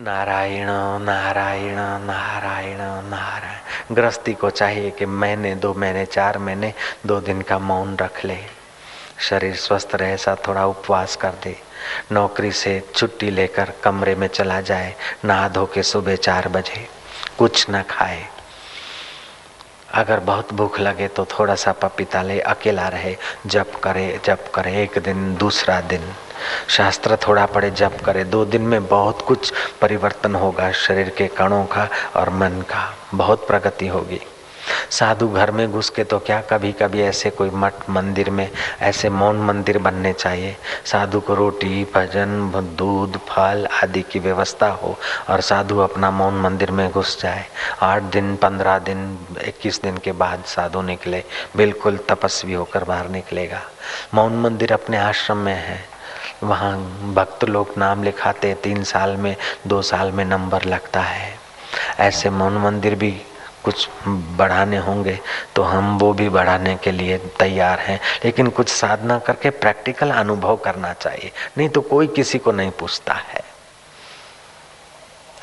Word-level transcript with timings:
नारायण 0.00 0.66
नारायण 1.04 1.76
नारायण 1.78 2.76
नारायण। 3.08 3.94
गृहस्थी 3.96 4.34
को 4.34 4.50
चाहिए 4.50 4.90
कि 4.90 5.06
महीने 5.06 5.54
दो 5.54 5.74
महीने 5.74 6.06
चार 6.06 6.38
महीने 6.38 6.74
दो 7.06 7.20
दिन 7.20 7.42
का 7.42 7.58
मौन 7.58 7.96
रख 7.96 8.24
ले। 8.24 8.38
शरीर 9.20 9.56
स्वस्थ 9.56 9.88
रहे, 9.94 10.12
ऐसा 10.12 10.36
थोड़ा 10.48 10.66
उपवास 10.66 11.16
कर 11.16 11.30
दे। 11.30 11.60
नौकरी 12.12 12.52
से 12.52 12.90
छुट्टी 12.94 13.30
लेकर 13.30 13.72
कमरे 13.84 14.14
में 14.14 14.28
चला 14.28 14.60
जाए, 14.60 14.94
नहा 15.24 15.48
धो 15.48 15.66
के 15.66 15.82
सुबह 15.82 16.16
चार 16.16 16.48
बजे। 16.48 16.88
कुछ 17.38 17.66
न 17.70 17.82
खाए। 17.82 18.26
अगर 19.94 20.20
बहुत 20.20 20.54
भूख 20.54 20.80
लगे 20.80 21.08
तो 21.08 21.24
थोड़ा 21.24 21.54
सा 21.54 21.72
पपीता 21.72 22.22
ले, 22.22 22.40
अकेला 22.40 22.88
रहे, 22.88 23.16
जप 23.46 23.72
करे 23.84 24.20
जप 24.24 24.44
करे, 24.54 24.82
एक 24.82 24.98
दिन, 24.98 25.36
दूसरा 25.36 25.80
दिन। 25.80 26.12
शास्त्र 26.68 27.16
थोड़ा 27.16 27.46
पड़े 27.46 27.70
जप 27.70 27.98
करे। 28.04 28.24
दो 28.24 28.44
दिन 28.44 28.62
में 28.62 28.86
बहुत 28.86 29.22
कुछ 29.22 29.52
परिवर्तन 29.80 30.34
होगा, 30.34 30.72
शरीर 30.72 31.08
के 31.08 31.26
कणों 31.26 31.64
का 31.64 31.88
और 32.16 32.30
मन 32.30 32.48
का। 32.48 32.94
बहुत 33.14 33.46
प्रगति 33.46 33.86
होगी। 33.86 34.20
साधु 34.90 35.28
घर 35.28 35.50
में 35.50 35.72
घुस 35.72 35.90
के 35.90 36.04
तो 36.04 36.18
क्या 36.18 36.40
कभी 36.40 36.72
कभी 36.72 37.02
ऐसे 37.02 37.30
कोई 37.30 37.50
मठ 37.50 37.72
मंदिर 37.90 38.30
में 38.30 38.50
ऐसे 38.80 39.10
मौन 39.10 39.36
मंदिर 39.36 39.78
बनने 39.78 40.12
चाहिए? 40.12 40.56
साधु 40.84 41.20
को 41.20 41.34
रोटी, 41.34 41.84
भजन, 41.94 42.50
दूध, 42.78 43.18
फल 43.18 43.68
आदि 43.82 44.02
की 44.02 44.18
व्यवस्था 44.18 44.68
हो 44.68 44.96
और 45.28 45.40
साधु 45.40 45.78
अपना 45.78 46.10
मौन 46.10 46.34
मंदिर 46.34 46.70
में 46.70 46.90
घुस 46.90 47.22
जाए। 47.22 47.44
आठ 47.82 48.02
दिन, 48.02 48.36
पंद्रह 48.36 48.78
दिन, 48.78 49.18
इक्कीस 49.44 49.82
दिन 49.82 49.96
के 49.96 50.12
बाद 50.12 50.44
साधु 50.46 50.82
निकले, 50.82 51.24
बिल्कुल 51.56 51.96
तपस्वी 52.08 52.52
होकर 52.52 52.84
बाहर 52.84 53.08
निकलेगा। 53.08 53.62
मौन 54.14 54.32
मंदिर 54.32 54.72
अपने 54.72 54.96
आश्रम 54.96 55.36
में 55.36 55.54
है। 55.54 55.98
वहाँ 56.42 56.78
भक्त 57.14 57.44
लोग 57.44 57.68
नाम 57.78 58.02
लिखाते 58.02 58.54
तीन 58.54 58.82
साल 58.82 59.16
में, 59.16 59.36
दो 59.66 59.82
साल 59.82 60.12
में 60.12 60.24
नंबर 60.24 60.64
लगता 60.64 61.00
है। 61.00 61.38
ऐसे 61.98 62.30
मौन 62.30 62.58
मंदिर 62.58 62.94
भी 62.94 63.22
कुछ 63.64 63.88
बढ़ाने 64.08 64.78
होंगे 64.78 65.18
तो 65.54 65.62
हम 65.62 65.98
वो 65.98 66.12
भी 66.12 66.28
बढ़ाने 66.28 66.76
के 66.76 66.90
लिए 66.90 67.18
तैयार 67.38 67.78
हैं। 67.78 68.00
लेकिन 68.24 68.48
कुछ 68.48 68.68
साधना 68.68 69.18
करके 69.18 69.50
प्रैक्टिकल 69.50 70.10
अनुभव 70.10 70.56
करना 70.56 70.92
चाहिए, 70.92 71.32
नहीं 71.58 71.68
तो 71.68 71.80
कोई 71.80 72.06
किसी 72.06 72.38
को 72.38 72.52
नहीं 72.52 72.70
पूछता 72.70 73.14
है। 73.14 73.42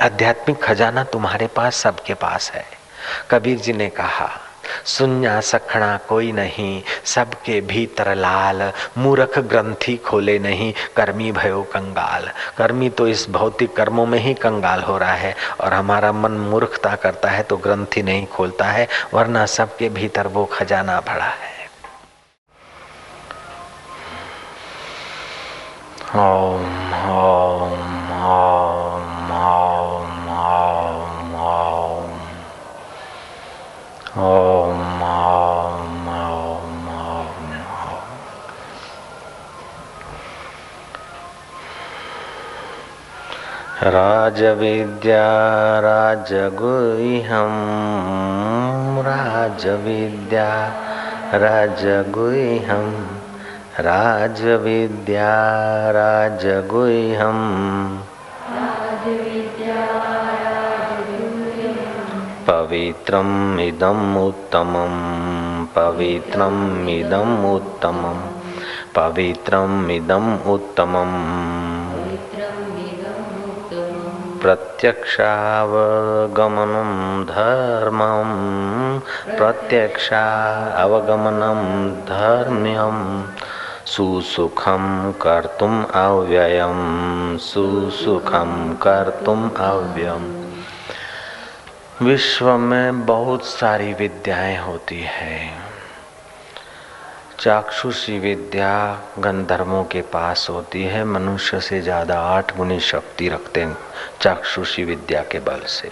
आध्यात्मिक 0.02 0.64
खजाना 0.64 1.04
तुम्हारे 1.04 1.48
पास, 1.48 1.76
सबके 1.76 2.14
पास 2.14 2.52
है। 2.52 2.66
कबीर 3.32 3.60
जी 3.60 3.74
ने 3.74 3.90
कहा 3.90 4.30
सुन्या 4.86 5.40
सखना 5.42 5.96
कोई 6.10 6.32
नहीं, 6.32 6.82
सबके 7.06 7.60
भीतर 7.62 8.14
लाल, 8.16 8.62
मूर्ख 8.98 9.40
ग्रंथि 9.40 9.96
खोले 9.98 10.38
नहीं, 10.40 10.74
कर्मी 10.96 11.32
भयो 11.32 11.62
कंगाल। 11.74 12.30
कर्मी 12.58 12.90
तो 12.90 13.08
इस 13.08 13.30
भौतिक 13.30 13.76
कर्मों 13.76 14.06
में 14.06 14.20
ही 14.20 14.34
कंगाल 14.34 14.82
हो 14.82 14.98
रहा 14.98 15.14
है, 15.14 15.36
और 15.62 15.74
हमारा 15.74 16.12
मन 16.12 16.32
मूर्खता 16.52 16.96
करता 16.96 17.30
है 17.30 17.44
तो 17.44 17.58
ग्रंथि 17.58 18.04
नहीं 18.04 18.26
खोलता 18.28 18.66
है, 18.66 18.88
वरना 19.14 19.46
सबके 19.48 19.90
भीतर 19.90 20.28
वो 20.28 20.46
खजाना 20.54 21.00
भरा 21.08 21.26
है। 21.26 21.54
ओम 26.16 26.94
ओम 27.06 28.12
ओम 28.26 29.32
ओम 29.34 30.20
ओम। 31.36 32.05
ओम 34.18 34.82
राजविद्या 43.84 45.26
राजगुह्यं 45.86 47.52
राजविद्या 49.08 50.48
राजगुह्यं 51.44 52.88
राजविद्या 53.88 55.34
राजगुह्यम् 55.98 57.44
पवित्रम् 62.66 63.60
इदम् 63.62 64.16
उत्तमं 64.18 64.94
पवित्रम् 65.76 66.90
इदम् 66.90 67.44
उत्तमं 67.46 68.20
पवित्रम् 68.96 69.92
इदम् 69.92 70.32
उत्तमम् 70.54 71.14
प्रत्यक्षावगमनं 74.42 75.22
धर्मं 77.34 78.32
प्रत्यक्षा 79.38 80.24
अवगमनं 80.84 81.62
विश्व 92.02 92.58
में 92.58 93.06
बहुत 93.06 93.46
सारी 93.46 93.94
विद्याएँ 93.94 94.58
होती 94.58 95.00
है। 95.02 95.50
चाक्षुषी 97.40 98.20
विद्या 98.20 99.02
गंधर्वों 99.20 99.84
के 99.84 100.02
पास 100.02 100.48
होती 100.50 100.84
है। 100.84 101.06
मनुष्य 101.06 101.60
से 101.60 101.82
ज़्यादा 101.82 102.20
आठ 102.20 102.56
गुनी 102.58 102.80
शक्ति 102.80 103.30
रखते 103.30 103.62
हैं 103.62 103.78
चाक्षुषी 104.22 104.84
विद्या 104.84 105.22
के 105.22 105.40
बल 105.40 105.62
से। 105.68 105.92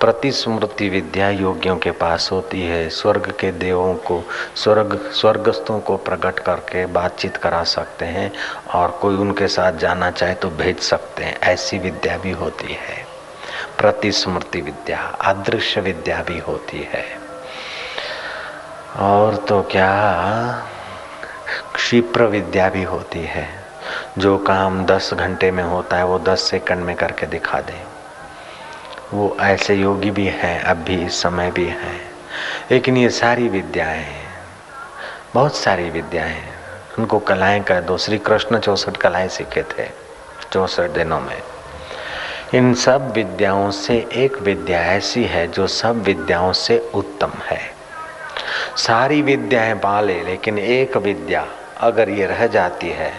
प्रतिस्मृति 0.00 0.88
विद्या 0.88 1.30
योगियों 1.30 1.76
के 1.76 1.90
पास 1.90 2.30
होती 2.32 2.62
है। 2.62 2.88
स्वर्ग 2.90 3.30
के 3.30 3.52
देवों 3.52 3.94
को, 3.94 4.22
स्वर्ग, 4.56 5.10
स्वर्गस्थों 5.12 5.80
को 5.80 5.96
प्रकट 5.96 6.38
करके 6.38 6.86
बातचीत 6.86 7.36
करा 7.36 7.64
सकते 7.64 8.04
हैं 8.04 8.32
और 8.74 8.98
कोई 9.02 9.16
उनके 9.16 9.48
साथ 9.48 9.72
जाना 9.72 10.10
चाहे 10.10 10.34
तो 10.34 10.50
भेज 10.50 10.78
सकते 10.78 11.24
हैं। 11.24 11.38
ऐसी 11.40 11.78
विद्या 11.78 12.18
भी 12.18 12.30
होती 12.30 12.72
है। 12.72 13.07
प्रतिस्मृति 13.78 14.60
विद्या, 14.60 15.00
अदृश्य 15.00 15.80
विद्या 15.80 16.22
भी 16.22 16.38
होती 16.38 16.88
है। 16.92 17.04
और 18.96 19.36
तो 19.36 19.62
क्या? 19.62 20.12
क्षिप्र 21.74 22.22
विद्या 22.22 22.68
भी 22.68 22.82
होती 22.82 23.20
है। 23.20 23.64
जो 24.18 24.38
काम 24.38 24.86
दस 24.86 25.14
घंटे 25.14 25.50
में 25.50 25.64
होता 25.64 25.96
है, 25.96 26.04
वो 26.04 26.18
दस 26.18 26.40
सेकंड 26.40 26.78
में 26.78 26.96
करके 26.96 27.26
दिखा 27.26 27.60
दे। 27.60 27.84
वो 29.14 29.36
ऐसे 29.40 29.74
योगी 29.74 30.10
भी 30.10 30.26
हैं, 30.26 30.62
अब 30.62 30.76
भी, 30.76 31.06
इस 31.06 31.22
समय 31.22 31.50
भी 31.50 31.66
हैं। 31.66 32.10
लेकिन 32.70 32.96
ये 32.96 33.10
सारी 33.10 33.48
विद्याएँ 33.48 34.24
बहुत 35.34 35.56
सारी 35.56 35.90
विद्याएँ 35.90 36.42
उनको 36.98 37.18
कलाएँ 37.18 37.62
कर, 37.62 37.80
दो, 37.80 37.98
श्री 37.98 38.18
कृष्ण 38.18 38.58
चौसठ 38.58 38.96
कलाएँ 38.96 39.28
सीखे 39.28 39.62
थे, 39.62 39.90
चौसठ 40.52 40.90
दिनों 40.90 41.20
में। 41.20 41.42
इन 42.54 42.72
सब 42.74 43.10
विद्याओं 43.12 43.70
से 43.70 43.94
एक 44.16 44.36
विद्या 44.38 44.80
ऐसी 44.82 45.24
है 45.24 45.46
जो 45.48 45.66
सब 45.66 46.02
विद्याओं 46.02 46.52
से 46.52 46.78
उत्तम 46.94 47.32
है। 47.44 47.60
सारी 48.76 49.20
विद्याएँ 49.22 49.74
पाले 49.74 50.22
लेकिन 50.24 50.58
एक 50.58 50.96
विद्या 50.96 51.44
अगर 51.80 52.08
ये 52.10 52.26
रह 52.26 52.46
जाती 52.46 52.90
है 52.90 53.12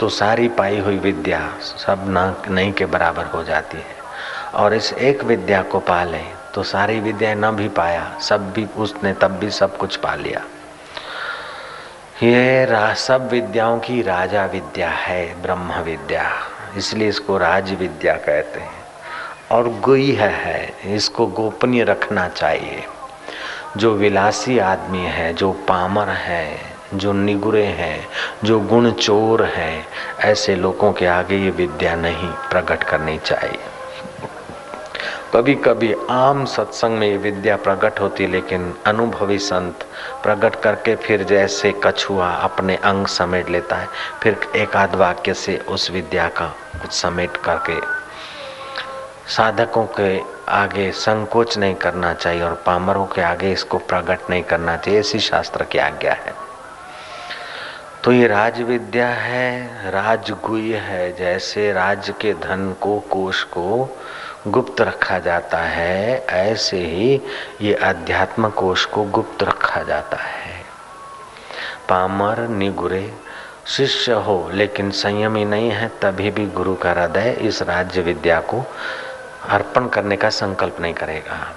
तो 0.00 0.08
सारी 0.08 0.48
पाई 0.48 0.78
हुई 0.78 0.98
विद्या 0.98 1.40
सब 1.60 2.04
ना, 2.08 2.36
नहीं 2.50 2.72
के 2.72 2.86
बराबर 2.86 3.24
हो 3.26 3.42
जाती 3.44 3.78
है। 3.78 3.96
और 4.54 4.74
इस 4.74 4.92
एक 4.92 5.24
विद्या 5.24 5.62
को 5.62 5.78
पाले 5.80 6.22
तो 6.54 6.62
सारी 6.62 7.00
विद्या 7.00 7.34
न 7.34 7.50
भी 7.50 7.68
पाया, 7.70 8.18
सब 8.20 8.52
भी 8.52 8.66
उसने, 8.76 9.12
तब 9.12 9.38
भी 9.38 9.50
सब 9.50 9.76
कुछ 9.76 9.96
पा 9.96 10.14
लिया। 10.14 10.44
ये 12.22 12.94
सब 12.98 13.28
विद्याओं 13.30 13.78
की 13.78 14.02
राजा 14.02 14.44
विद्या 14.46 14.90
है, 14.90 15.42
ब्रह्म 15.42 15.82
विद्या, 15.82 16.30
इसलिए 16.76 17.08
इसको 17.08 17.38
राज 17.38 17.72
विद्या 17.72 18.14
कहते 18.16 18.60
हैं। 18.60 18.73
और 19.50 19.68
गुई 19.80 20.10
है, 20.12 20.30
है। 20.30 20.94
इसको 20.96 21.26
गोपनीय 21.26 21.84
रखना 21.84 22.28
चाहिए। 22.28 22.82
जो 23.76 23.92
विलासी 23.94 24.58
आदमी 24.58 24.98
है 24.98 25.32
जो 25.34 25.52
पामर 25.68 26.08
है 26.08 26.74
जो 26.94 27.12
निगुरे 27.12 27.64
हैं 27.64 28.06
जो 28.44 28.60
गुण 28.60 28.90
चोर 28.90 29.42
हैं 29.44 29.86
ऐसे 30.20 30.54
लोगों 30.56 30.92
के 30.92 31.06
आगे 31.06 31.36
ये 31.36 31.50
विद्या 31.50 31.94
नहीं 31.96 32.28
प्रकट 32.50 32.82
करनी 32.82 33.18
चाहिए। 33.18 33.58
कभी 35.34 35.54
कभी 35.54 35.94
आम 36.10 36.44
सत्संग 36.44 36.98
में 36.98 37.06
ये 37.08 37.16
विद्या 37.16 37.56
प्रकट 37.56 38.00
होती 38.00 38.26
लेकिन 38.26 38.74
अनुभवी 38.86 39.38
संत 39.38 39.86
प्रकट 40.22 40.56
करके 40.56 40.94
फिर 40.96 41.24
जैसे 41.24 41.72
कछुआ 41.84 42.28
अपने 42.28 42.76
अंग 42.76 43.06
समेट 43.06 43.50
लेता 43.50 43.76
है 43.76 43.88
फिर 44.22 44.36
एक 44.56 44.76
आध 44.76 44.94
वाक्य 44.94 45.34
से 45.34 45.56
उस 45.68 45.90
विद्या 45.90 46.28
का 46.28 46.46
कुछ 46.82 46.92
समेट 46.92 47.36
करके 47.36 47.93
साधकों 49.28 49.86
के 50.00 50.20
आगे 50.48 50.90
संकोच 50.92 51.58
नहीं 51.58 51.74
करना 51.74 52.14
चाहिए 52.14 52.42
और 52.42 52.62
पामरों 52.66 53.06
के 53.06 53.22
आगे 53.22 53.52
इसको 53.52 53.78
प्रकट 53.78 54.30
नहीं 54.30 54.42
करना 54.42 54.76
चाहिए, 54.76 55.00
ऐसी 55.00 55.18
शास्त्र 55.18 55.64
की 55.64 55.78
आज्ञा 55.78 56.12
है। 56.12 56.34
तो 58.04 58.12
ये 58.12 58.26
राज 58.26 58.60
विद्या 58.60 59.08
है 59.08 59.90
राजगुय 59.90 60.74
है, 60.74 61.16
जैसे 61.16 61.72
राज 61.72 62.12
के 62.20 62.32
धन 62.32 62.74
को, 62.80 63.00
कोष 63.00 63.42
को 63.42 63.96
गुप्त 64.46 64.80
रखा 64.80 65.18
जाता 65.18 65.58
है, 65.58 66.26
ऐसे 66.26 66.78
ही 66.78 67.20
ये 67.60 67.74
अध्यात्म 67.74 68.48
कोष 68.48 68.84
को 68.84 69.04
गुप्त 69.04 69.42
रखा 69.42 69.82
जाता 69.82 70.16
है। 70.16 70.62
पामर, 71.88 72.38
निगुरे, 72.38 73.14
शिष्य 73.66 74.12
हो, 74.12 74.50
लेकिन 74.52 74.90
संयमी 74.90 75.44
नहीं 75.44 75.70
है, 75.70 75.88
तभी 76.02 76.30
भी 76.30 76.46
गुरु 76.46 76.74
का 76.74 76.90
हृदय 76.90 77.30
इस 77.40 77.62
राज्य 77.62 78.00
विद्या 78.00 78.40
को 78.40 78.64
अर्पण 79.48 79.88
करने 79.88 80.16
का 80.16 80.30
संकल्प 80.30 80.80
नहीं 80.80 80.94
करेगा। 80.94 81.52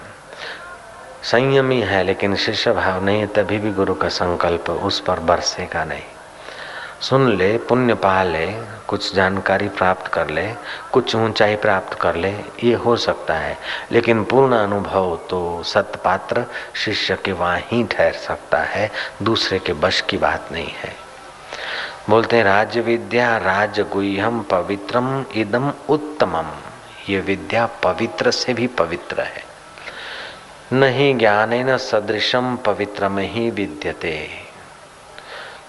संयमी 1.24 1.81
है, 1.81 2.04
लेकिन 2.04 2.36
शिष्य 2.36 2.72
भाव 2.72 3.04
नहीं 3.04 3.19
है 3.19 3.28
तभी 3.28 3.57
भी 3.57 3.72
गुरु 3.72 3.94
का 3.94 4.10
संकल्प 4.10 4.69
उस 4.69 5.00
पर 5.00 5.19
बरसेगा 5.19 5.84
नहीं। 5.84 6.01
सुन 7.01 7.38
ले, 7.38 7.57
पुण्य 7.57 7.94
पा 7.94 8.24
ले, 8.24 8.48
कुछ 8.88 9.16
जानकारी 9.16 9.69
प्राप्त 9.69 10.07
कर 10.07 10.30
ले, 10.30 10.54
कुछ 10.92 11.16
ऊंचाई 11.16 11.56
प्राप्त 11.56 11.94
कर 11.94 12.16
ले, 12.16 12.31
ये 12.63 12.74
हो 12.74 12.95
सकता 12.95 13.34
है। 13.34 13.57
लेकिन 13.92 14.24
पूर्ण 14.24 14.56
अनुभव 14.56 15.19
तो 15.30 15.63
सतपात्र 15.63 16.45
शिष्य 16.74 17.18
के 17.25 17.31
वहाँ 17.31 17.57
ही 17.57 17.83
ठहर 17.83 18.13
सकता 18.13 18.57
है, 18.57 18.92
दूसरे 19.24 19.60
के 19.60 19.74
बश 19.74 20.01
की 20.01 20.18
बात 20.18 20.50
नहीं 20.51 20.68
है। 20.68 20.95
बोलते 22.10 22.38
हैं 22.38 22.44
राज 22.44 22.78
विद्या 22.78 23.38
राजगुह्यम 23.38 24.40
पवित्रम 24.42 25.25
इदम 25.36 25.74
उत्तमम। 25.90 26.67
ये 27.09 27.19
विद्या 27.19 27.65
पवित्र 27.65 28.31
से 28.31 28.54
भी 28.54 28.68
पवित्र 28.68 29.21
है। 29.21 29.44
नहीं 30.74 31.18
ज्ञान 31.18 31.54
न 31.54 31.77
सदृशम 31.77 32.56
पवित्र 32.56 33.09
में 33.09 33.31
ही 33.33 33.50
विद्यते। 33.50 34.30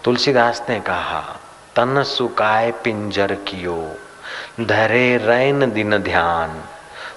तुलसीदास 0.05 0.67
ने 0.69 0.81
कहा, 0.81 1.41
तन 1.77 2.03
सुकाय 2.03 2.71
पिंजर 2.71 3.35
कियो, 3.35 3.97
धरे 4.61 5.17
रैन 5.17 5.71
दिन 5.71 5.99
ध्यान, 5.99 6.65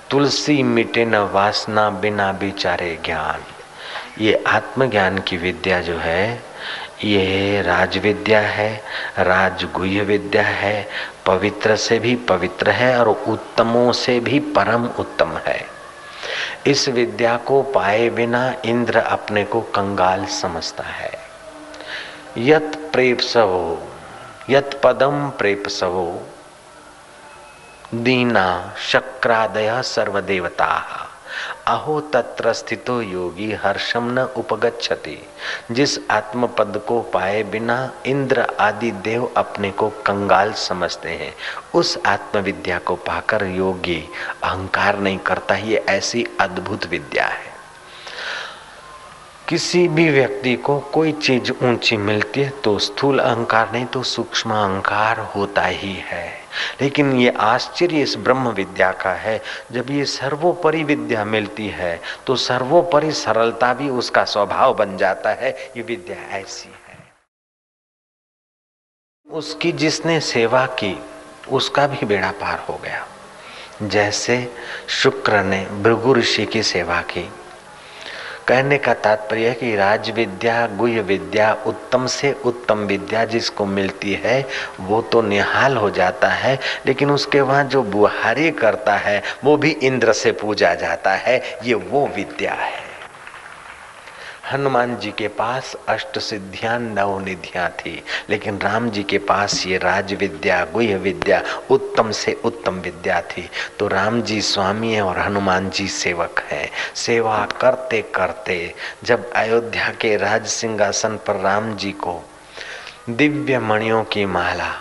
तुलसी 0.10 0.64
मिटे 0.64 1.06
न 1.06 1.16
वासना 1.16 1.90
बिना 1.90 2.32
बिचारे 2.32 3.00
ज्ञान। 3.06 3.44
ये 4.24 4.44
आत्मज्ञान 4.48 5.20
की 5.20 5.38
विद्या 5.38 5.82
जो 5.82 5.98
है, 5.98 6.44
ये 7.04 7.62
राज 7.62 7.98
विद्या 7.98 8.40
है, 8.40 8.84
राजगुह्य 9.20 10.02
विद्या 10.02 10.44
है 10.44 10.88
पवित्र 11.26 11.76
से 11.76 12.00
भी 12.00 12.16
पवित्र 12.16 12.70
है 12.70 13.00
और 13.00 13.10
उत्तमों 13.10 13.92
से 13.92 14.20
भी 14.20 14.40
परम 14.40 14.86
उत्तम 14.86 15.38
है। 15.38 15.66
इस 16.66 16.90
विद्या 16.90 17.38
को 17.38 17.62
पाए 17.62 18.10
बिना 18.10 18.54
इंद्र 18.66 18.98
अपने 18.98 19.44
को 19.44 19.62
कंगाल 19.62 20.26
समझता 20.26 20.84
है। 20.84 21.12
यत 22.38 22.90
प्रेपसवो, 22.94 23.88
यत 24.50 24.82
पदम 24.84 25.30
प्रेपसवो, 25.30 26.28
दीना 27.94 28.74
शक्रादय 28.78 29.82
सर्वदेवता। 29.82 30.84
अहो 31.68 32.00
तत्र 32.02 32.54
स्थितो 32.54 33.02
योगी 33.02 33.52
हर्षम 33.54 34.10
न 34.12 34.20
उपगच्छति। 34.20 35.18
जिस 35.72 35.98
आत्म 36.12 36.48
पद 36.48 36.82
को 36.88 37.02
पाए 37.02 37.44
बिना 37.44 37.92
इंद्र 38.06 38.42
आदि 38.60 38.92
देव 38.92 39.32
अपने 39.38 39.72
को 39.72 39.90
कंगाल 39.90 40.54
समझते 40.54 41.10
हैं, 41.10 41.34
उस 41.76 41.98
आत्मविद्या 42.06 42.80
को 42.80 42.96
पाकर 42.96 43.46
योगी 43.46 44.10
अहंकार 44.44 45.00
नहीं 45.00 45.18
करता, 45.18 45.56
ये 45.56 45.86
ऐसी 45.90 46.26
अद्भुत 46.40 46.86
विद्या 46.86 47.26
है। 47.26 47.50
किसी 49.50 49.88
भी 49.88 50.10
व्यक्ति 50.10 50.56
को 50.56 50.80
कोई 50.80 51.12
चीज़ 51.12 51.52
ऊँची 51.64 51.98
मिलती 51.98 52.42
है 52.42 52.50
तो 52.50 52.80
स्थूल 52.80 53.20
अहंकार, 53.20 53.72
नहीं 53.72 53.86
तो 53.86 54.04
सूक्ष्म 54.04 54.52
अहंकार 54.52 55.20
होता 55.20 55.66
ही 55.66 55.94
है। 55.94 56.41
लेकिन 56.82 57.12
ये 57.20 57.30
आश्चर्य 57.40 58.02
इस 58.02 58.16
ब्रह्म 58.18 58.50
विद्या 58.50 58.92
का 58.92 59.14
है। 59.14 59.40
जब 59.72 59.90
ये 59.92 60.06
सर्वोपरि 60.06 60.84
विद्या 60.84 61.26
मिलती 61.26 61.68
है 61.70 62.00
तो 62.28 62.36
सर्वोपरि 62.36 63.12
सरलता 63.12 63.74
भी 63.74 63.90
उसका 63.90 64.24
स्वभाव 64.26 64.74
बन 64.74 64.98
जाता 64.98 65.30
है। 65.34 65.52
ये 65.78 65.84
विद्या 65.84 66.18
ऐसी 66.38 66.70
है। 66.70 67.00
उसकी 69.28 69.72
जिसने 69.72 70.20
सेवा 70.20 70.66
की, 70.80 70.98
उसका 71.52 71.88
भी 71.88 72.06
बेड़ा 72.06 72.32
पार 72.32 72.60
हो 72.60 72.80
गया। 72.84 73.08
जैसे 73.84 74.36
शुक्र 74.88 75.44
ने 75.44 75.66
भृगु 75.66 76.14
ऋषि 76.14 76.46
की 76.46 76.64
सेवा 76.64 77.02
की 77.02 77.30
कहने 78.48 78.78
का 78.78 78.94
तात्पर्य 78.94 79.48
है 79.48 79.54
कि 79.56 79.76
राज 79.76 80.10
विद्या 80.10 80.68
गुह्य 80.68 81.02
विद्या 81.02 81.58
उत्तम 81.68 82.06
से 82.06 82.36
उत्तम 82.46 82.78
विद्या 82.78 83.26
जिसको 83.26 83.66
मिलती 83.66 84.14
है, 84.14 84.46
वो 84.80 85.02
तो 85.02 85.22
निहाल 85.22 85.78
हो 85.78 85.90
जाता 85.90 86.28
है, 86.28 86.60
लेकिन 86.86 87.12
उसके 87.12 87.42
वहाँ 87.42 87.64
जो 87.64 87.84
बुहारी 87.84 88.52
करता 88.52 88.96
है, 88.96 89.24
वो 89.44 89.58
भी 89.58 89.72
इंद्र 89.72 90.14
से 90.14 90.32
पूजा 90.32 90.74
जाता 90.76 91.12
है, 91.12 91.42
ये 91.64 91.74
वो 91.74 92.08
विद्या 92.16 92.54
है। 92.54 92.91
हनुमान 94.52 94.96
जी 94.98 95.12
के 95.12 95.28
पास 95.28 95.76
अष्ट 95.90 96.20
सिद्धियाँ 96.20 96.80
नव 96.80 97.20
निधियाँ 97.26 97.70
थी। 97.70 98.04
लेकिन 98.30 98.58
राम 98.58 98.90
जी 98.90 99.04
के 99.04 99.18
पास 99.18 99.66
ये 99.68 99.78
राज 99.78 100.14
विद्या 100.14 100.64
गुह 100.66 100.96
विद्या, 100.96 101.42
उत्तम 101.70 102.12
से 102.12 102.34
उत्तम 102.46 102.74
विद्या 102.74 103.22
थी। 103.22 103.50
तो 103.80 103.88
राम 103.88 104.22
जी 104.22 104.42
स्वामी 104.42 104.94
है 104.94 105.02
और 105.02 105.20
हनुमान 105.20 105.70
जी 105.70 105.88
सेवक 105.88 106.40
हैं। 106.52 106.70
सेवा 106.96 107.46
करते 107.62 108.02
करते 108.02 108.74
जब 109.04 109.32
अयोध्या 109.32 109.90
के 109.90 110.16
राज 110.18 110.48
सिंहासन 110.48 111.20
पर 111.28 111.36
राम 111.36 111.76
जी 111.76 111.92
को 111.92 112.22
दिव्य 113.10 113.60
मणियों 113.60 114.04
की 114.04 114.26
माला 114.26 114.72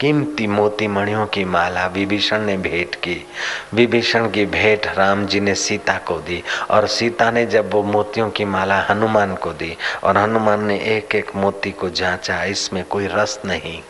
कीमती 0.00 0.46
मोती 0.46 0.86
मणियों 0.86 1.26
की 1.26 1.44
माला 1.44 1.86
विभीषण 1.86 2.40
ने 2.40 2.56
भेंट 2.56 2.94
की। 2.94 3.26
विभीषण 3.74 4.30
की 4.30 4.46
भेंट 4.46 4.86
राम 4.86 5.26
जी 5.26 5.40
ने 5.40 5.54
सीता 5.54 5.98
को 5.98 6.18
दी 6.18 6.42
और 6.70 6.86
सीता 6.86 7.30
ने 7.30 7.44
जब 7.46 7.70
वो 7.72 7.82
मोतियों 7.82 8.30
की 8.30 8.44
माला 8.44 8.80
हनुमान 8.80 9.34
को 9.34 9.52
दी 9.52 9.76
और 10.04 10.16
हनुमान 10.16 10.64
ने 10.64 10.78
एक 10.96 11.14
एक 11.14 11.34
मोती 11.36 11.70
को 11.70 11.90
जांचा, 11.90 12.44
इसमें 12.44 12.84
कोई 12.84 13.06
रस 13.06 13.40
नहीं। 13.44 13.80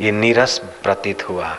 ये 0.00 0.10
निरस 0.12 0.58
प्रतीत 0.82 1.28
हुआ। 1.28 1.56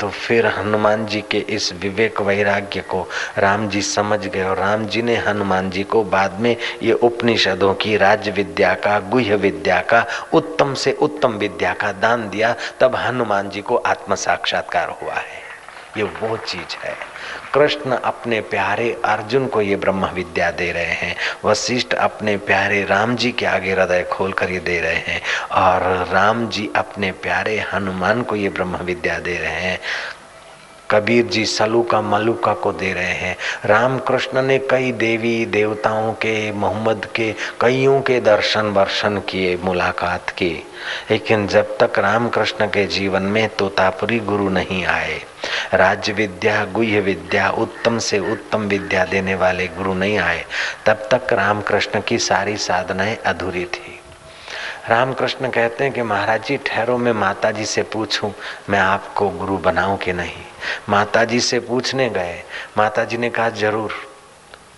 तो 0.00 0.08
फिर 0.08 0.46
हनुमान 0.46 1.06
जी 1.06 1.24
के 1.30 1.38
इस 1.38 1.72
विवेक 1.72 2.20
वैराग्य 2.20 2.80
को 2.80 3.08
राम 3.38 3.68
जी 3.68 3.82
समझ 3.82 4.26
गए 4.26 4.42
और 4.42 4.56
राम 4.56 4.86
जी 4.86 5.02
ने 5.02 5.16
हनुमान 5.16 5.70
जी 5.70 5.84
को 5.84 6.04
बाद 6.04 6.40
में 6.40 6.56
ये 6.82 6.92
उपनिषदों 6.92 7.74
की 7.74 7.96
राज्य 7.96 8.30
विद्या 8.30 8.74
का 8.74 9.00
गुह 9.00 9.34
विद्या 9.34 9.80
का, 9.80 10.06
उत्तम 10.32 10.74
से 10.74 10.92
उत्तम 10.92 11.32
विद्या 11.32 11.72
का 11.74 11.92
दान 11.92 12.30
दिया, 12.30 12.54
तब 12.80 12.96
हनुमान 12.96 13.50
जी 13.50 13.60
को 13.60 13.76
आत्म 13.76 14.14
साक्षात्कार 14.14 14.88
हुआ 15.02 15.14
है। 15.14 15.46
ये 15.96 16.02
वो 16.02 16.36
चीज़ 16.36 16.76
है। 16.84 16.96
कृष्ण 17.56 17.90
अपने 17.92 18.40
प्यारे 18.40 19.00
अर्जुन 19.04 19.46
को 19.46 19.60
ये 19.60 19.76
ब्रह्म 19.76 20.06
विद्या 20.06 20.50
दे 20.50 20.72
रहे 20.72 20.84
हैं। 20.84 21.16
वशिष्ठ 21.44 21.94
अपने 21.94 22.36
प्यारे 22.36 22.84
राम 22.84 23.16
जी 23.16 23.32
के 23.32 23.46
आगे 23.46 23.72
हृदय 23.72 24.02
खोल 24.12 24.32
कर 24.32 24.50
ये 24.50 24.58
दे 24.58 24.80
रहे 24.80 24.94
हैं। 24.94 25.22
और 25.52 26.06
राम 26.12 26.48
जी 26.48 26.70
अपने 26.76 27.12
प्यारे 27.12 27.64
हनुमान 27.74 28.22
को 28.22 28.36
ये 28.36 28.48
ब्रह्म 28.48 28.76
विद्या 28.76 29.18
दे 29.18 29.36
रहे 29.36 29.50
हैं। 29.50 29.80
कबीर 30.90 31.26
जी 31.26 31.46
सलूका 31.46 32.00
मलुका 32.00 32.54
को 32.54 32.72
दे 32.72 32.92
रहे 32.92 33.04
हैं। 33.04 33.36
राम 33.64 33.98
कृष्ण 33.98 34.42
ने 34.42 34.58
कई 34.58 34.92
देवी 34.92 35.46
देवताओं 35.46 36.12
के, 36.12 36.52
मोहम्मद 36.52 37.08
के, 37.14 37.34
कईयों 37.60 38.00
के 38.00 38.20
दर्शन 38.20 38.66
वर्शन 38.66 39.18
किए, 39.18 39.56
मुलाकात 39.56 40.30
की। 40.30 40.66
लेकिन 41.10 41.46
जब 41.46 41.78
तक 41.78 41.98
राम 41.98 42.28
कृष्ण 42.28 42.66
के 42.66 42.86
जीवन 42.86 43.22
में 43.22 43.48
तोतापुरी 43.48 44.18
गुरु 44.20 44.48
नहीं 44.48 44.86
आए, 44.86 45.20
राज्य 45.74 46.12
विद्या, 46.12 46.64
गुह्य 46.64 47.00
विद्या, 47.00 47.50
उत्तम 47.50 47.98
से 47.98 48.18
उत्तम 48.18 48.60
विद्या 48.60 49.04
देने 49.04 49.34
वाले 49.34 49.66
गुरु 49.66 49.94
नहीं 49.94 50.18
आए, 50.18 50.44
तब 50.86 51.08
तक 51.14 51.32
राम 51.32 51.60
कृष्ण 51.60 52.00
की 52.00 52.18
सारी 52.18 52.56
साधनाएँ 52.56 53.16
अधूरी 53.16 53.64
थी। 53.64 54.00
रामकृष्ण 54.88 55.50
कहते 55.50 55.84
हैं 55.84 55.92
कि 55.92 56.02
महाराज 56.02 56.46
जी, 56.46 56.56
ठहरो, 56.56 56.98
मैं 56.98 57.12
माता 57.12 57.50
जी 57.50 57.64
से 57.64 57.82
पूछूँ, 57.82 58.34
मैं 58.70 58.78
आपको 58.78 59.30
गुरु 59.30 59.56
बनाऊँ 59.58 59.98
कि 59.98 60.12
नहीं? 60.12 60.45
माता 60.88 61.24
जी 61.24 61.40
से 61.40 61.60
पूछने 61.60 62.08
गए। 62.10 62.42
माता 62.78 63.04
जी 63.04 63.16
ने 63.16 63.30
कहा, 63.30 63.48
ज़रूर। 63.50 63.92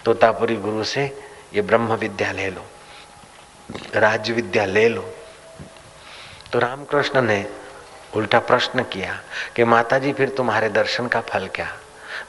तोतापुरी 0.05 0.57
गुरु 0.57 0.85
से 0.85 1.05
ये 1.55 1.63
ब्रह्म 1.63 1.95
विद्या 1.95 2.31
ले 2.33 2.49
लो, 2.51 2.65
राज्य 3.95 4.33
विद्या 4.33 4.65
ले 4.65 4.89
लो। 4.89 5.03
तो 6.53 6.59
रामकृष्ण 6.59 7.23
ने 7.23 7.45
उल्टा 8.17 8.39
प्रश्न 8.41 8.83
किया 8.83 9.19
कि 9.57 9.65
माता 9.65 9.99
जी 9.99 10.13
फिर 10.13 10.29
तुम्हारे 10.29 10.69
दर्शन 10.71 11.07
का 11.07 11.21
फल 11.21 11.47
क्या? 11.55 11.67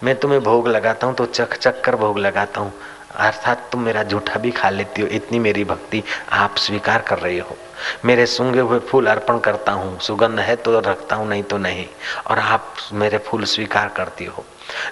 मैं 0.04 0.16
तुम्हें 0.16 0.42
भोग 0.44 0.68
लगाता 0.68 1.08
हूँ 1.08 1.16
तो 1.16 1.26
चक 1.26 1.54
चक 1.56 1.82
कर 1.84 1.96
भोग 1.96 2.18
लगाता 2.20 2.62
हूँ। 2.62 2.74
अर्थात 3.18 3.70
तुम 3.72 3.82
मेरा 3.82 4.04
झूठा 4.04 4.40
भी 4.40 4.52
खा 4.52 4.70
लेती 4.70 5.02
हो, 5.02 5.08
इतनी 5.08 5.40
मेरी 5.40 5.64
भक्ति 5.64 6.04
आप 6.32 6.58
स्वीकार 6.58 7.02
कर 7.02 7.20
रही 7.20 7.38
हो। 7.40 7.58
मेरे 8.06 8.26
सूँगे 8.26 8.60
हुए 8.60 8.80
फूल 8.82 9.08
अर्पण 9.08 9.40
करता 9.40 9.72
हूँ, 9.72 10.00
सुगंध 10.00 10.40
है 10.40 10.56
तो 10.56 10.80
रखता 10.80 11.16
हूँ, 11.16 11.28
नहीं 11.30 11.44
तो 11.44 11.58
नहीं। 11.58 11.86
और 12.28 12.40
आप 12.40 12.74
मेरे 12.94 13.18
फूल 13.18 13.44
स्वीकार 13.46 13.90
करती 13.90 14.26
हो। 14.26 14.46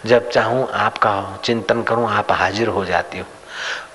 जब 0.05 0.29
चाहूँ 0.29 0.67
आपका 0.67 1.39
चिंतन 1.43 1.83
करूँ, 1.83 2.09
आप 2.09 2.31
हाजिर 2.31 2.67
हो 2.67 2.85
जाती 2.85 3.19
हो। 3.19 3.25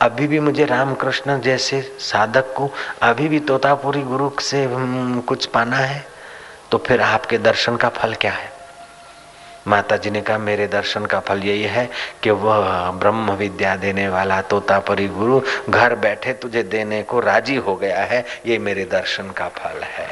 अभी 0.00 0.26
भी 0.26 0.40
मुझे 0.40 0.64
रामकृष्ण 0.64 1.40
जैसे 1.40 1.80
साधक 2.00 2.54
को, 2.56 2.70
अभी 3.02 3.28
भी 3.28 3.40
तोतापुरी 3.40 4.02
गुरु 4.02 4.30
से 4.40 4.66
कुछ 5.22 5.46
पाना 5.46 5.76
है 5.76 6.04
तो 6.70 6.78
फिर 6.78 7.00
आपके 7.00 7.38
दर्शन 7.38 7.76
का 7.76 7.88
फल 7.90 8.14
क्या 8.14 8.32
है? 8.32 8.51
माता 9.66 9.96
जी 9.96 10.10
ने 10.10 10.20
कहा, 10.20 10.38
मेरे 10.38 10.66
दर्शन 10.66 11.06
का 11.06 11.20
फल 11.20 11.42
यही 11.44 11.62
है 11.64 11.88
कि 12.22 12.30
वह 12.30 12.90
ब्रह्म 12.92 13.32
विद्या 13.32 13.74
देने 13.76 14.08
वाला 14.08 14.40
तोतापरी 14.42 15.06
गुरु 15.08 15.40
घर 15.68 15.94
बैठे 15.96 16.32
तुझे 16.34 16.62
देने 16.64 17.02
को 17.02 17.20
राज़ी 17.20 17.56
हो 17.56 17.76
गया 17.76 18.02
है। 18.04 18.24
ये 18.46 18.58
मेरे 18.58 18.84
दर्शन 18.84 19.30
का 19.30 19.48
फल 19.56 19.82
है। 19.84 20.08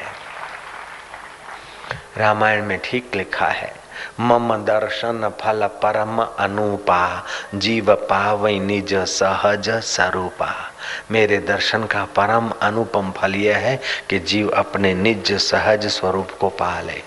रामायण 2.17 2.65
में 2.65 2.79
ठीक 2.85 3.15
लिखा 3.17 3.47
है, 3.47 3.73
मम 4.21 4.55
दर्शन 4.65 5.29
फल 5.41 5.67
परम 5.83 6.21
अनुपा, 6.21 7.25
जीव 7.55 7.95
पावई 8.11 8.59
निज 8.61 8.95
सहज 8.95 9.71
स्वरूपा 9.87 10.55
मेरे 11.11 11.39
दर्शन 11.39 11.85
का 11.85 12.05
परम 12.17 12.51
अनुपम 12.63 13.11
फल 13.13 13.35
यह 13.37 13.57
है 13.59 13.79
कि 14.09 14.19
जीव 14.21 14.49
अपने 14.51 14.95
निज 14.95 15.33
सहज 15.41 15.87
स्वरूप 15.89 16.31
को 16.41 16.49
पाले। 16.51 17.03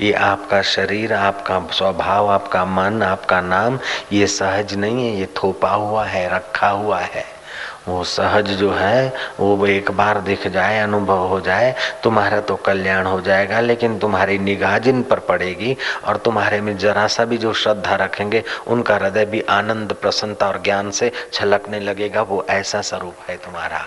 ये 0.00 0.12
आपका 0.12 0.62
शरीर, 0.62 1.12
आपका 1.12 1.68
स्वभाव, 1.72 2.30
आपका 2.30 2.64
मन, 2.64 3.02
आपका 3.02 3.40
नाम, 3.40 3.78
ये 4.12 4.26
सहज 4.26 4.74
नहीं 4.74 5.10
है, 5.10 5.18
ये 5.18 5.26
थोपा 5.26 5.70
हुआ 5.70 6.04
है, 6.04 6.34
रखा 6.34 6.68
हुआ 6.68 7.00
है। 7.00 7.24
वो 7.88 8.04
सहज 8.04 8.50
जो 8.50 8.72
है, 8.72 9.12
वो 9.40 9.66
एक 9.66 9.90
बार 9.90 10.20
दिख 10.20 10.48
जाए, 10.48 10.80
अनुभव 10.80 11.18
हो 11.18 11.40
जाए, 11.40 11.74
तुम्हारा 12.02 12.40
तो 12.40 12.56
कल्याण 12.56 13.06
हो 13.06 13.20
जाएगा, 13.20 13.60
लेकिन 13.60 13.98
तुम्हारी 13.98 14.38
निगाह 14.38 14.78
जिन 14.78 15.02
पर 15.02 15.18
पड़ेगी 15.18 15.76
और 16.04 16.16
तुम्हारे 16.16 16.60
में 16.60 16.78
जरा 16.78 17.06
सा 17.06 17.24
भी 17.24 17.38
जो 17.38 17.52
श्रद्धा 17.52 17.94
रखेंगे, 17.94 18.42
उनका 18.66 18.94
हृदय 18.94 19.24
भी 19.24 19.40
आनंद, 19.40 19.92
प्रसन्नता 19.92 20.48
और 20.48 20.62
ज्ञान 20.62 20.90
से 20.90 21.12
छलकने 21.32 21.80
लगेगा, 21.80 22.22
वो 22.22 22.46
ऐसा 22.50 22.80
स्वरूप 22.80 23.14
है 23.28 23.36
तुम्हारा। 23.36 23.84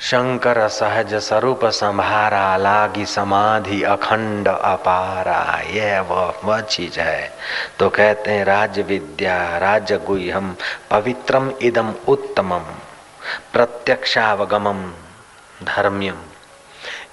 शंकर 0.00 0.68
सहज 0.68 1.14
स्वरूप 1.14 1.64
संभारा 1.64 2.56
लागी 2.56 3.04
समाधि 3.04 3.82
अखंड 3.82 4.48
अपारा 4.48 5.60
यह 5.70 6.00
वह 6.00 6.40
वह 6.44 6.60
चीज़ 6.60 6.98
है। 7.00 7.30
तो 7.78 7.88
कहते 7.88 8.30
हैं 8.30 8.44
राज 8.44 8.78
विद्या 8.80 9.36
राज 9.58 9.92
गुह्यम 10.06 10.54
पवित्रम 10.90 11.50
इदम 11.62 11.92
उत्तमम, 12.08 12.64
प्रत्यक्षावगमम 13.52 14.82
धर्म्यम। 15.64 16.22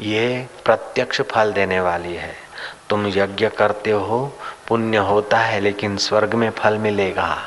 ये 0.02 0.48
प्रत्यक्ष 0.66 1.22
फल 1.22 1.54
देने 1.54 1.80
वाली 1.80 2.16
है। 2.16 2.36
तुम 2.90 3.08
यज्ञ 3.08 3.50
करते 3.50 3.92
हो, 3.92 4.20
पुण्य 4.68 4.98
होता 4.98 5.38
है, 5.38 5.60
लेकिन 5.60 5.98
स्वर्ग 5.98 6.34
में 6.34 6.50
फल 6.50 6.78
मिलेगा। 6.78 7.38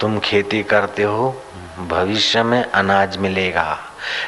तुम 0.00 0.18
खेती 0.18 0.62
करते 0.62 1.02
हो 1.02 1.30
भविष्य 1.78 2.42
में 2.42 2.70
अनाज 2.70 3.16
मिलेगा। 3.16 3.78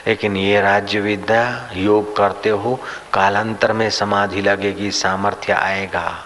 लेकिन 0.07 0.37
ये 0.37 0.61
राज्य 0.61 1.01
विद्या 1.01 1.71
योग 1.73 2.17
करते 2.17 2.49
हो, 2.49 2.81
कालांतर 3.13 3.73
में 3.73 3.91
समाधि 3.91 4.41
लगेगी, 4.41 4.91
सामर्थ्य 4.91 5.53
आएगा 5.53 6.25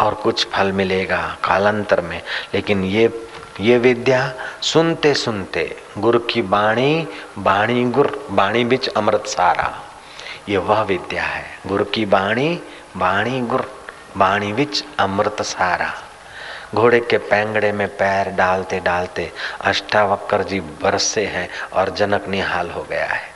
और 0.00 0.14
कुछ 0.14 0.48
फल 0.48 0.72
मिलेगा 0.72 1.36
कालांतर 1.44 2.00
में। 2.00 2.22
लेकिन 2.54 2.84
ये 2.84 3.28
ये 3.60 3.78
विद्या 3.78 4.32
सुनते 4.62 5.14
सुनते 5.14 5.76
गुरु 5.98 6.18
की 6.18 6.42
बाणी 6.42 7.08
बाणी 7.38 7.84
गुर, 7.84 8.26
बाणी 8.30 8.64
बिच 8.64 8.88
अमृत 8.88 9.26
सारा। 9.26 9.82
ये 10.48 10.56
वह 10.56 10.82
विद्या 10.82 11.22
है। 11.22 11.44
गुरु 11.66 11.84
की 11.84 12.06
बाणी 12.06 12.60
बाणी 12.96 13.40
गुर, 13.40 13.84
बाणी 14.16 14.52
बिच 14.52 14.84
अमृत 14.98 15.42
सारा। 15.42 16.09
घोड़े 16.74 17.00
के 17.00 17.18
पैंगड़े 17.18 17.72
में 17.72 17.88
पैर 17.88 18.28
डालते 18.30 18.80
डालते 18.80 19.30
अष्टावक्र 19.60 20.42
जी 20.42 20.60
बरसे 20.60 21.24
हैं 21.26 21.48
और 21.72 21.90
जनक 21.90 22.28
निहाल 22.28 22.70
हो 22.70 22.82
गया 22.82 23.06
है। 23.06 23.28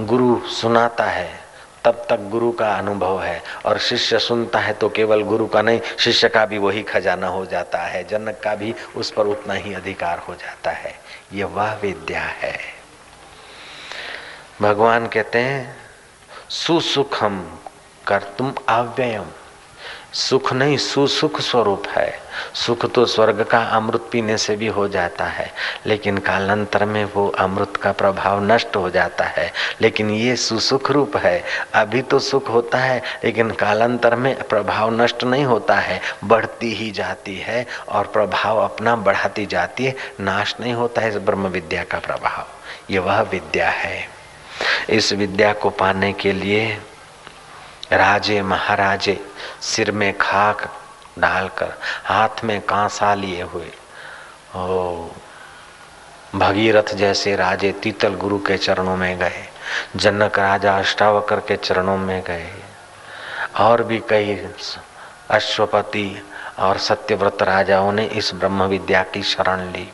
गुरु 0.00 0.38
सुनाता 0.50 1.04
है, 1.04 1.30
तब 1.84 2.06
तक 2.10 2.28
गुरु 2.30 2.50
का 2.52 2.68
अनुभव 2.74 3.22
है 3.22 3.42
और 3.66 3.78
शिष्य 3.78 4.18
सुनता 4.18 4.58
है 4.58 4.72
तो 4.72 4.88
केवल 4.88 5.22
गुरु 5.22 5.46
का 5.46 5.62
नहीं, 5.62 5.80
शिष्य 5.98 6.28
का 6.28 6.44
भी 6.46 6.58
वही 6.58 6.82
खजाना 6.82 7.26
हो 7.26 7.44
जाता 7.46 7.78
है, 7.78 8.02
जनक 8.04 8.40
का 8.44 8.54
भी 8.54 8.74
उस 8.96 9.10
पर 9.10 9.26
उतना 9.26 9.54
ही 9.54 9.74
अधिकार 9.74 10.18
हो 10.18 10.34
जाता 10.34 10.70
है। 10.70 10.94
ये 11.32 11.44
वह 11.44 11.74
विद्या 11.74 12.22
है। 12.22 12.58
भगवान 14.62 15.06
कहते 15.06 15.38
हैं, 15.38 15.76
सुसुखम 16.48 17.40
कर 18.06 18.22
तुम 18.38 18.52
अव्ययम 18.68 19.30
सुख 20.14 20.52
नहीं, 20.52 20.76
सुसुख 20.76 21.40
स्वरूप 21.40 21.86
है। 21.88 22.20
सुख 22.54 22.92
तो 22.92 23.06
स्वर्ग 23.06 23.44
का 23.44 23.58
अमृत 23.58 24.08
पीने 24.12 24.36
से 24.36 24.56
भी 24.56 24.66
हो 24.66 24.88
जाता 24.88 25.24
है, 25.24 25.52
लेकिन 25.86 26.18
कालांतर 26.18 26.84
में 26.84 27.04
वो 27.04 27.28
अमृत 27.28 27.76
का 27.76 27.92
प्रभाव 27.92 28.44
नष्ट 28.44 28.76
हो 28.76 28.90
जाता 28.90 29.24
है। 29.24 29.52
लेकिन 29.80 30.10
ये 30.10 30.36
सुसुख 30.36 30.90
रूप 30.90 31.16
है। 31.16 31.44
अभी 31.74 32.02
तो 32.02 32.18
सुख 32.18 32.48
होता 32.48 32.78
है, 32.78 33.02
लेकिन 33.24 33.50
कालांतर 33.50 34.14
में 34.14 34.42
प्रभाव 34.42 35.02
नष्ट 35.02 35.24
नहीं 35.24 35.44
होता 35.44 35.74
है। 35.74 36.00
बढ़ती 36.24 36.74
ही 36.74 36.90
जाती 36.90 37.36
है 37.36 37.66
और 37.88 38.06
प्रभाव 38.06 38.58
अपना 38.58 38.96
बढ़ाती 38.96 39.46
जाती 39.46 39.84
है। 39.84 39.94
नाश 40.20 40.54
नहीं 40.60 40.72
होता 40.72 41.02
है 41.02 41.08
इस 41.08 41.16
ब्रह्म 41.16 41.46
विद्या 41.46 41.84
का 41.84 41.98
प्रभाव। 41.98 42.46
ये 42.92 42.98
वह 42.98 43.20
विद्या 43.20 43.70
है। 43.70 44.08
इस 44.90 45.12
विद्या 45.12 45.52
को 45.52 45.70
पाने 45.70 46.12
के 46.12 46.32
लिए 46.32 46.78
राजे 47.92 48.42
महाराजे 48.42 49.26
सिर 49.62 49.90
में 49.90 50.18
खाक 50.18 50.80
डालकर, 51.18 51.74
हाथ 52.04 52.44
में 52.44 52.60
कांसा 52.60 53.14
लिए 53.14 53.42
हुए। 53.42 53.70
ओ, 54.56 55.08
भगीरथ 56.34 56.94
जैसे 56.94 57.36
राजे 57.36 57.72
तीतल 57.72 58.14
गुरु 58.14 58.38
के 58.38 58.56
चरणों 58.56 58.96
में 58.96 59.18
गए, 59.18 59.48
जनक 59.96 60.38
राजा 60.38 60.78
अष्टावकर 60.78 61.40
के 61.40 61.56
चरणों 61.56 61.96
में 61.96 62.22
गए। 62.22 62.50
और 63.58 63.82
भी 63.82 64.02
कई 64.08 64.48
अश्वपति 65.30 66.28
और 66.58 66.78
सत्यव्रत 66.78 67.42
राजाओं 67.42 67.92
ने 67.92 68.04
इस 68.04 68.32
ब्रह्म 68.34 68.62
विद्या 68.62 69.02
की 69.02 69.22
शरण 69.22 69.72
ली। 69.72 69.92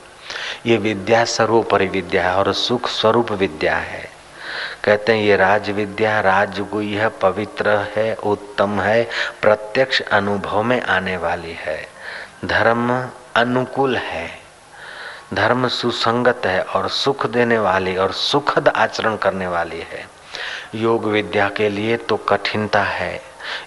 ये 0.66 0.76
विद्या 0.76 1.24
सर्वोपरि 1.24 1.86
विद्या 1.86 2.30
है 2.30 2.34
और 2.34 2.52
सुख 2.52 2.88
स्वरूप 2.88 3.32
विद्या 3.32 3.76
है। 3.76 4.09
कहते 4.84 5.12
हैं, 5.12 5.22
ये 5.22 5.36
राज 5.36 5.70
विद्या 5.70 6.20
राजगुई 6.20 6.92
है, 6.94 7.08
पवित्र 7.22 7.76
है, 7.96 8.14
उत्तम 8.14 8.80
है, 8.80 9.02
प्रत्यक्ष 9.42 10.00
अनुभव 10.02 10.62
में 10.62 10.80
आने 10.82 11.16
वाली 11.16 11.56
है। 11.60 11.80
धर्म 12.44 12.90
अनुकूल 13.36 13.96
है, 13.96 14.28
धर्म 15.34 15.68
सुसंगत 15.68 16.46
है 16.46 16.62
और 16.62 16.88
सुख 16.88 17.26
देने 17.26 17.58
वाली 17.58 17.96
और 17.96 18.12
सुखद 18.12 18.68
आचरण 18.68 19.16
करने 19.16 19.46
वाली 19.46 19.80
है। 19.80 20.04
योग 20.74 21.04
विद्या 21.04 21.48
के 21.48 21.68
लिए 21.68 21.96
तो 21.96 22.16
कठिनता 22.16 22.82
है 22.82 23.20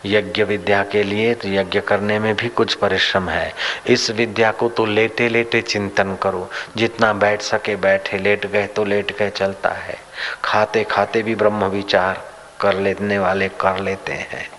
यज्ञ 0.05 0.43
विद्या 0.43 0.83
के 0.83 1.03
लिए 1.03 1.33
तो 1.33 1.49
यज्ञ 1.49 1.81
करने 1.81 2.19
में 2.19 2.35
भी 2.35 2.49
कुछ 2.49 2.73
परिश्रम 2.73 3.29
है। 3.29 3.53
इस 3.87 4.09
विद्या 4.11 4.51
को 4.51 4.69
तो 4.69 4.85
लेटे 4.85 5.29
लेटे 5.29 5.61
चिंतन 5.61 6.15
करो। 6.21 6.49
जितना 6.77 7.13
बैठ 7.13 7.41
सके 7.41 7.75
बैठे, 7.75 8.17
लेट 8.17 8.45
गए 8.45 8.67
तो 8.67 8.85
लेट 8.85 9.17
गए 9.17 9.29
चलता 9.29 9.69
है। 9.69 9.97
खाते 10.43 10.83
खाते 10.83 11.23
भी 11.23 11.35
ब्रह्म 11.35 11.65
विचार 11.65 12.29
कर 12.61 12.79
लेने 12.79 13.19
वाले 13.19 13.49
कर 13.49 13.79
लेते 13.79 14.13
हैं। 14.13 14.49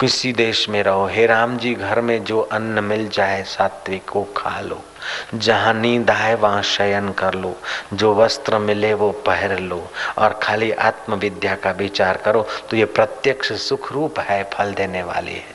किसी 0.00 0.32
देश 0.32 0.68
में 0.68 0.82
रहो। 0.82 1.06
हे 1.06 1.26
राम 1.26 1.56
जी, 1.56 1.74
घर 1.74 2.00
में 2.00 2.24
जो 2.24 2.40
अन्न 2.40 2.84
मिल 2.84 3.08
जाए 3.08 3.42
सात्विक 3.42 4.08
को 4.08 4.22
खा 4.36 4.60
लो। 4.60 4.84
जहाँ 5.34 5.74
नींद 5.74 6.10
आए 6.10 6.34
वहाँ 6.34 6.62
शयन 6.62 7.12
कर 7.12 7.34
लो। 7.34 7.54
जो 7.94 8.14
वस्त्र 8.14 8.58
मिले 8.58 8.94
वो 8.94 9.10
पहन 9.12 9.58
लो 9.58 9.90
और 10.18 10.40
खाली 10.42 10.70
आत्मविद्या 10.70 11.54
का 11.54 11.70
विचार 11.70 12.16
करो। 12.16 12.46
तो 12.70 12.76
ये 12.76 12.84
प्रत्यक्ष 12.84 13.52
सुख 13.52 13.92
रूप 13.92 14.20
है, 14.20 14.42
फल 14.54 14.74
देने 14.74 15.02
वाली 15.02 15.34
है। 15.34 15.51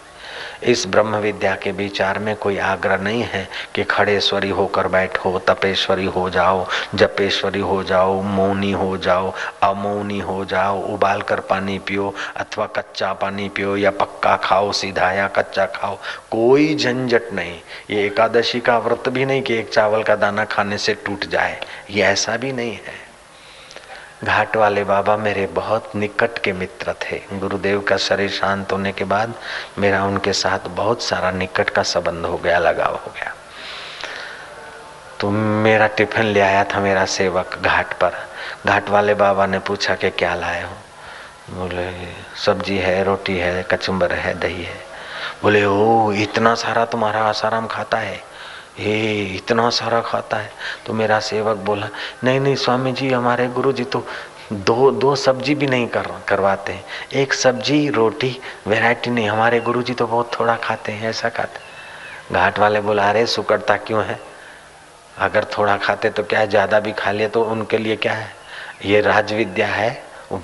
इस 0.64 0.86
ब्रह्म 0.88 1.18
विद्या 1.18 1.56
के 1.56 1.72
विचार 1.72 2.20
में 2.20 2.36
कोई 2.36 2.58
आग्रह 2.58 2.98
नहीं 2.98 3.22
है 3.24 3.48
कि 3.76 3.84
खड़ेश्वरी 3.84 4.50
होकर 4.50 4.88
बैठो, 4.88 5.38
तपेश्वरी 5.40 6.06
हो 6.06 6.30
जाओ, 6.30 6.66
जपेश्वरी 6.96 7.60
हो 7.60 7.84
जाओ, 7.84 8.22
मौनी 8.22 8.72
हो 8.72 8.98
जाओ, 8.98 9.34
अमौनी 9.64 10.20
हो 10.20 10.44
जाओ, 10.46 10.82
उबाल 10.84 11.22
कर 11.22 11.40
पानी 11.40 11.80
पियो 11.80 12.14
अथवा 12.38 12.66
कच्चा 12.68 13.14
पानी 13.14 13.50
पियो 13.50 13.76
या 13.78 13.92
पक्का 13.92 14.36
खाओ, 14.36 14.72
सीधा 14.72 15.12
या 15.12 15.28
कच्चा 15.28 15.66
खाओ, 15.66 15.96
कोई 16.32 16.76
झंझट 16.76 17.34
नहीं। 17.34 17.60
ये 17.90 18.06
एकादशी 18.06 18.60
का 18.60 18.78
व्रत 18.80 19.10
भी 19.10 19.26
नहीं 19.26 19.42
कि 19.42 19.54
एक 19.54 19.70
चावल 19.70 20.04
का 20.04 20.16
दाना 20.16 20.46
खाने 20.46 20.78
से 20.78 20.94
टूट 21.06 21.26
जाए, 21.26 21.60
ये 21.90 22.04
ऐसा 22.04 22.38
भी 22.38 22.52
नहीं 22.52 22.72
है। 22.72 23.07
घाट 24.24 24.56
वाले 24.58 24.84
बाबा 24.84 25.18
मेरे 25.18 25.48
बहुत 25.48 25.96
निकट 25.96 26.38
के 26.38 26.54
मित्र 26.54 26.94
थे। 26.94 27.22
गुरुदेव 27.34 27.82
का 27.82 27.98
शरीर 27.98 28.30
शांत 28.30 28.72
होने 28.72 28.92
के 28.92 29.04
बाद 29.04 29.34
मेरा 29.78 30.04
उनके 30.06 30.34
साथ 30.34 30.60
बहुत 30.70 31.02
सारा 31.02 31.32
निकट 31.32 31.70
का 31.70 31.84
संबंध 31.84 32.26
हो 32.26 32.38
गया, 32.38 32.60
लगाव 32.60 32.96
हो 32.96 33.12
गया। 33.16 33.34
तो 35.20 35.30
मेरा 35.30 35.88
टिफ़िन 35.88 36.26
ले 36.26 36.40
आया 36.40 36.64
था 36.64 36.80
मेरा 36.80 37.06
सेवक 37.06 37.60
घाट 37.64 37.94
पर। 37.94 38.14
घाट 38.66 38.90
वाले 38.90 39.14
बाबा 39.14 39.46
ने 39.46 39.60
पूछा 39.60 39.96
कि 39.96 40.10
क्या 40.10 40.36
लाए 40.36 40.64
हो? 40.64 40.74
बोले, 41.50 42.14
सब्ज़ी 42.46 42.78
है, 42.78 43.04
रोटी 43.04 43.38
है 43.38 43.64
कचुम्बर 43.64 44.12
है, 44.12 44.40
दही 44.40 44.64
है। 44.64 44.88
बोले 45.42 45.66
ओ 45.66 46.12
इतना 46.12 46.56
सारा 46.56 46.86
तुम्हारा 46.86 47.20
आसाराम 47.20 47.68
खाता 47.68 47.98
है? 47.98 48.37
ये 48.80 49.24
इतना 49.26 49.70
सारा 49.72 50.02
खाता 50.02 50.38
है। 50.38 50.52
तो 50.86 50.94
मेरा 50.94 51.20
सेवक 51.20 51.58
बोला, 51.58 51.90
नहीं 52.24 52.40
नहीं 52.40 52.56
स्वामी 52.56 52.92
जी 52.92 53.10
हमारे 53.10 53.48
गुरु 53.50 53.72
जी 53.72 53.84
तो 53.84 54.06
दो 54.54 54.92
दो 54.92 55.16
सब्ज़ी 55.16 55.56
भी 55.56 55.68
नहीं 55.68 55.88
कर, 55.88 56.08
करवाते 56.28 56.74
हैं। 56.74 56.84
एक 57.14 57.34
सब्ज़ी, 57.34 57.90
रोटी 57.90 58.40
वैरायटी 58.68 59.10
नहीं। 59.10 59.30
हमारे 59.30 59.60
गुरु 59.60 59.82
जी 59.82 59.94
तो 59.94 60.08
बहुत 60.08 60.32
थोड़ा 60.40 60.56
खाते 60.56 60.92
हैं, 60.92 61.10
ऐसा 61.10 61.30
खाते 61.30 61.60
घाट 62.34 62.60
वाले 62.60 62.82
बोला, 62.82 63.10
अरे, 63.10 63.26
सुकड़ता 63.26 63.78
क्यों 63.78 64.04
है? 64.06 64.20
अगर 65.18 65.46
थोड़ा 65.58 65.78
खाते 65.78 66.10
तो 66.10 66.24
क्या 66.24 66.40
है 66.40 66.48
ज़्यादा 66.48 66.80
भी 66.80 66.92
खा 66.92 67.12
लिए 67.12 67.28
तो 67.28 67.44
उनके 67.44 67.78
लिए 67.78 67.96
क्या 67.96 68.14
है? 68.14 68.32
ये 68.86 69.02
राजविद्या 69.02 69.68
है, 69.68 69.90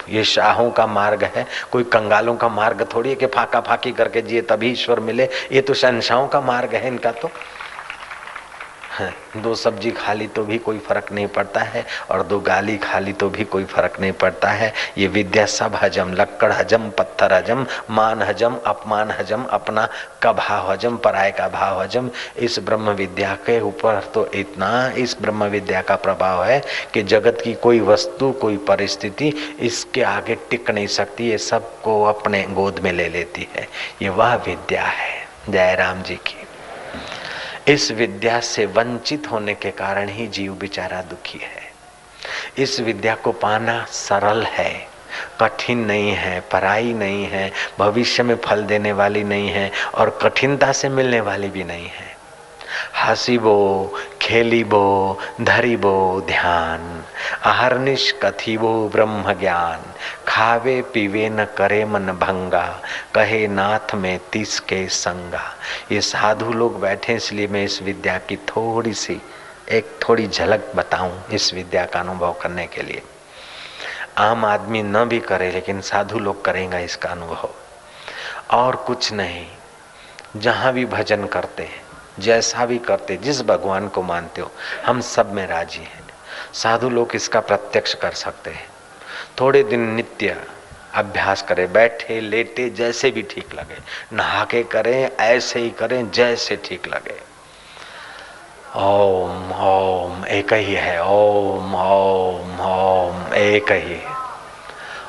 ये 0.09 0.23
शाहों 0.23 0.69
का 0.71 0.85
मार्ग 0.87 1.23
है, 1.25 1.45
कोई 1.71 1.83
कंगालों 1.83 2.35
का 2.35 2.47
मार्ग 2.49 2.87
थोड़ी 2.93 3.09
है 3.09 3.15
कि 3.15 3.25
फाका 3.25 3.59
फाकी 3.61 3.91
करके 3.91 4.21
जिए 4.21 4.41
तभी 4.41 4.71
ईश्वर 4.71 4.99
मिले। 4.99 5.29
ये 5.51 5.61
तो 5.61 5.73
शहशाहों 5.73 6.27
का 6.27 6.41
मार्ग 6.41 6.75
है 6.75 6.87
इनका 6.87 7.11
तो। 7.11 7.29
दो 9.37 9.53
सब्ज़ी 9.55 9.91
खा 9.91 10.13
ली 10.13 10.27
तो 10.27 10.43
भी 10.45 10.57
कोई 10.57 10.79
फ़र्क 10.79 11.11
नहीं 11.11 11.27
पड़ता 11.27 11.61
है, 11.61 11.85
और 12.11 12.23
दो 12.23 12.39
गाली 12.39 12.75
खा 12.77 12.99
ली 12.99 13.13
तो 13.13 13.29
भी 13.29 13.43
कोई 13.45 13.63
फ़र्क 13.65 13.99
नहीं 13.99 14.11
पड़ता 14.13 14.49
है। 14.49 14.71
ये 14.97 15.07
विद्या 15.07 15.45
सब 15.47 15.75
हजम, 15.75 16.13
लक्कड़ 16.13 16.51
हजम, 16.51 16.89
पत्थर 16.89 17.33
हजम, 17.33 17.65
मान 17.89 18.21
हजम, 18.21 18.57
अपमान 18.65 19.11
हजम, 19.11 19.43
अपना 19.45 19.87
का 20.21 20.33
भाव 20.33 20.71
हजम, 20.71 20.97
पराय 20.97 21.31
का 21.31 21.47
भाव 21.49 21.81
हजम। 21.81 22.09
इस 22.37 22.59
ब्रह्म 22.59 22.91
विद्या 22.91 23.33
के 23.45 23.59
ऊपर 23.61 23.99
तो 24.13 24.25
इतना, 24.33 24.87
इस 24.97 25.17
ब्रह्म 25.21 25.45
विद्या 25.45 25.81
का 25.81 25.95
प्रभाव 25.97 26.43
है 26.43 26.61
कि 26.93 27.03
जगत 27.03 27.41
की 27.43 27.53
कोई 27.63 27.79
वस्तु, 27.81 28.31
कोई 28.31 28.57
परिस्थिति 28.67 29.33
इसके 29.61 30.03
आगे 30.03 30.35
टिक 30.49 30.71
नहीं 30.71 30.87
सकती, 30.89 31.29
ये 31.29 31.37
सबको 31.39 32.03
अपने 32.03 32.43
गोद 32.51 32.79
में 32.79 32.91
ले 32.91 33.09
लेती 33.09 33.47
है। 33.55 33.67
ये 34.01 34.09
वह 34.11 34.35
विद्या 34.37 34.83
है, 34.83 35.11
जय 35.49 35.75
राम 35.75 36.01
जी 36.03 36.15
की। 36.17 36.47
इस 37.67 37.91
विद्या 37.91 38.39
से 38.39 38.65
वंचित 38.65 39.31
होने 39.31 39.53
के 39.53 39.71
कारण 39.71 40.09
ही 40.09 40.27
जीव 40.27 40.53
बेचारा 40.53 41.01
दुखी 41.01 41.39
है। 41.39 41.71
इस 42.57 42.79
विद्या 42.79 43.15
को 43.15 43.31
पाना 43.31 43.85
सरल 43.85 44.43
है, 44.43 44.87
कठिन 45.39 45.77
नहीं 45.77 46.11
है, 46.11 46.39
पराई 46.39 46.93
नहीं 46.93 47.25
है, 47.25 47.51
भविष्य 47.79 48.23
में 48.23 48.35
फल 48.35 48.63
देने 48.63 48.91
वाली 48.91 49.23
नहीं 49.23 49.49
है 49.49 49.71
और 49.95 50.19
कठिनता 50.21 50.71
से 50.71 50.89
मिलने 50.89 51.21
वाली 51.21 51.49
भी 51.49 51.63
नहीं 51.63 51.87
है। 51.87 52.12
हसीबो, 52.97 53.91
खेलीबो, 54.21 55.19
धरीबो 55.41 56.23
ध्यान। 56.27 57.03
अहरनिश 57.43 58.19
कथिबो 58.23 58.89
ब्रह्म 58.89 59.33
ज्ञान 59.33 59.79
खावे 60.27 60.81
पीवे 60.81 61.29
न 61.29 61.45
करे 61.45 61.85
मन 61.85 62.05
भंगा। 62.05 62.81
कहे 63.15 63.47
नाथ 63.47 63.95
में 63.95 64.19
तीस 64.31 64.59
के 64.59 64.87
संगा। 64.87 65.55
ये 65.91 66.01
साधु 66.01 66.53
लोग 66.53 66.79
बैठे 66.79 67.13
इसलिए 67.13 67.47
मैं 67.47 67.63
इस 67.63 67.81
विद्या 67.81 68.17
की 68.17 68.35
थोड़ी 68.35 68.93
सी, 68.93 69.21
एक 69.71 69.99
थोड़ी 70.09 70.27
झलक 70.27 70.71
बताऊँ 70.75 71.23
इस 71.31 71.53
विद्या 71.53 71.85
का 71.85 71.99
अनुभव 71.99 72.35
करने 72.41 72.67
के 72.67 72.81
लिए। 72.81 73.01
आम 74.17 74.45
आदमी 74.45 74.83
न 74.83 75.05
भी 75.05 75.19
करे, 75.19 75.51
लेकिन 75.51 75.81
साधु 75.81 76.19
लोग 76.19 76.45
करेंगे 76.45 76.79
इसका 76.79 77.09
अनुभव। 77.09 77.49
और 78.51 78.75
कुछ 78.75 79.13
नहीं। 79.13 79.45
जहाँ 80.37 80.73
भी 80.73 80.85
भजन 80.85 81.25
करते 81.25 81.63
हैं 81.63 81.82
जैसा 82.19 82.65
भी 82.65 82.77
करते, 82.77 83.17
जिस 83.17 83.41
भगवान 83.41 83.87
को 83.87 84.01
मानते 84.01 84.41
हो, 84.41 84.51
हम 84.85 85.01
सब 85.01 85.33
में 85.33 85.47
राज़ी 85.47 85.83
हैं। 85.83 86.03
साधु 86.53 86.89
लोग 86.89 87.15
इसका 87.15 87.39
प्रत्यक्ष 87.39 87.93
कर 87.93 88.11
सकते 88.11 88.51
हैं। 88.51 88.67
थोड़े 89.39 89.63
दिन 89.63 89.79
नित्य 89.79 90.43
अभ्यास 90.93 91.41
करें, 91.41 91.73
बैठे, 91.73 92.21
लेटे, 92.21 92.69
जैसे 92.69 93.11
भी 93.11 93.21
ठीक 93.21 93.55
लगे। 93.55 93.77
नहा 94.15 94.45
के 94.45 94.63
करें, 94.63 95.11
ऐसे 95.19 95.59
ही 95.59 95.69
करें, 95.69 96.11
जैसे 96.11 96.55
ठीक 96.55 96.87
लगे। 96.87 97.33
ओम 98.75 99.51
ओम, 99.51 100.25
एक 100.25 100.53
ही 100.53 100.73
है। 100.73 101.03
ओम 101.03 101.75
ओम 101.75 102.59
ओम, 102.61 103.33
एक 103.33 103.71
ही। 103.71 104.01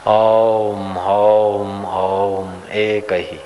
ओम 0.07 0.99
ओम 0.99 1.85
ओम, 1.87 2.73
एक 2.73 3.13
ही। 3.13 3.44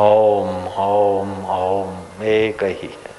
ओम 0.00 0.68
ओम 0.68 1.44
ओम 1.44 2.22
एक 2.22 2.64
ही। 2.64 2.88
है 2.88 3.12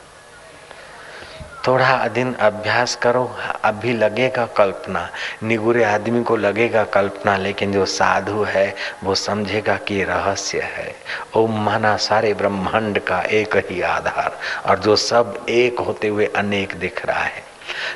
थोड़ा 1.68 2.08
दिन 2.08 2.34
अभ्यास 2.34 2.96
करो, 2.96 3.36
अभी 3.64 3.94
लगेगा 3.94 4.46
कल्पना। 4.46 5.10
निगुरे 5.44 5.84
आदमी 5.84 6.24
को 6.24 6.36
लगेगा 6.36 6.84
कल्पना, 6.84 7.38
लेकिन 7.38 7.72
जो 7.72 7.86
साधु 7.86 8.44
है, 8.44 8.76
वो 9.04 9.16
समझेगा 9.16 9.76
कि 9.78 10.04
रहस्य 10.04 10.62
है। 10.62 10.96
ओम 11.36 11.66
माना 11.66 11.98
सारे 11.98 12.34
ब्रह्मांड 12.34 13.00
का 13.00 13.22
एक 13.22 13.58
ही 13.58 13.82
आधार, 13.82 14.38
और 14.66 14.80
जो 14.80 14.96
सब 14.96 15.46
एक 15.50 15.80
होते 15.80 16.08
हुए 16.08 16.26
अनेक 16.26 16.76
दिख 16.76 17.06
रहा 17.06 17.24
है। 17.24 17.44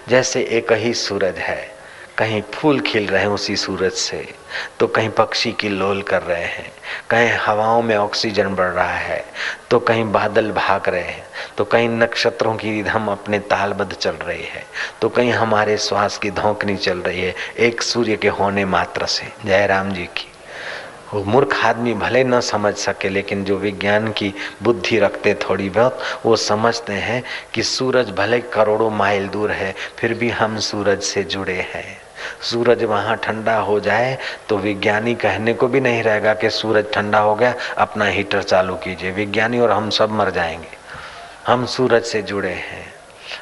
जैसे 0.10 0.42
एक 0.42 0.74
ही 0.74 0.94
सूरज 0.94 1.38
है 1.38 1.77
कहीं 2.18 2.42
फूल 2.54 2.80
खिल 2.80 3.08
रहे 3.08 3.22
हैं 3.22 3.28
उसी 3.28 3.56
सूरज 3.56 3.92
से 3.92 4.18
तो 4.80 4.88
कहीं 4.88 5.10
पक्षी 5.10 5.52
की 5.52 5.70
लोल 5.70 6.02
कर 6.02 6.22
रहे 6.22 6.44
हैं, 6.44 6.72
कहीं 7.10 7.30
हवाओं 7.38 7.82
में 7.82 7.96
ऑक्सीजन 7.96 8.56
बढ़ 8.56 8.70
रहा 8.70 8.94
है 8.94 9.24
तो 9.70 9.80
कहीं 9.80 10.04
बादल 10.12 10.52
भाग 10.52 10.90
रहे 10.90 11.02
हैं 11.02 11.26
तो 11.58 11.66
कहीं 11.66 11.90
नक्षत्रों 11.90 12.56
की 12.56 12.72
रिधम 12.72 13.08
अपने 13.08 13.40
तालबद्ध 13.40 13.92
चल 13.94 14.12
रही 14.12 14.44
है 14.44 14.64
तो 15.02 15.10
कहीं 15.10 15.32
हमारे 15.32 15.78
श्वास 15.78 16.18
की 16.18 16.32
धोकनी 16.32 16.76
चल 16.78 16.98
रही 17.00 17.22
है, 17.22 17.36
एक 17.60 17.82
सूर्य 17.82 18.18
के 18.18 18.28
होने 18.30 18.66
मात्र 18.66 19.06
से। 19.06 19.28
जय 19.46 19.66
राम 19.68 19.92
जी 19.92 20.06
की। 20.08 20.32
वो 21.14 21.24
मूर्ख 21.24 21.56
आदमी 21.66 21.94
भले 21.94 22.24
न 22.24 22.40
समझ 22.42 22.74
सके, 22.76 23.10
लेकिन 23.10 23.44
जो 23.44 23.58
विज्ञान 23.58 24.12
की 24.12 24.34
बुद्धि 24.64 24.98
रखते 25.00 25.34
थोड़ी 25.42 25.70
बहुत, 25.70 26.02
वो 26.26 26.36
समझते 26.36 26.94
हैं 26.94 27.24
कि 27.54 27.64
सूरज 27.64 28.10
भले 28.10 28.40
करोड़ों 28.54 28.90
माइल 28.90 29.28
दूर 29.28 29.52
है, 29.52 29.74
फिर 29.98 30.14
भी 30.14 30.30
हम 30.30 30.58
सूरज 30.62 31.02
से 31.04 31.24
जुड़े 31.26 31.60
हैं। 31.74 32.07
सूरज 32.42 32.84
वहाँ 32.84 33.18
ठंडा 33.18 33.58
हो 33.58 33.80
जाए 33.80 34.18
तो 34.50 34.58
विज्ञानी 34.58 35.16
कहने 35.16 35.54
को 35.54 35.68
भी 35.68 35.80
नहीं 35.80 36.04
रहेगा 36.04 36.34
कि 36.34 36.50
सूरज 36.50 36.86
ठंडा 36.94 37.20
हो 37.20 37.36
गया, 37.36 37.56
अपना 37.78 38.06
हीटर 38.06 38.44
चालू 38.44 38.76
कीजिए। 38.76 39.12
विज्ञानी 39.12 39.60
और 39.60 39.72
हम 39.72 39.90
सब 39.90 40.12
मर 40.12 40.32
जाएँगे। 40.32 40.78
हम 41.48 41.66
सूरज 41.66 42.04
से 42.04 42.22
जुड़े 42.22 42.50
हैं। 42.50 42.94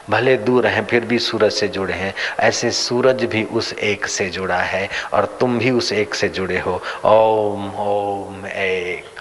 भले 0.09 0.37
दूर 0.37 0.67
हैं, 0.67 0.85
फिर 0.85 1.05
भी 1.05 1.19
सूरज 1.19 1.51
से 1.51 1.67
जुड़े 1.67 1.93
हैं। 1.93 2.13
ऐसे 2.39 2.71
सूरज 2.71 3.23
भी 3.23 3.43
उस 3.43 3.73
एक 3.73 4.05
से 4.05 4.29
जुड़ा 4.29 4.57
है 4.57 4.89
और 5.13 5.37
तुम 5.39 5.59
भी 5.59 5.71
उस 5.71 5.91
एक 5.91 6.15
से 6.15 6.29
जुड़े 6.29 6.59
हो। 6.59 6.81
ओम 7.05 7.69
ओम, 7.69 8.47
एक। 8.47 9.15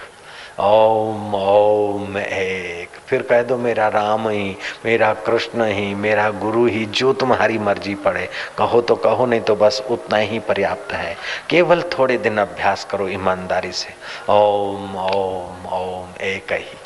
ओम 0.61 1.35
ओम, 1.35 2.17
एक। 2.17 2.94
फिर 3.07 3.21
कह 3.21 3.43
दो, 3.43 3.57
मेरा 3.57 3.87
राम 3.87 4.29
ही, 4.29 4.57
मेरा 4.85 5.13
कृष्ण 5.13 5.65
ही, 5.65 5.95
मेरा 5.95 6.29
गुरु 6.29 6.65
ही, 6.65 6.85
जो 6.85 7.13
तुम्हारी 7.13 7.57
मर्ज़ी 7.57 7.95
पड़े। 7.95 8.29
कहो 8.57 8.81
तो 8.81 8.95
कहो, 8.95 9.25
नहीं 9.25 9.41
तो 9.41 9.55
बस 9.55 9.83
उतना 9.91 10.17
ही 10.17 10.39
पर्याप्त 10.39 10.93
है। 10.93 11.17
केवल 11.49 11.81
थोड़े 11.81 12.17
दिन 12.17 12.37
अभ्यास 12.37 12.85
करो 12.85 13.07
ईमानदारी 13.07 13.71
से। 13.71 13.89
ओम 14.29 14.95
ओम 14.95 15.65
ओम, 15.65 16.21
एक 16.21 16.53
ही। 16.53 16.77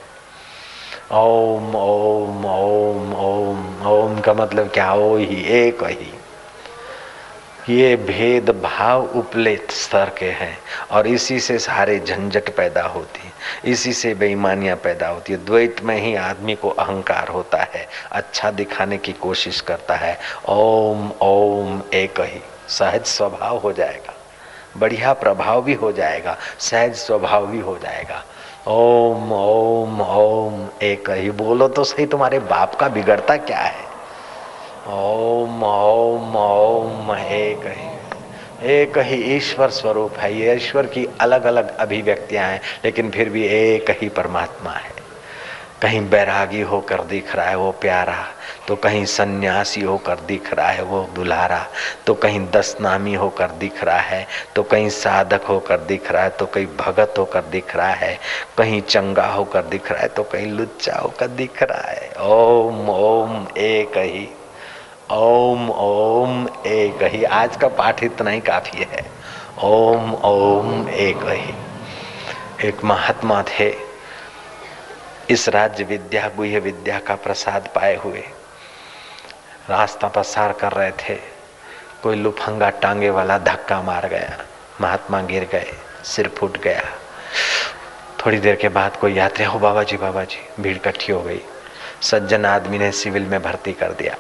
ओम 1.12 1.76
ओम 1.76 2.46
ओम 2.46 3.14
ओम 3.14 3.88
ओम 3.88 4.20
का 4.20 4.34
मतलब 4.34 4.70
क्या? 4.70 4.90
हो 4.90 5.16
ही, 5.16 5.44
एक 5.46 5.84
ही। 5.84 6.14
ये 7.70 7.96
भेद 7.96 8.50
भाव 8.50 9.06
उपलेत 9.06 9.72
स्तर 9.72 10.12
के 10.18 10.26
हैं 10.26 10.58
और 10.92 11.08
इसी 11.08 11.40
से 11.40 11.60
सारे 11.60 12.00
झंझट 12.00 12.56
पैदा 12.56 12.82
होती 12.82 13.20
है। 13.24 13.29
इसी 13.66 13.94
से 13.94 14.14
बेईमानियाँ 14.14 14.78
पैदा 14.78 15.08
होती 15.08 15.34
है। 15.34 15.46
द्वैत 15.46 15.82
में 15.84 15.98
ही 15.98 16.16
आदमी 16.16 16.56
को 16.56 16.70
अहंकार 16.70 17.28
होता 17.28 17.58
है 17.58 17.88
अच्छा 18.12 18.52
दिखाने 18.52 18.98
की 18.98 19.14
कोशिश 19.14 19.62
करता 19.62 19.96
है। 19.96 20.20
ओम 20.50 21.12
ओम, 21.22 21.82
एक 21.94 22.20
ही। 22.20 22.42
सहज 22.68 23.06
स्वभाव 23.06 23.58
हो 23.58 23.74
जाएगा। 23.74 24.14
बढ़िया 24.78 25.14
प्रभाव 25.14 25.62
भी 25.62 25.74
हो 25.74 25.92
जाएगा। 25.92 26.38
सहज 26.60 26.96
स्वभाव 26.96 27.48
भी 27.48 27.60
हो 27.60 27.78
जाएगा। 27.78 28.24
ओम 28.68 29.34
ओम 29.34 30.02
ओम, 30.02 30.68
एक 30.82 31.10
ही। 31.10 31.32
बोलो 31.32 31.68
तो 31.68 31.84
सही, 31.84 32.06
तुम्हारे 32.06 32.40
बाप 32.40 32.76
का 32.76 32.88
बिगड़ता 32.88 33.38
क्या 33.38 33.58
है? 33.58 33.90
ओम 34.88 35.64
ओम 35.64 36.36
ओम, 36.36 37.16
एक 37.18 37.68
ही। 37.68 37.99
एक 38.62 38.98
ही 38.98 39.22
ईश्वर 39.36 39.70
स्वरूप 39.72 40.18
है। 40.20 40.34
ये 40.36 40.56
ईश्वर 40.56 40.86
की 40.86 41.08
अलग 41.22 41.44
अलग 41.46 41.76
अभिव्यक्तियाँ 41.78 42.48
हैं, 42.48 42.62
लेकिन 42.86 43.10
फिर 43.12 43.30
भी 43.30 43.46
एक 43.48 43.90
ही 44.02 44.10
परमात्मा 44.10 44.72
है। 44.72 44.98
कहीं 45.82 46.02
बैरागी 46.10 46.62
होकर 46.62 47.02
दिख 47.04 47.36
रहा 47.36 47.46
है 47.46 47.56
वो 47.56 47.72
प्यारा 47.72 48.16
तो 48.68 48.76
कहीं 48.76 49.04
सन्यासी 49.06 49.82
होकर 49.82 50.20
दिख 50.28 50.54
रहा 50.54 50.70
है 50.70 50.84
वो 50.84 51.02
दुलारा 51.16 51.60
तो 52.06 52.14
कहीं 52.14 52.40
दसनामी 52.52 53.14
होकर 53.14 53.52
दिख 53.60 53.84
रहा 53.84 54.00
है 54.00 54.26
तो 54.56 54.64
कहीं 54.64 54.90
साधक 54.90 55.44
होकर 55.44 55.78
दिख 55.82 56.12
रहा 56.12 56.24
है 56.24 56.30
तो 56.30 56.46
कहीं 56.46 56.68
भगत 56.80 57.14
होकर 57.18 57.44
दिख 57.44 57.76
रहा 57.76 57.94
है, 57.94 58.18
कहीं 58.58 58.82
चंगा 58.82 59.28
होकर 59.28 59.62
दिख 59.62 59.92
रहा 59.92 60.02
है 60.02 60.08
तो 60.08 60.24
कहीं 60.24 60.52
लुच्चा 60.52 60.98
होकर 60.98 61.28
दिख 61.30 61.64
रहा 61.64 61.92
है। 61.92 62.12
ओम 62.22 62.90
ओम, 62.90 63.48
एक 63.58 63.98
ही 63.98 64.28
ओम 65.12 65.70
ओम, 65.70 66.50
एक 66.68 67.04
ही। 67.04 67.24
आज 67.24 67.56
का 67.56 67.68
पाठ 67.68 68.04
इतना 68.04 68.32
ही 68.32 68.40
काफ़ी 68.40 68.88
है। 68.92 69.12
ओम 69.64 70.14
ओम, 70.14 70.90
एक 70.90 71.18
ही। 71.18 71.54
एक 72.68 72.84
महात्मा 72.84 73.44
थे। 73.44 73.76
इस 75.30 75.50
राज्य 75.50 75.84
विद्या, 75.84 76.32
गुह्य 76.36 76.60
विद्या 76.60 77.00
का 77.00 77.16
प्रसाद 77.16 77.70
पाए 77.76 77.96
हुए। 77.96 78.24
रास्ता 79.70 80.08
पसार 80.08 80.52
कर 80.52 80.72
रहे 80.72 80.92
थे। 80.92 81.16
कोई 82.04 82.16
लुफंगा 82.16 82.70
टांगे 82.70 83.10
वाला 83.10 83.38
धक्का 83.38 83.82
मार 83.82 84.08
गया। 84.08 84.46
महात्मा 84.82 85.22
गिर 85.22 85.50
गए, 85.52 85.72
सिर 86.04 86.28
फूट 86.28 86.58
गया। 86.58 86.84
थोड़ी 88.26 88.38
देर 88.38 88.56
के 88.56 88.70
बाद 88.70 88.96
कोई 88.96 89.14
यात्री, 89.14 89.46
हो 89.46 89.60
बाबा 89.60 89.84
जी 89.84 89.98
बाबा 89.98 90.24
जी 90.24 90.64
भीड़ 90.64 90.76
इकट्ठी 90.76 91.12
हो 91.12 91.22
गई। 91.22 91.42
सज्जन 92.02 92.46
आदमी 92.46 92.78
ने 92.78 92.92
सिविल 92.92 93.24
में 93.24 93.42
भर्ती 93.42 93.74
कर 93.74 93.92
दिया। 93.92 94.16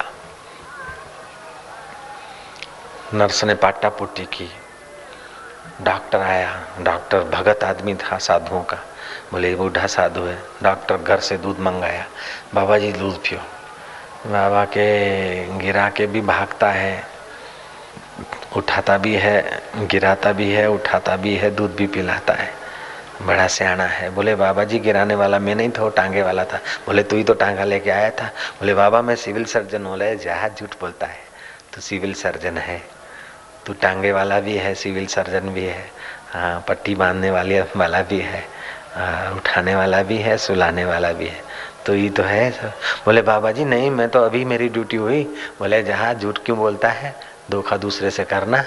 नर्स 3.13 3.43
ने 3.43 3.55
पाटा 3.55 3.89
पुट्टी 3.89 4.25
की। 4.25 4.51
डॉक्टर 5.81 6.19
आया, 6.19 6.67
डॉक्टर 6.81 7.19
भगत 7.19 7.63
आदमी 7.63 7.95
था 7.95 8.17
साधुओं 8.17 8.61
का। 8.61 8.77
बोले 9.31 9.55
बूढ़ा 9.55 9.87
साधु 9.87 10.21
है। 10.21 10.43
डॉक्टर 10.63 10.97
घर 10.97 11.19
से 11.19 11.37
दूध 11.37 11.59
मंगाया। 11.59 12.05
बाबा 12.55 12.77
जी 12.77 12.93
दूध 12.93 13.17
पियो। 13.17 13.39
बाबा 14.29 14.65
के 14.65 15.57
गिरा 15.57 15.89
के 15.89 16.07
भी 16.07 16.21
भागता 16.21 16.71
है, 16.71 17.03
उठाता 18.55 18.97
भी 18.97 19.15
है, 19.15 19.61
गिराता 19.77 20.31
भी 20.31 20.51
है, 20.51 20.69
उठाता 20.69 21.15
भी 21.15 21.35
है, 21.35 21.51
दूध 21.51 21.75
भी 21.75 21.87
पिलाता 21.87 22.33
है। 22.33 22.53
बड़ा 23.21 23.47
सियाना 23.47 23.83
है। 23.83 24.09
बोले, 24.09 24.35
बाबा 24.35 24.63
जी, 24.63 24.79
गिराने 24.79 25.15
वाला 25.15 25.39
मैं 25.39 25.55
नहीं 25.55 25.69
था, 25.69 25.83
वो 25.83 25.89
टांगे 25.89 26.21
वाला 26.21 26.43
था। 26.43 26.57
बोले, 26.57 27.03
तू 27.03 27.15
ही 27.15 27.23
तो 27.23 27.33
टांगा 27.33 27.63
लेके 27.63 27.89
आया 27.89 28.09
था। 28.09 28.25
बोले, 28.59 28.73
बाबा, 28.73 29.01
मैं 29.01 29.15
सिविल 29.15 29.45
सर्जन 29.45 29.83
बोले, 29.83 30.15
जहाज़ 30.15 30.53
झूठ 30.53 30.69
बोलता 30.81 31.07
है। 31.07 31.29
तो 31.75 31.81
सिविल 31.81 32.13
सर्जन 32.13 32.57
है। 32.57 32.98
तू 33.69 33.73
टांगे 33.73 34.11
वाला 34.11 34.39
भी 34.39 34.55
है 34.57 34.73
सिविल 34.73 35.05
सर्जन 35.05 35.49
भी 35.53 35.63
है 35.63 35.91
हाँ 36.33 36.65
पट्टी 36.67 36.95
बांधने 36.95 37.29
वाली 37.31 37.59
वाला 37.77 38.01
भी 38.01 38.19
है 38.19 38.41
आ, 38.97 39.29
उठाने 39.29 39.75
वाला 39.75 40.01
भी 40.03 40.17
है 40.17 40.37
सुलाने 40.37 40.85
वाला 40.85 41.11
भी 41.13 41.27
है। 41.27 41.41
तो 41.85 41.95
ये 41.95 42.09
तो 42.09 42.23
है 42.23 42.49
बोले 43.05 43.21
बाबा 43.21 43.51
जी 43.51 43.65
नहीं 43.65 43.91
मैं 43.91 44.09
तो 44.09 44.23
अभी 44.25 44.45
मेरी 44.45 44.69
ड्यूटी 44.69 44.97
हुई। 44.97 45.23
बोले 45.59 45.83
जहाँ 45.83 46.13
झूठ 46.13 46.39
क्यों 46.45 46.57
बोलता 46.57 46.89
है 46.89 47.13
धोखा 47.51 47.77
दूसरे 47.77 48.11
से 48.11 48.23
करना। 48.23 48.63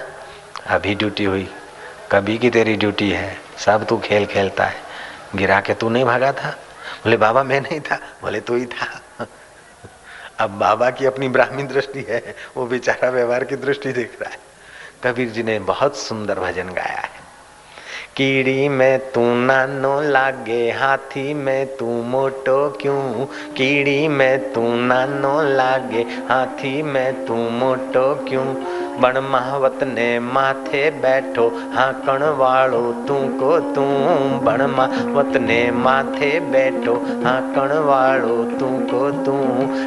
अभी 0.67 0.95
ड्यूटी 0.95 1.25
हुई। 1.25 1.49
कभी 2.13 2.39
की 2.39 2.51
तेरी 2.51 2.77
ड्यूटी 2.77 3.11
है 3.11 3.37
सब 3.59 3.87
तू 3.87 3.99
खेल 3.99 4.27
खेलता 4.27 4.65
है। 4.65 4.77
गिरा 5.37 5.61
के 5.61 5.75
तू 5.75 5.89
नहीं 5.89 6.05
भागा 6.05 6.33
था? 6.33 6.51
बोले 7.05 7.17
बाबा 7.17 7.43
मैं 7.43 7.61
नहीं 7.61 7.81
था। 7.81 7.97
बोले 8.23 8.41
तू 8.41 8.57
ही 8.57 8.67
था। 8.67 9.01
अब 10.39 10.51
बाबा 10.51 10.91
की 10.91 11.07
अपनी 11.07 11.29
ब्राह्मी 11.29 11.63
दृष्टि 11.63 12.07
है 12.09 12.37
वो 12.57 12.67
बेचारा 12.67 13.11
व्यवहार 13.11 13.45
की 13.45 13.57
दृष्टि 13.57 13.93
देख 13.93 14.17
रहा 14.23 14.31
है। 14.31 14.52
कबीर 15.05 15.31
जी 15.31 15.43
ने 15.43 15.59
बहुत 15.59 15.97
सुंदर 15.97 16.41
भजन 16.41 16.69
गाया 16.69 17.01
है। 17.01 17.22
कीड़ी 18.17 18.69
में 18.69 18.99
तू 18.99 19.21
नानो 19.21 20.01
लागे, 20.01 20.71
हाथी 20.71 21.35
में 21.35 21.77
तू 21.77 21.87
मोटो 21.87 22.79
क्यों? 22.81 23.27
कीड़ी 23.55 24.09
में 24.09 24.53
तू 24.53 24.61
नानो 24.63 25.43
लागे, 25.43 26.01
हाथी 26.01 26.83
में 26.83 27.27
तू 27.27 27.35
मोटो 27.35 28.25
क्यों? 28.29 28.45
बण 29.01 29.19
महावत 29.19 29.79
ने 29.83 30.19
माथे 30.21 30.91
बैठो, 30.91 31.49
हाकण 31.73 32.23
वालो 32.23 32.93
तू 33.09 33.15
को 33.15 33.61
तू। 33.61 33.83
बण 34.45 34.63
महावत 34.63 35.37
ने 35.37 35.71
माथे 35.71 36.41
बैठो, 36.41 36.95
हाकण 36.95 37.79
वालो 37.79 38.45
तू 38.45 38.67
को 38.67 39.11
तू। 39.11 39.37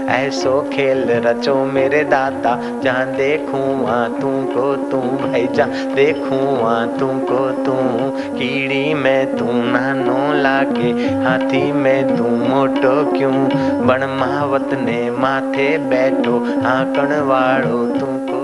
ऐसो 0.07 0.69
खेल 0.73 1.09
रचो 1.09 1.55
मेरे 1.55 2.03
दाता, 2.03 2.79
जहाँ 2.79 3.05
देखूँ 3.05 3.83
वहाँ 3.83 4.21
तू। 4.21 4.35
को 4.45 4.75
तू 4.75 4.97
भाई 4.97 5.47
जा 5.47 5.65
देखूँ 5.65 6.61
वहाँ 6.61 6.97
तू 6.97 7.07
को 7.07 7.51
तू। 7.51 8.14
कीड़ी 8.38 8.82
में 9.02 9.36
तू 9.36 9.46
नानो 9.72 10.20
लागे 10.42 10.90
हाथी 11.24 11.64
में 11.82 12.16
तू 12.16 12.28
मोटो 12.46 12.96
क्यों 13.12 13.34
बण 13.86 14.06
महावत 14.20 14.74
ने 14.86 15.00
माथे 15.24 15.70
बैठो 15.90 16.38
हाकण 16.66 17.18
वालो 17.32 17.86
तू 17.98 18.06
को 18.28 18.40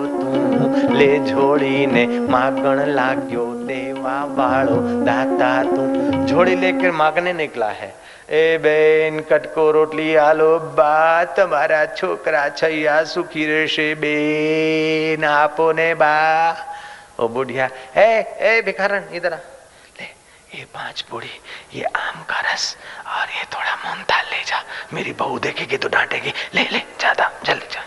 લે 0.98 1.08
જોડીને 1.28 2.02
માગણ 2.32 2.80
लाग्यो 2.98 3.44
देवा 3.68 4.16
वालो 4.36 4.76
दाता 5.06 5.48
तू 5.70 5.82
झोड़ी 6.28 6.54
लेकर 6.62 6.90
मांगने 7.00 7.32
निकला 7.40 7.70
है 7.80 7.88
ए 8.40 8.42
बेन 8.64 9.18
कटको 9.30 9.64
रोटली 9.76 10.06
आलो 10.26 10.48
बा 10.78 10.92
તમારા 11.38 11.80
છોકરા 11.98 12.44
છૈયા 12.60 12.96
સુખી 13.14 13.44
રહેશે 13.52 13.88
બેન 14.04 15.26
આપો 15.32 15.66
ने 15.80 15.88
बा 16.04 16.14
ओ 17.18 17.28
बुढ़िया 17.34 17.66
ए 18.06 18.08
ए 18.48 18.54
भिखारन 18.68 19.04
इधर 19.18 19.32
आ 19.32 19.42
ले 19.42 19.49
ये 20.55 20.63
पाँच 20.65 21.05
बूढ़ी, 21.11 21.29
ये 21.73 21.83
आम 21.83 22.23
का 22.23 22.39
रस, 22.41 22.77
और 23.07 23.29
ये 23.29 23.43
थोड़ा 23.53 23.75
मूंगदाल 23.75 24.25
ले 24.25 24.43
जा। 24.43 24.63
मेरी 24.93 25.13
बहू 25.13 25.39
देखेगी 25.39 25.77
तो 25.77 25.87
डांटेगी, 25.87 26.33
ले 26.53 26.63
ले 26.71 26.79
ज़्यादा 26.99 27.31
जल्दी 27.45 27.73
जा। 27.73 27.83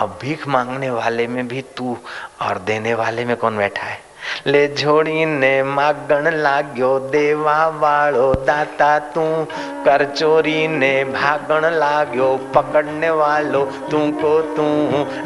अब 0.00 0.18
भीख 0.22 0.46
मांगने 0.48 0.90
वाले 0.90 1.26
में 1.26 1.48
भी 1.48 1.62
तू 1.62 1.98
और 2.40 2.58
देने 2.58 2.94
वाले 2.94 3.24
में 3.24 3.36
कौन 3.36 3.56
बैठा 3.56 3.86
है? 3.86 4.05
ले 4.45 4.61
જોડીને 4.79 5.51
માગણ 5.75 6.27
લાગ્યો 6.45 6.91
દેવા 7.13 7.57
વાળો 7.81 8.29
દાતા 8.47 8.93
તું 9.13 9.47
कर 9.83 10.03
चोरी 10.07 10.67
ने 10.69 11.03
भागण 11.05 11.65
लाग्यो 11.73 12.27
पकड़ने 12.55 13.09
वालो 13.11 13.61
तू 13.91 13.99
को 14.13 14.33
तू 14.55 14.65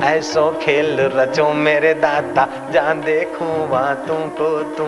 ऐसो 0.06 0.44
खेल 0.62 1.00
रचो 1.12 1.48
मेरे 1.56 1.94
दाता 1.96 2.48
जहाँ 2.72 2.96
देखूं 3.02 3.52
वहाँ 3.70 3.96
तू 4.06 4.16
को 4.38 4.50
तू 4.78 4.86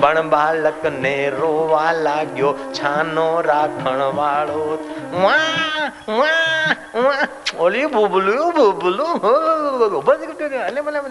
बण 0.00 0.20
बालक 0.30 0.86
ने 0.98 1.14
रोवा 1.30 1.90
लाग्यो 1.98 2.52
छानो 2.74 3.28
राखण 3.42 4.02
वालो 4.18 4.64
वाह 5.16 5.86
वाह 6.10 7.00
वाह 7.00 7.62
ओली 7.64 7.86
बुबलू 7.88 8.50
बुबलू 8.52 9.06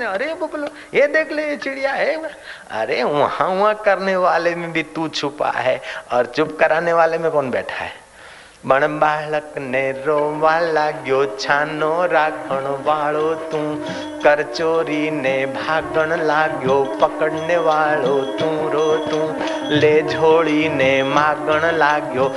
अरे 0.07 0.33
बुबलू 0.35 0.67
ये 0.93 1.07
देख 1.09 1.31
ले 1.31 1.55
चिड़िया 1.57 1.93
है 1.93 2.15
अरे 2.70 3.02
वहाँ 3.02 3.48
वहाँ 3.48 3.74
करने 3.74 4.16
वाले 4.16 4.54
में 4.54 4.72
भी 4.72 4.82
तू 4.82 5.08
छुपा 5.08 5.50
है 5.50 5.82
और 6.12 6.26
चुप 6.26 6.56
कराने 6.60 6.92
वाले 6.92 7.18
में 7.18 7.30
कौन 7.30 7.50
बैठा 7.50 7.74
है? 7.74 8.04
बण 8.66 8.86
बालक 8.86 9.54
ने 9.58 9.92
रोवा 9.92 10.60
लाग्यो 10.60 11.26
छानो 11.40 12.06
राखण 12.06 12.64
वालो 12.84 13.34
तू, 13.34 13.84
कर 14.22 14.42
चोरी 14.42 15.10
ने 15.10 15.46
भागण 15.46 16.16
लाग्यो, 16.16 16.98
पकड़ने 17.00 17.56
वालो 17.56 18.22
तू 18.22 18.68
रो 18.68 18.96
तू, 18.96 19.34
ले 19.70 20.02
झोड़ी 20.02 20.68
ने 20.68 21.02
मागण 21.02 21.76
लाग्यो 21.76 22.28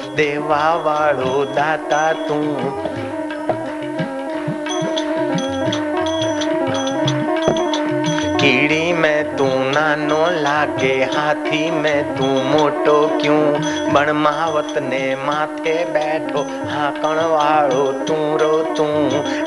कीड़ी 8.37 8.93
में 8.93 9.35
तू 9.37 9.45
नानो 9.47 10.41
लागे 10.41 11.09
हाथी 11.15 11.71
में 11.71 12.17
तू 12.17 12.23
मोटो 12.23 13.19
क्यों? 13.21 13.53
बण 13.93 14.11
महावत 14.11 14.77
ने 14.77 15.15
माथे 15.15 15.85
बैठो, 15.85 16.39
हाकण 16.41 17.21
वालो 17.25 17.91
तू 17.91 18.37
रो 18.37 18.57
तू। 18.77 18.85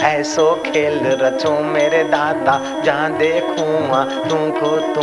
ऐसो 0.06 0.62
खेल 0.66 1.00
रचो 1.04 1.50
मेरे 1.50 2.04
दाता 2.04 2.82
जहाँ 2.82 3.12
देखूँ 3.18 3.88
वहाँ 3.88 4.06
तू। 4.28 4.40
को 4.40 4.76
तू 4.94 5.02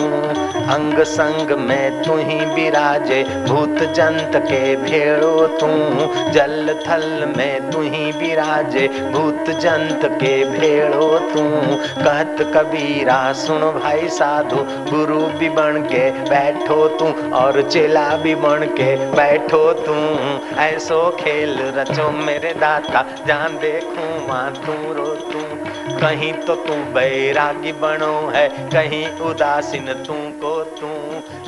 अंग 0.73 1.04
संग 1.04 1.52
में 1.52 2.04
तू 2.04 2.17
ही 2.17 2.45
बिराजे, 2.45 3.23
भूत 3.23 3.93
जंत 3.93 4.32
के 4.36 4.76
भेड़ो 4.76 5.47
तू। 5.47 5.67
जल 6.32 6.76
थल 6.88 7.34
में 7.38 7.71
तू 7.71 7.82
ही 7.82 8.12
बिराजे, 8.12 8.88
भूत 8.88 9.50
जंत 9.50 10.06
के 10.06 10.45
भेड़ो 10.45 11.19
तू। 11.19 11.43
कहत 12.04 12.36
कबीरा 12.39 13.34
सुन 13.34 13.76
भाई 13.77 14.07
साधु, 14.09 14.57
गुरु 14.91 15.19
भी 15.39 15.49
बन 15.49 15.81
के 15.91 16.09
बैठो 16.29 16.87
तू 16.87 17.05
और 17.35 17.61
चेला 17.69 18.07
भी 18.17 18.35
बन 18.35 18.65
के 18.77 18.95
बैठो 19.11 19.61
तू। 19.79 19.95
ऐसो 20.59 20.99
खेल 21.19 21.57
रचो 21.75 22.09
मेरे 22.11 22.53
दाता 22.53 23.05
जहाँ 23.27 23.49
देखूँ 23.57 24.27
वहाँ 24.27 24.51
तू 24.65 24.93
रो 24.93 25.05
तू। 25.31 25.39
कहीं 25.97 26.33
तो 26.33 26.55
तू 26.55 26.73
बैरागी 26.93 27.71
बनो 27.71 28.15
है, 28.29 28.47
कहीं 28.73 29.07
उदासीन 29.19 29.93
तू 30.07 30.13
को 30.41 30.55
तू। 30.79 30.89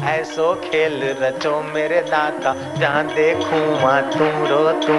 ऐसो 0.05 0.53
खेल 0.63 1.01
रचो 1.21 1.61
मेरे 1.73 2.01
दाता 2.01 2.55
जहाँ 2.77 3.05
देखूँ 3.07 3.61
वहाँ 3.81 4.01
तू 4.09 4.25
रो 4.47 4.71
तू। 4.81 4.97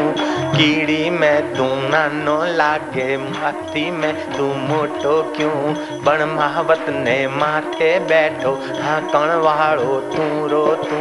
कीड़ी 0.57 1.11
में 1.11 1.55
तू 1.55 1.65
नानो 1.65 2.39
लागे 2.57 3.17
माथी 3.17 3.91
में 3.91 4.15
तू 4.33 4.45
मोटो 4.45 5.23
क्यों? 5.37 5.75
बण 6.05 6.25
महावत 6.25 6.87
ने 6.89 7.20
माथे 7.27 7.99
बैठो 7.99 8.53
हाँ 8.83 9.01
कण 9.07 9.29
वाड़ो 9.41 10.01
तू 10.01 10.47
रो 10.49 10.67
तू। 10.67 10.99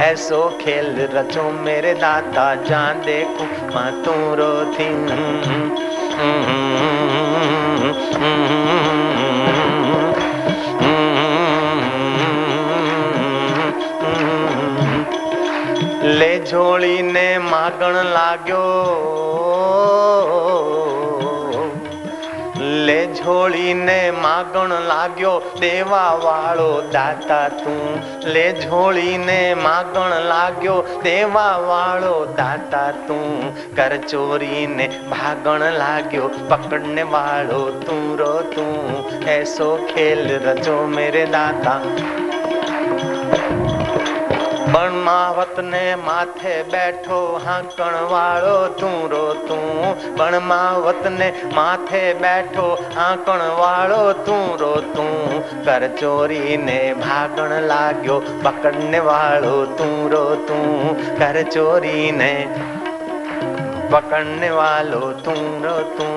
ऐसो 0.00 0.58
खेल 0.60 1.08
रचो 1.12 1.42
मेरे 1.42 1.94
दाता 1.94 2.54
जहाँ 2.54 2.94
देखूँ 2.94 3.68
वहाँ 3.68 4.02
तू 4.02 4.12
रो 4.34 4.52
थी। 4.74 4.88
ले 16.08 16.38
झोळीने 16.38 17.38
मागण 17.38 17.94
लाग्यो। 17.94 18.62
લે 22.81 22.99
ઝોળીને 23.13 24.11
માગણ 24.17 24.71
લાગ્યો 24.83 25.33
દેવા 25.59 26.13
વાળો 26.19 26.69
દાતા 26.91 27.49
તું 27.57 27.81
લે 28.27 28.45
ઝોળીને 28.61 29.39
માગણ 29.57 30.15
લાગ્યો 30.25 30.77
દેવા 31.03 31.53
વાળો 31.63 32.15
દાતા 32.35 32.87
તું 33.03 33.53
કર 33.75 33.93
ચોરીને 34.05 34.85
ભાગણ 35.11 35.67
લાગ્યો 35.75 36.31
પકડને 36.49 37.05
વાળો 37.09 37.61
તું 37.81 38.03
રો 38.17 38.33
તું 38.49 39.29
એસો 39.29 39.69
ખેલ 39.87 40.25
રચો 40.39 40.79
મેરે 40.87 41.25
દાતા 41.31 41.79
બણમાવત 44.73 45.57
ને 45.71 45.83
માથે 46.07 46.53
બેઠો 46.73 47.19
હાંકણ 47.45 47.97
વાળો 48.13 48.55
તું 48.79 48.97
રો 49.13 49.25
તું 49.47 49.67
બણમાવત 50.19 51.03
ને 51.19 51.29
માથે 51.57 52.03
બેઠો 52.23 52.67
હાંકણ 52.97 53.45
વાળો 53.61 54.01
તું 54.29 54.45
રો 54.63 54.73
તું 54.95 55.13
કર 55.67 55.83
ચોરી 56.01 56.57
ને 56.67 56.79
ભાગણ 57.03 57.55
લાગ્યો 57.73 58.17
પકડને 58.45 59.05
વાળો 59.09 59.55
તું 59.77 59.95
રો 60.15 60.25
તું 60.49 60.67
કર 61.21 61.37
ચોરી 61.55 62.09
ને 62.21 62.33
पकड़ने 63.91 64.49
वालो 64.51 65.11
तू 65.25 65.33
रो 65.63 65.75
तू 65.97 66.07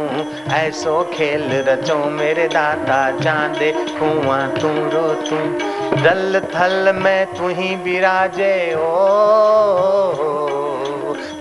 ऐसो 0.55 0.95
खेल 1.13 1.45
रचो 1.69 1.99
मेरे 2.17 2.47
दाता 2.55 3.01
चांदे 3.21 3.73
कुआ 3.99 4.41
तू 4.57 4.73
रो 4.95 5.07
तू 5.29 5.39
दल 5.94 6.40
थल 6.56 6.92
में 6.96 7.26
तू 7.36 7.48
ही 7.60 7.76
विराजे 7.84 8.56
ओ 8.76 10.45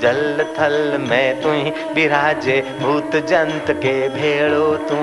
जल 0.04 0.46
थल 0.58 0.98
में 1.00 1.40
तू 1.40 1.50
विराजे 1.94 2.78
भूत 2.80 3.16
जंत 3.16 3.70
के 3.70 4.08
भेड़ो 4.08 4.74
तू। 4.76 4.96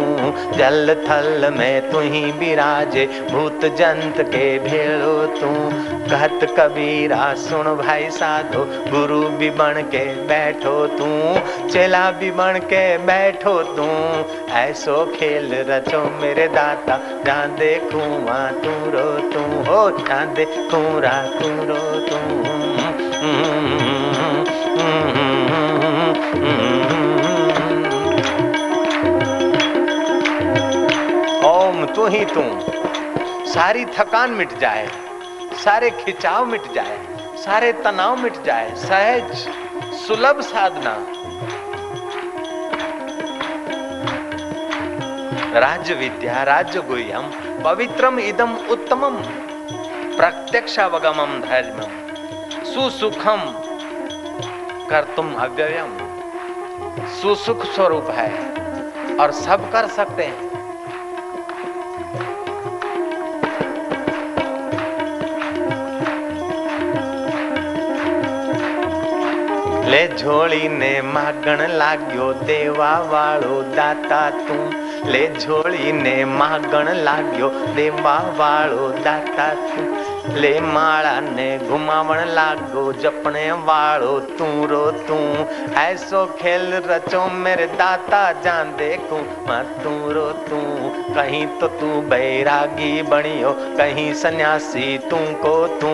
जल 0.57 0.95
थल 1.07 1.53
में 1.57 1.91
तू 1.91 1.99
विराजे 2.39 3.05
भूत 3.31 3.65
जंत 3.65 4.21
के 4.21 4.59
भेड़ो 4.59 5.25
तू। 5.25 5.47
कहत 6.09 6.39
कबीरा, 6.59 7.33
सुन 7.33 7.63
भाई 7.63 8.09
साधो, 8.09 8.59
गुरु 8.91 9.21
भी 9.29 9.49
बन 9.49 9.81
के 9.81 10.05
बैठो 10.27 10.87
तू। 10.87 11.09
चेला 11.69 12.11
भी 12.11 12.31
बन 12.31 12.59
के 12.63 12.97
बैठो 12.97 13.63
तू। 13.63 13.89
ऐसो 14.53 15.05
खेल 15.15 15.49
रचो 15.53 16.03
मेरे 16.21 16.47
दाता 16.47 16.99
जान 17.25 17.55
दे 17.55 17.81
कुआ 17.93 18.47
तू। 18.51 18.91
रो 18.91 19.09
तू 19.29 19.71
हो 19.71 19.89
जान 19.91 20.33
दे 20.33 20.45
कुरा 20.45 21.21
तू 21.39 21.49
रो 21.49 21.99
तू 21.99 22.41
ओम, 31.45 31.85
तू 31.85 32.07
ही 32.07 32.25
तू 32.25 32.41
सारी 33.51 33.85
थकान 33.85 34.31
मिट 34.31 34.57
जाए, 34.57 34.87
सारे 35.53 35.89
खिंचाव 35.89 36.45
मिट 36.45 36.71
जाए, 36.73 36.99
सारे 37.37 37.73
तनाव 37.73 38.15
मिट 38.15 38.43
जाए, 38.43 38.75
सहज, 38.75 39.35
सुलभ 39.95 40.41
साधना। 40.41 40.93
राज्य 45.59 45.93
विद्या, 45.93 46.43
राज्य 46.43 46.81
गुह्यम, 46.81 47.23
पवित्रम 47.63 48.19
इदम 48.19 48.53
उत्तमम, 48.71 49.17
प्रत्यक्षावगमम 50.17 51.39
धर्मम 51.41 51.91
सुसुखम। 52.65 53.70
कर 54.90 55.04
तुम 55.16 55.34
अव्ययम 55.40 55.96
सुसुख 57.16 57.64
स्वरूप 57.74 58.10
है 58.12 58.30
और 59.16 59.32
सब 59.34 59.70
कर 59.72 59.88
सकते 59.92 60.24
हैं 60.24 60.46
લે 69.86 70.00
ઝોળીને 70.14 70.92
માગણ 71.08 71.60
લાગ્યો 71.80 72.24
દેવા 72.42 72.94
વાળો 73.10 73.58
દાતા 73.76 74.24
તું 74.38 74.62
લે 75.06 75.20
ઝોળીને 75.36 76.14
માગણ 76.32 76.90
લાગ્યો 77.04 77.50
દેવા 77.76 78.16
વાળો 78.38 78.88
દાતા 79.04 79.52
તું 79.66 79.86
લે 80.42 80.54
માળાને 80.74 81.48
ઘુમાવણ 81.68 82.34
લાગો 82.40 82.86
જપણે 83.02 83.46
વાળો 83.70 84.14
તું 84.38 84.56
રો 84.70 84.84
તું 85.08 85.46
ऐसो 85.76 86.24
खेल 86.38 86.72
रचो 86.84 87.24
मेरे 87.36 87.66
दाता 87.78 88.20
जान 88.42 88.70
देखू 88.76 89.16
मैं 89.48 89.62
तू 89.82 89.90
रो 90.12 90.26
तू 90.48 90.60
कहीं 91.14 91.46
तो 91.60 91.66
तू 91.80 92.00
बैरागी 92.10 93.02
बनियो 93.10 93.52
कहीं 93.78 94.12
सन्यासी 94.22 94.86
तू 95.10 95.18
को 95.44 95.56
तू 95.80 95.92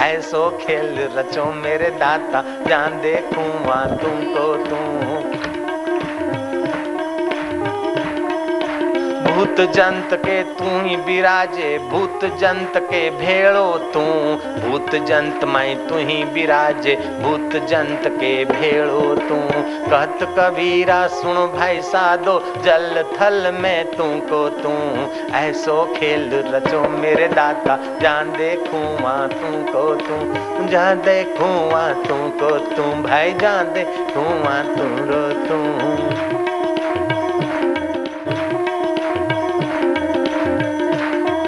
ऐसो 0.00 0.48
खेल 0.60 0.98
रचो 1.16 1.50
मेरे 1.62 1.90
दाता 1.98 2.44
जान 2.68 3.00
देखू 3.00 3.48
वहाँ 3.66 3.96
तू 3.96 5.37
भूत 9.39 9.61
जंत 9.61 10.13
के 10.13 10.43
तू 10.43 10.65
ही 10.65 10.95
विराजे 10.95 11.77
भूत 11.77 12.25
जंत 12.25 12.73
के 12.77 13.09
भेड़ो 13.09 13.77
तू। 13.77 14.01
भूत 14.61 14.95
जंत 14.95 15.43
में 15.43 15.87
तू 15.87 15.95
ही 15.95 16.23
विराजे 16.23 16.95
भूत 16.95 17.61
जंत 17.67 18.01
के 18.07 18.45
भेड़ो 18.45 19.15
तू। 19.15 19.37
कहत 19.91 20.17
कबीरा, 20.21 21.07
सुन 21.07 21.35
भाई 21.35 21.81
साधो, 21.81 22.53
जल 22.63 23.03
थल 23.03 23.51
में 23.51 23.91
तू 23.91 24.03
को 24.03 24.49
तू। 24.49 24.73
ऐसो 25.35 25.93
खेल 25.97 26.29
रचो 26.33 26.89
मेरे 26.89 27.27
दाता, 27.27 27.99
जान 28.01 28.31
देखू 28.31 28.97
तू 29.27 29.73
को 29.73 29.95
तू। 29.95 30.67
जान 30.67 30.97
देखू 30.97 31.45
तू 32.03 32.29
को 32.29 32.57
तू, 32.57 32.83
भाई 32.83 33.33
जान 33.33 33.65
देखू 33.65 34.21
वहाँ 34.21 34.63
तू 34.63 34.83
रो 34.83 35.47
तू। 35.47 36.38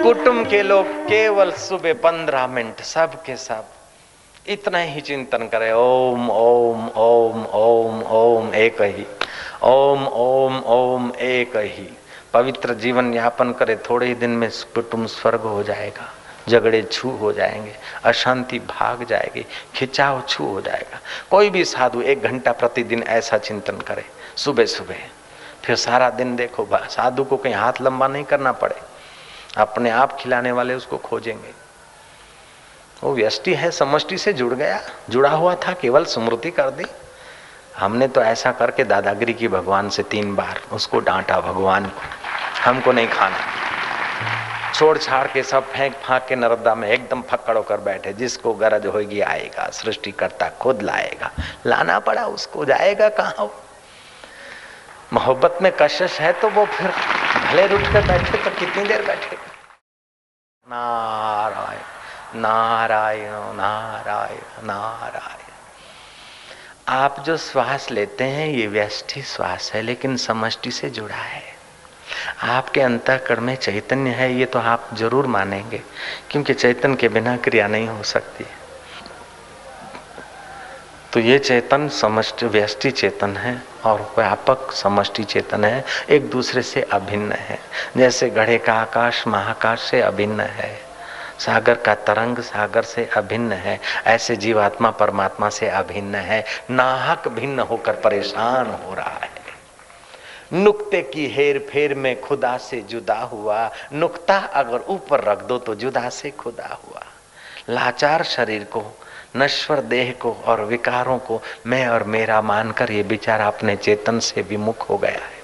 कुटुंब 0.02 0.46
के 0.46 0.62
लोग 0.62 0.86
केवल 1.08 1.50
सुबह 1.52 1.92
पंद्रह 1.94 2.46
मिनट 2.46 2.80
सब 2.82 3.12
के 3.22 3.36
सब 3.36 3.64
इतना 4.48 4.78
ही 4.78 5.00
चिंतन 5.00 5.46
करे। 5.48 5.70
ओम 5.72 6.30
ओम 6.30 6.88
ओम 6.96 7.44
ओम 7.46 8.02
ओम, 8.02 8.54
एक 8.54 8.82
ही। 8.82 9.06
ओम 9.62 10.06
ओम 10.06 10.58
ओम, 10.66 11.12
एक 11.20 11.56
ही। 11.56 11.88
पवित्र 12.34 12.74
जीवन 12.74 13.14
यापन 13.14 13.52
करे, 13.52 13.76
थोड़े 13.76 14.06
ही 14.06 14.14
दिन 14.14 14.30
में 14.30 14.48
कुटुंब 14.74 15.06
स्वर्ग 15.06 15.40
हो 15.40 15.62
जाएगा, 15.62 16.12
झगड़े 16.48 16.82
छू 16.82 17.10
हो 17.10 17.32
जाएँगे, 17.32 17.74
अशांति 18.04 18.58
भाग 18.58 19.04
जाएगी, 19.04 19.46
खिंचाव 19.74 20.22
छू 20.28 20.44
हो 20.44 20.60
जाएगा। 20.60 21.00
कोई 21.30 21.50
भी 21.50 21.64
साधु 21.64 22.02
एक 22.02 22.22
घंटा 22.22 22.52
प्रतिदिन 22.52 23.02
ऐसा 23.02 23.38
चिंतन 23.38 23.76
करे 23.76 24.04
सुबह 24.36 24.66
सुबह 24.66 25.10
फिर 25.64 25.76
सारा 25.76 26.10
दिन 26.10 26.36
देखो 26.36 26.68
साधु 26.72 27.24
को 27.24 27.36
कहीं 27.36 27.54
हाथ 27.54 27.82
लंबा 27.82 28.08
नहीं 28.08 28.24
करना 28.24 28.52
पड़े। 28.52 28.91
अपने 29.56 29.90
आप 29.90 30.16
खिलाने 30.20 30.52
वाले 30.52 30.74
उसको 30.74 30.98
खोजेंगे। 30.98 31.50
वो 33.02 33.14
व्यष्टि 33.14 33.54
है, 33.54 33.70
समष्टि 33.70 34.18
से 34.18 34.32
जुड़ 34.32 34.54
गया। 34.54 34.80
जुड़ा 35.10 35.30
हुआ 35.30 35.54
था, 35.54 35.72
केवल 35.72 36.04
स्मृति 36.04 36.50
कर 36.50 36.70
दी। 36.70 36.84
हमने 37.76 38.08
तो 38.08 38.22
ऐसा 38.22 38.52
करके 38.52 38.84
दादागिरी 38.84 39.34
की 39.34 39.48
भगवान 39.48 39.88
से 39.88 40.02
तीन 40.02 40.34
बार 40.36 40.60
उसको 40.72 41.00
डांटा, 41.00 41.40
भगवान 41.40 41.86
को। 41.86 42.00
हमको 42.64 42.92
नहीं 42.92 43.08
खाना। 43.08 43.36
छोड़ 44.74 44.98
छाड़ 44.98 45.26
के 45.26 45.42
सब 45.42 45.72
फेंक 45.72 45.94
फाक 45.94 46.26
के 46.28 46.36
नर्मदा 46.36 46.74
में 46.74 46.88
एकदम 46.88 47.22
फक्कड़ 47.22 47.56
होकर 47.56 47.80
बैठे। 47.80 48.12
जिसको 48.12 48.54
गरज 48.54 48.86
होगी 48.86 49.20
आएगा 49.20 49.68
सृष्टि 49.70 50.12
करता 50.12 50.48
खुद 50.48 50.82
लाएगा। 50.82 51.30
लाना 51.66 51.98
पड़ा 51.98 52.26
उसको, 52.26 52.64
जाएगा 52.64 53.08
कहाँ 53.08 53.50
मोहब्बत 55.12 55.58
में 55.62 55.72
कशिश 55.72 56.20
है 56.20 56.32
तो 56.32 56.48
वो 56.48 56.64
फिर 56.66 56.92
भले 57.44 57.66
रुट 57.66 57.92
कर 57.92 58.06
बैठे 58.06 58.44
तो 58.44 58.50
कितनी 58.50 58.84
देर 58.84 59.06
बैठे? 59.06 59.36
नारायण 60.66 62.40
नारायण 62.40 63.56
नारायण 63.56 64.66
नारायण। 64.66 65.50
आप 66.88 67.20
जो 67.20 67.36
श्वास 67.36 67.90
लेते 67.90 68.24
हैं, 68.24 68.48
ये 68.48 68.66
व्यष्टि 68.66 69.22
श्वास 69.22 69.70
है, 69.74 69.82
लेकिन 69.82 70.16
समष्टि 70.16 70.70
से 70.70 70.90
जुड़ा 70.90 71.16
है। 71.16 71.42
आपके 72.42 72.80
अंतःकरण 72.80 73.40
में 73.40 73.56
चैतन्य 73.56 74.10
है, 74.10 74.32
ये 74.34 74.46
तो 74.46 74.58
आप 74.58 74.88
ज़रूर 74.94 75.26
मानेंगे, 75.26 75.82
क्योंकि 76.30 76.54
चैतन्य 76.54 76.96
के 76.96 77.08
बिना 77.08 77.36
क्रिया 77.36 77.66
नहीं 77.66 77.88
हो 77.88 78.02
सकती। 78.02 78.44
तो 81.12 81.20
ये 81.20 81.38
चेतन 81.38 81.88
समष्टि, 81.88 82.46
व्यष्टि 82.46 82.90
चेतन 82.90 83.36
है 83.36 83.62
और 83.84 84.14
व्यापक 84.18 84.72
समष्टि 84.72 85.24
चेतन 85.24 85.64
है। 85.64 85.84
एक 86.10 86.30
दूसरे 86.30 86.62
से 86.62 86.82
अभिन्न 86.82 87.32
है। 87.32 87.58
जैसे 87.96 88.30
घड़े 88.30 88.58
का 88.58 88.74
आकाश 88.74 89.26
महाकाश 89.26 89.80
से 89.80 90.00
अभिन्न 90.00 90.40
है। 90.40 90.80
सागर 91.38 91.74
का 91.74 91.94
तरंग 91.94 92.38
सागर 92.38 92.82
से 92.82 93.10
अभिन्न 93.16 93.52
है। 93.52 93.80
ऐसे 94.06 94.36
जीवात्मा 94.36 94.90
परमात्मा 94.90 95.48
से 95.48 95.68
अभिन्न 95.68 96.14
है। 96.14 96.44
नाहक 96.70 97.28
भिन्न 97.28 97.60
होकर 97.60 97.92
परेशान 97.92 98.66
हो 98.66 98.94
रहा 98.94 99.20
है। 99.22 99.30
नुक्ते 100.52 101.02
की 101.02 101.26
हेर 101.26 101.66
फेर 101.72 101.94
में 101.94 102.20
खुदा 102.20 102.56
से 102.56 102.80
जुदा 102.80 103.18
हुआ। 103.18 103.70
नुक्ता 103.92 104.38
अगर 104.38 104.80
ऊपर 104.88 105.20
रख 105.20 105.42
दो 105.42 105.58
तो 105.58 105.74
जुदा 105.74 106.08
से 106.08 106.30
खुदा 106.30 106.78
हुआ। 106.84 107.02
लाचार 107.68 108.22
शरीर 108.22 108.64
को 108.64 108.98
नश्वर 109.36 109.80
देह 109.80 110.14
को 110.20 110.32
और 110.32 110.60
विकारों 110.60 111.18
को 111.18 111.42
मैं 111.66 111.88
और 111.88 112.04
मेरा 112.04 112.40
मानकर 112.40 112.92
ये 112.92 113.02
बेचारा 113.02 113.46
अपने 113.46 113.76
चेतन 113.76 114.18
से 114.18 114.42
विमुख 114.42 114.90
हो 114.90 114.98
गया 114.98 115.10
है। 115.10 115.42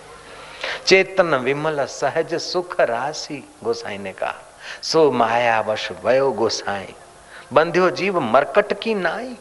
चेतन 0.87 1.35
विमल 1.35 1.85
सहज 1.85 2.35
सुख 2.35 2.81
राशि, 2.81 3.55
गोसाई 3.65 3.99
ने 3.99 4.13
कहा। 4.13 4.35
सो 4.83 5.11
माया 5.11 5.61
वश 5.61 5.93
वयो 6.05 6.33
गोसाई। 6.33 6.95
बंध्यो 7.53 7.91
जीव 7.91 8.21
मरकट 8.21 8.81
की 8.81 8.95
नाई। 8.95 9.37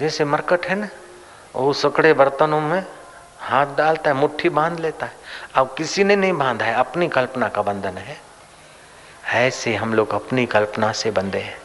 जैसे 0.00 0.24
मरकट 0.24 0.66
है 0.66 0.74
ना, 0.74 0.88
वो 1.56 1.72
सकड़े 1.72 2.12
बर्तनों 2.12 2.60
में 2.60 2.86
हाथ 3.38 3.66
डालता 3.66 4.10
है, 4.10 4.16
मुट्ठी 4.16 4.48
बाँध 4.48 4.80
लेता 4.80 5.06
है। 5.06 5.12
अब 5.54 5.74
किसी 5.78 6.04
ने 6.04 6.16
नहीं 6.16 6.32
बांधा 6.32 6.64
है, 6.64 6.74
अपनी 6.74 7.08
कल्पना 7.08 7.48
का 7.48 7.62
बंधन 7.62 7.98
है। 7.98 8.23
ऐसे 9.35 9.75
हम 9.75 9.93
लोग 9.93 10.13
अपनी 10.13 10.45
कल्पना 10.45 10.91
से 10.91 11.11
बंधे 11.11 11.39
हैं 11.39 11.57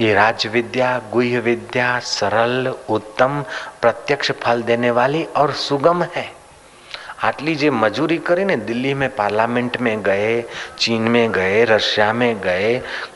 ये 0.00 0.14
राज 0.14 0.46
विद्या 0.46 0.98
गुह्य 1.12 1.38
विद्या 1.40 1.98
सरल 2.06 2.74
उत्तम 2.90 3.42
प्रत्यक्ष 3.82 4.30
फल 4.42 4.62
देने 4.62 4.90
वाली 4.90 5.22
और 5.36 5.52
सुगम 5.58 6.02
है 6.16 6.30
આટલી 7.18 7.52
જે 7.56 7.68
મજૂરી 7.82 8.18
કરીને 8.18 8.54
दिल्ली 8.68 8.92
में 8.94 9.08
पार्लियामेंट 9.10 9.76
में 9.80 9.96
गए 10.02 10.32
चीन 10.78 11.02
में 11.08 11.32
गए 11.32 11.62
रशिया 11.64 12.08
में 12.12 12.40
गए 12.40 12.68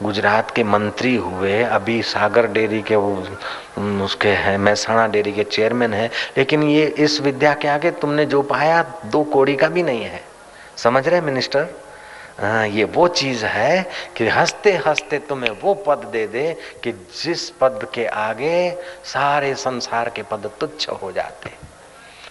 गुजरात 0.02 0.50
के 0.50 0.62
मंत्री 0.64 1.14
हुए 1.26 1.62
अभी 1.70 2.00
सागर 2.04 2.46
डेयरी 2.52 2.80
के 2.82 2.96
वो 2.96 3.10
उसके 4.04 4.32
हैं 4.44 4.56
महसाणा 4.60 5.06
डेयरी 5.14 5.32
के 5.32 5.44
चेयरमैन 5.46 5.94
है 5.94 6.06
लेकिन 6.38 6.62
ये 6.70 6.86
इस 6.98 7.20
विद्या 7.20 7.54
के 7.62 7.68
आगे 7.68 7.90
तुमने 8.00 8.26
जो 8.26 8.42
पाया 8.46 8.82
दो 9.06 9.22
कोड़ी 9.34 9.56
का 9.56 9.68
भी 9.68 9.82
नहीं 9.82 10.02
है 10.06 10.22
समझ 10.78 11.06
रहे 11.08 11.20
मिनिस्टर 11.22 11.68
हाँ 12.39 12.67
ये 12.67 12.83
वो 12.83 13.07
चीज़ 13.07 13.45
है 13.45 13.85
कि 14.17 14.27
हँसते 14.27 14.71
हँसते 14.77 15.19
तुम्हें 15.19 15.51
वो 15.61 15.73
पद 15.73 16.03
दे 16.05 16.25
दे 16.27 16.51
कि 16.83 16.91
जिस 16.91 17.49
पद 17.49 17.87
के 17.93 18.05
आगे 18.05 18.71
सारे 19.03 19.53
संसार 19.55 20.09
के 20.09 20.23
पद 20.23 20.49
तुच्छ 20.59 20.89
हो 20.89 21.11
जाते। 21.11 21.51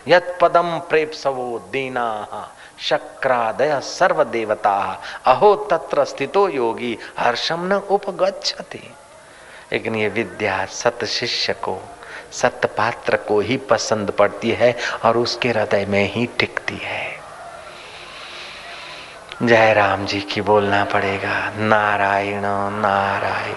यत 0.09 0.37
पदम 0.43 0.79
प्रेप 0.91 1.13
सवो 1.13 1.59
दीना 1.73 2.51
शक्रादय 2.79 3.81
सर्व 3.81 4.23
देवता 4.25 4.77
अहो, 5.27 5.55
तत्र 5.71 6.05
स्थितो 6.05 6.49
योगी 6.49 6.97
हर्षम 7.19 7.67
न 7.67 7.81
उपगछति 7.91 8.83
लेकिन 9.73 9.95
ये 9.95 10.09
विद्या 10.09 10.65
सत 10.67 11.05
शिष्य 11.05 11.53
को, 11.53 11.81
सत 12.33 12.71
पात्र 12.77 13.17
को 13.17 13.41
ही 13.41 13.57
पसंद 13.57 14.11
पड़ती 14.11 14.51
है 14.51 14.75
और 15.05 15.17
उसके 15.19 15.49
हृदय 15.49 15.87
में 15.87 16.05
ही 16.13 16.27
टिकती 16.39 16.79
है। 16.83 17.24
जय 19.47 19.73
राम 19.75 20.05
जी 20.07 20.21
की 20.21 20.41
बोलना 20.41 20.85
पड़ेगा 20.85 21.37
नारायण 21.61 22.45
नारायण 22.81 23.57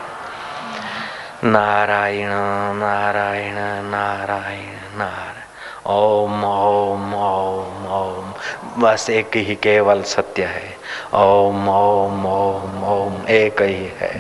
नारायण 1.46 2.30
नारायण 2.80 3.56
नारायण 3.86 4.66
नारायण 4.98 5.46
ओम 5.88 6.44
ओम 6.46 7.14
ओम 7.16 7.86
ओम 7.96 8.34
बस 8.82 9.10
एक 9.10 9.38
ही 9.38 9.56
केवल 9.56 10.02
सत्य 10.14 10.46
है 10.46 10.76
ओम 11.16 11.70
ओम 11.70 12.26
ओम 12.26 12.84
ओम 12.84 13.28
एक 13.28 13.62
ही 13.62 13.92
है 14.00 14.16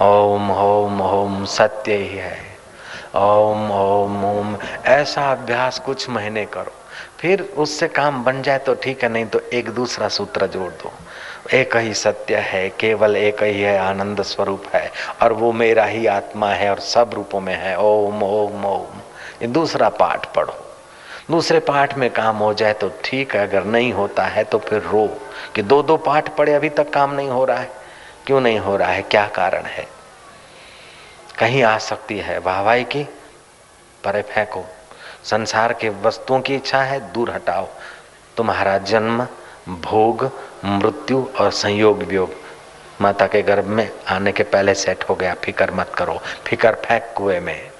ओम 0.00 0.50
ओम 0.50 1.00
ओम 1.02 1.44
सत्य 1.54 1.96
ही 1.96 2.16
है 2.16 2.38
ओम 3.16 3.70
ओम 3.72 4.24
ओम 4.26 4.56
ऐसा 4.88 5.30
अभ्यास 5.32 5.78
कुछ 5.86 6.08
महीने 6.10 6.44
करो 6.54 6.79
फिर 7.20 7.42
उससे 7.42 7.88
काम 7.88 8.24
बन 8.24 8.42
जाए 8.42 8.58
तो 8.58 8.74
ठीक 8.74 9.02
है, 9.02 9.08
नहीं 9.08 9.26
तो 9.26 9.40
एक 9.40 9.68
दूसरा 9.70 10.08
सूत्र 10.08 10.46
जोड़ 10.46 10.70
दो। 10.72 10.92
एक 11.54 11.76
ही 11.76 11.94
सत्य 11.94 12.36
है, 12.36 12.68
केवल 12.70 13.16
एक 13.16 13.42
ही 13.42 13.60
है, 13.60 13.78
आनंद 13.78 14.22
स्वरूप 14.22 14.64
है, 14.74 14.92
और 15.22 15.32
वो 15.32 15.52
मेरा 15.52 15.84
ही 15.84 16.06
आत्मा 16.06 16.50
है 16.50 16.70
और 16.70 16.80
सब 16.80 17.10
रूपों 17.14 17.40
में 17.40 17.54
है। 17.54 17.78
ओम 17.78 18.22
ओम 18.22 18.64
ओम। 18.64 19.00
ये 19.42 19.46
दूसरा 19.46 19.88
पाठ 19.88 20.34
पढ़ो। 20.34 20.54
दूसरे 21.30 21.60
पाठ 21.60 21.98
में 21.98 22.10
काम 22.10 22.36
हो 22.36 22.54
जाए 22.54 22.72
तो 22.72 22.90
ठीक 23.04 23.36
है, 23.36 23.48
अगर 23.48 23.64
नहीं 23.64 23.92
होता 23.92 24.24
है 24.24 24.44
तो 24.44 24.58
फिर 24.58 24.82
रो 24.82 25.06
कि 25.54 25.62
दो 25.62 25.82
दो 25.82 25.96
पाठ 25.96 26.36
पढ़े, 26.36 26.54
अभी 26.54 26.68
तक 26.68 26.90
काम 26.90 27.14
नहीं 27.14 27.28
हो 27.28 27.44
रहा 27.44 27.58
है। 27.58 27.70
क्यों 28.26 28.40
नहीं 28.40 28.58
हो 28.58 28.76
रहा 28.76 28.88
है? 28.88 29.02
क्या 29.02 29.26
कारण 29.26 29.62
है? 29.62 29.86
कहीं 31.38 31.62
आ 31.62 31.78
सकती 31.78 32.18
है। 32.18 32.38
वाहवाई 32.38 32.84
की? 32.84 33.02
परे 34.04 34.22
फेंको। 34.22 34.64
संसार 35.24 35.72
के 35.72 35.88
वस्तुओं 35.88 36.40
की 36.40 36.54
इच्छा 36.54 36.82
है, 36.82 37.12
दूर 37.12 37.30
हटाओ। 37.30 37.68
तुम्हारा 38.36 38.78
जन्म, 38.78 39.26
भोग, 39.68 40.30
मृत्यु 40.64 41.26
और 41.40 41.50
संयोग 41.50 42.02
वियोग। 42.02 42.30
माता 43.00 43.26
के 43.26 43.42
गर्भ 43.42 43.64
में 43.64 43.90
आने 44.08 44.32
के 44.32 44.42
पहले 44.42 44.74
सेट 44.74 45.04
हो 45.04 45.14
गया। 45.14 45.34
फिकर 45.34 45.70
मत 45.70 45.92
करो। 45.94 46.20
फिकर 46.46 46.74
फेंक 46.74 47.14
कुएँ 47.16 47.40
में। 47.40 47.70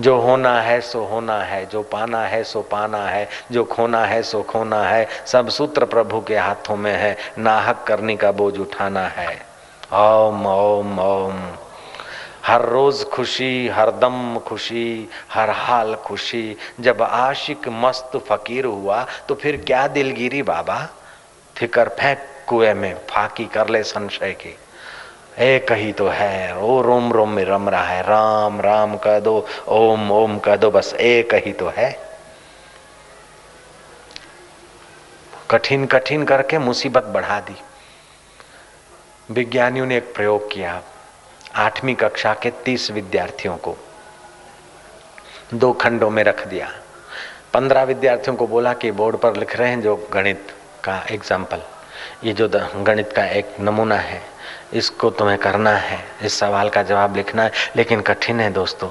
जो 0.00 0.20
होना 0.20 0.60
है, 0.60 0.80
सो 0.80 1.04
होना 1.04 1.42
है। 1.42 1.66
जो 1.66 1.82
पाना 1.82 2.22
है, 2.22 2.44
सो 2.44 2.62
पाना 2.62 3.06
है। 3.06 3.28
जो 3.52 3.64
खोना 3.64 4.04
है, 4.04 4.22
सो 4.22 4.42
खोना 4.42 4.82
है। 4.82 5.08
सब 5.26 5.48
सूत्र 5.48 5.84
प्रभु 5.84 6.20
के 6.20 6.36
हाथों 6.36 6.76
में 6.76 6.96
है। 6.96 7.16
नाहक 7.38 7.84
करने 7.88 8.16
का 8.16 8.32
बोझ 8.32 8.58
उठाना 8.58 9.06
है। 9.06 9.46
ओम 9.92 10.46
ओम 10.46 10.98
ओम। 10.98 11.52
हर 12.46 12.64
रोज 12.64 13.04
खुशी, 13.04 13.68
हर 13.68 13.90
दम 13.90 14.38
खुशी, 14.38 15.08
हर 15.32 15.50
हाल 15.50 15.94
खुशी। 15.94 16.56
जब 16.80 17.02
आशिक 17.02 17.68
मस्त 17.68 18.16
फकीर 18.16 18.64
हुआ 18.64 19.06
तो 19.28 19.34
फिर 19.34 19.56
क्या 19.56 19.88
दिलगिरी 19.88 20.42
बाबा? 20.42 20.88
फिकर 21.56 21.88
फेंक 21.88 22.18
कुएँ 22.46 22.74
में, 22.74 22.94
फाकी 23.10 23.44
कर 23.44 23.68
ले 23.68 23.82
संशय 23.82 24.32
की। 24.32 24.56
एक 25.38 25.72
ही 25.72 25.92
तो 25.92 26.08
है, 26.08 26.58
ओ, 26.58 26.82
रोम 26.82 27.12
रोम 27.12 27.30
में 27.30 27.44
रम 27.44 27.68
रहा 27.68 27.84
है। 27.84 28.02
राम 28.02 28.60
राम 28.60 28.96
कह 28.96 29.20
दो, 29.20 29.46
ओम 29.68 30.12
ओम 30.12 30.38
कह 30.38 30.56
दो, 30.56 30.70
बस 30.70 30.94
एक 30.94 31.34
ही 31.34 31.52
तो 31.52 31.68
है। 31.68 32.12
कठिन 35.50 35.86
कठिन 35.86 36.24
करके 36.24 36.58
मुसीबत 36.58 37.04
बढ़ा 37.04 37.40
दी। 37.40 37.62
विज्ञानियों 39.30 39.86
ने 39.86 39.96
एक 39.96 40.14
प्रयोग 40.14 40.52
किया। 40.52 40.82
आठवीं 41.54 41.94
कक्षा 41.94 42.32
के 42.34 42.50
तीस 42.64 42.90
विद्यार्थियों 42.90 43.56
को। 43.56 43.76
दो 45.54 45.72
खंडों 45.72 46.10
में 46.10 46.22
रख 46.24 46.46
दिया। 46.48 46.68
पंद्रह 47.54 47.82
विद्यार्थियों 47.82 48.36
को 48.36 48.46
बोला 48.46 48.72
कि 48.72 48.90
बोर्ड 48.90 49.16
पर 49.16 49.36
लिख 49.36 49.56
रहे 49.56 49.68
हैं 49.68 49.80
जो 49.82 49.96
गणित 50.12 50.54
का 50.84 50.96
एग्ज़ाम्पल। 51.10 51.62
ये 52.24 52.32
जो 52.32 52.48
गणित 52.76 53.12
का 53.12 53.24
एक 53.26 53.56
नमूना 53.60 53.96
है, 53.96 54.20
इसको 54.72 55.10
तुम्हें 55.10 55.38
करना 55.38 55.70
है, 55.70 55.98
इस 56.22 56.38
सवाल 56.40 56.68
का 56.68 56.82
जवाब 56.82 57.16
लिखना 57.16 57.42
है। 57.42 57.52
लेकिन 57.76 58.00
कठिन 58.00 58.40
है 58.40 58.50
दोस्तों, 58.52 58.90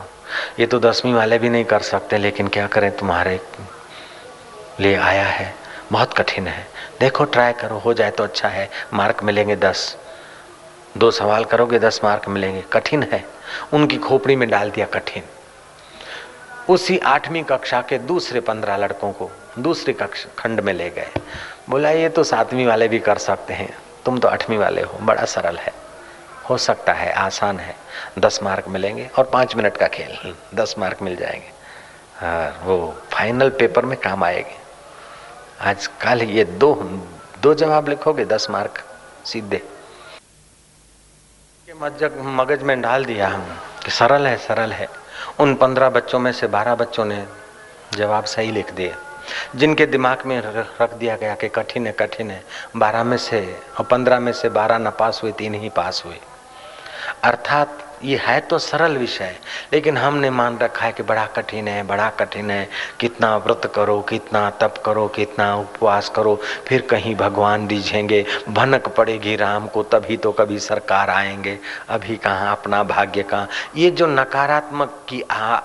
ये 0.60 0.66
तो 0.66 0.80
दसवीं 0.80 1.14
वाले 1.14 1.40
भी 1.40 1.50
नहीं 1.50 1.66
कर 1.66 1.82
सकते, 1.82 2.18
लेकिन 2.18 2.48
क्या 2.48 2.68
करें, 2.68 2.92
तुम्हारे 2.98 3.40
लिए 4.80 4.96
आया 4.96 5.26
है। 5.26 5.54
बहुत 5.92 6.14
कठिन 6.14 6.48
है। 6.48 6.66
देखो, 7.00 7.24
ट्राई 7.26 7.54
करो, 7.54 7.78
हो 7.78 7.94
जाए 7.94 8.12
तो 8.12 8.24
अच्छा 8.24 8.48
है। 8.48 8.70
मार्क 8.94 9.24
मिलेंगे 9.24 9.56
दस। 9.56 9.96
दो 10.98 11.12
सवाल 11.12 11.46
करोगे, 11.46 11.80
दस 11.80 12.02
मार्क 12.04 12.28
मिलेंगे। 12.28 12.64
कठिन 12.74 13.04
है। 13.04 13.26
उनकी 13.74 13.98
खोपड़ी 13.98 14.36
में 14.36 14.50
डाल 14.50 14.72
दिया 14.72 14.86
कठिन। 14.86 15.24
उसी 16.70 16.98
आठवीं 16.98 17.44
कक्षा 17.44 17.82
के 17.82 17.98
दूसरे 17.98 18.40
पंद्रह 18.40 18.78
लड़कों 18.78 19.12
को 19.12 19.32
दूसरे 19.60 19.94
कक्ष 19.94 20.26
खंड 20.40 20.60
में 20.60 20.74
ले 20.74 20.90
गए। 20.90 21.10
बोला, 21.70 21.90
ये 21.90 22.10
तो 22.10 22.24
सातवीं 22.24 22.66
वाले 22.66 22.88
भी 22.88 23.00
कर 23.00 23.18
सकते 23.18 23.54
हैं। 23.54 23.78
तुम 24.06 24.20
तो 24.20 24.28
आठवीं 24.28 24.58
वाले 24.58 24.82
हो। 24.82 24.98
बड़ा 25.02 25.26
सरल 25.26 25.58
है। 25.58 25.74
हो 26.50 26.58
सकता 26.58 26.94
है, 26.94 27.14
आसान 27.14 27.60
है। 27.60 27.76
दस 28.20 28.40
मार्क 28.44 28.68
मिलेंगे 28.68 29.10
और 29.18 29.24
पाँच 29.24 29.56
मिनट 29.56 29.78
का 29.78 29.88
खेल। 29.88 30.36
दस 30.56 30.76
मार्क 30.78 31.02
मिल 31.02 31.16
जाएँगे। 31.16 31.52
हाँ 32.16 32.62
वो 32.64 33.02
फाइनल 33.12 33.50
पेपर 33.50 33.86
में 33.86 34.00
काम 34.00 34.24
आएँगे। 34.24 34.56
आज 35.62 35.88
कल 35.88 36.24
ये 36.24 36.44
दो 36.44 36.74
दो 37.42 37.54
जवाब 37.54 37.90
लिखोगे, 37.90 38.26
दस 38.26 38.48
मार्क? 38.50 38.84
सीधे। 39.26 39.81
मगज 41.82 42.64
में 42.64 42.82
डाल 42.82 43.06
दिया 43.06 43.28
हम 43.28 43.58
कि 43.86 43.92
सरल 43.92 44.28
है 44.28 44.38
सरल 44.38 44.72
है। 44.72 44.88
उन 45.40 45.56
पंद्रह 45.56 45.90
बच्चों 45.90 46.20
में 46.20 46.32
से 46.32 46.48
बारह 46.48 46.76
बच्चों 46.76 47.06
ने 47.06 47.26
जवाब 47.94 48.24
सही 48.24 48.52
लिख 48.52 48.74
दिए। 48.74 48.96
जिनके 49.56 49.86
दिमाग 49.86 50.26
में 50.26 50.42
रख 50.82 50.94
दिया 50.94 51.16
गया 51.16 51.36
कि 51.36 51.50
कठिन 51.50 51.88
है 51.88 51.94
कठिन 51.94 52.32
है, 52.32 52.44
बारह 52.76 53.04
में 53.04 53.18
से, 53.18 53.60
और 53.80 53.86
पंद्रह 53.86 54.20
में 54.20 54.34
से 54.34 54.50
बारह 54.50 54.78
न 54.78 54.90
पास 54.90 55.20
हुए, 55.24 55.32
तीन 55.32 55.54
ही 55.54 55.70
पास 55.70 56.04
हुए। 56.06 56.20
अर्थात 57.24 57.91
ये 58.04 58.18
है 58.18 58.40
तो 58.42 58.58
सरल 58.60 58.98
विषय, 58.98 59.36
लेकिन 59.74 59.98
हमने 59.98 60.30
मान 60.30 60.58
रखा 60.58 60.86
है 60.86 60.92
कि 60.92 61.04
बड़ा 61.04 61.26
कठिन 61.36 61.68
है, 61.68 61.84
बड़ा 61.84 62.10
कठिन 62.10 62.52
है। 62.52 62.70
कितना 63.00 63.36
व्रत 63.38 63.72
करो, 63.76 64.00
कितना 64.02 64.50
तप 64.62 64.82
करो, 64.86 65.08
कितना 65.08 65.56
उपवास 65.56 66.10
करो, 66.10 66.36
फिर 66.68 66.82
कहीं 66.82 67.16
भगवान 67.16 67.68
रिझेंगे 67.68 68.26
भनक 68.50 68.88
पड़ेगी 68.88 69.36
राम 69.36 69.68
को, 69.68 69.84
तभी 69.84 70.18
तो 70.18 70.32
कभी 70.32 70.60
सरकार 70.60 71.10
आएँगे। 71.10 71.58
अभी 71.90 72.16
कहाँ, 72.18 72.52
अपना 72.52 72.82
भाग्य 72.84 73.24
कहाँ? 73.24 73.48
ये 73.76 73.92
जो 73.92 74.08
नकारात्मक 74.08 75.00
की 75.10 75.20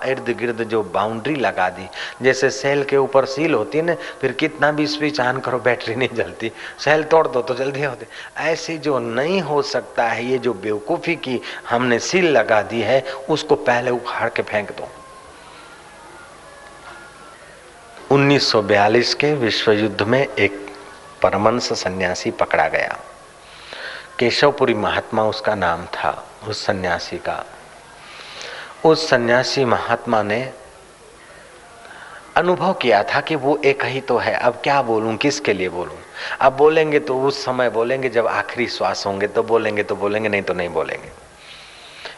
इर्द 0.09 0.35
गिर्द 0.39 0.63
जो 0.63 0.83
बाउंड्री 0.93 1.35
लगा 1.35 1.69
दी, 1.69 1.87
जैसे 2.21 2.49
सेल 2.51 2.83
के 2.83 2.97
ऊपर 2.97 3.25
सील 3.27 3.53
होती 3.53 3.77
है 3.77 3.83
ना, 3.85 3.95
फिर 4.21 4.31
कितना 4.31 4.71
भी 4.71 4.87
स्विच 4.87 5.19
ऑन 5.19 5.39
करो, 5.39 5.59
बैटरी 5.59 5.95
नहीं 5.95 6.15
जलती। 6.15 6.51
सेल 6.79 7.03
तोड़ 7.05 7.27
दो 7.27 7.41
तो 7.41 7.55
जल्दी 7.55 7.83
होते। 7.83 8.07
ऐसे 8.43 8.77
जो 8.77 8.99
नहीं 8.99 9.41
हो 9.41 9.61
सकता 9.63 10.03
है, 10.03 10.25
ये 10.25 10.37
जो 10.37 10.53
बेवकूफ़ी 10.55 11.15
की 11.17 11.39
हमने 11.69 11.99
सील 11.99 12.26
लगा 12.27 12.61
दी 12.61 12.81
है, 12.81 13.01
उसको 13.29 13.55
पहले 13.55 13.91
उखाड़ 13.91 14.29
के 14.29 14.41
फेंक 14.41 14.71
दो। 14.71 14.89
1942 18.11 19.13
के 19.13 19.33
विश्व 19.33 19.71
युद्ध 19.71 20.01
में 20.01 20.27
एक 20.27 20.67
परमंश 21.23 21.73
सन्यासी 21.73 22.31
पकड़ा 22.31 22.67
गया। 22.67 22.99
केशवपुरी 24.19 24.73
महात्मा 24.73 25.23
उसका 25.23 25.55
नाम 25.55 25.85
था, 25.85 26.27
उस 26.47 26.65
सन्यासी 26.65 27.17
का। 27.17 27.45
उस 28.85 29.09
सन्यासी 29.09 29.65
महात्मा 29.65 30.23
ने 30.23 30.53
अनुभव 32.35 32.73
किया 32.73 33.03
था 33.03 33.21
कि 33.21 33.35
वो 33.35 33.61
एक 33.65 33.85
ही 33.85 34.01
तो 34.01 34.17
है, 34.17 34.33
अब 34.33 34.53
क्या 34.63 34.81
बोलूँ, 34.81 35.17
किसके 35.17 35.53
लिए 35.53 35.69
बोलूँ? 35.69 35.97
अब 36.41 36.57
बोलेंगे 36.57 36.99
तो 36.99 37.21
उस 37.21 37.45
समय 37.45 37.69
बोलेंगे, 37.69 38.09
जब 38.09 38.27
आखिरी 38.27 38.67
श्वास 38.67 39.05
होंगे 39.05 39.27
तो 39.27 39.43
बोलेंगे 39.43 39.83
तो 39.83 39.95
बोलेंगे, 39.95 40.29
नहीं 40.29 40.41
तो 40.41 40.53
नहीं 40.53 40.69
बोलेंगे। 40.69 41.26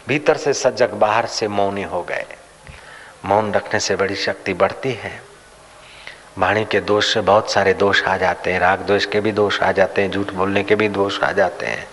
भीतर 0.09 0.37
से 0.37 0.53
सजग, 0.53 0.89
बाहर 0.89 1.25
से 1.25 1.47
मौनी 1.47 1.83
हो 1.83 2.03
गए। 2.03 2.25
मौन 3.25 3.53
रखने 3.53 3.79
से 3.79 3.95
बड़ी 3.95 4.15
शक्ति 4.15 4.53
बढ़ती 4.53 4.91
है। 4.91 5.21
वाणी 6.37 6.65
के 6.65 6.79
दोष 6.79 7.13
से 7.13 7.21
बहुत 7.21 7.51
सारे 7.51 7.73
दोष 7.73 8.03
आ 8.03 8.17
जाते 8.17 8.53
हैं। 8.53 8.59
राग 8.59 8.79
द्वेष 8.79 9.05
के 9.05 9.19
भी 9.19 9.31
दोष 9.31 9.61
आ 9.61 9.71
जाते 9.71 10.01
हैं। 10.01 10.11
झूठ 10.11 10.31
बोलने 10.31 10.63
के 10.63 10.75
भी 10.75 10.89
दोष 10.89 11.23
आ 11.23 11.31
जाते 11.31 11.65
हैं। 11.65 11.87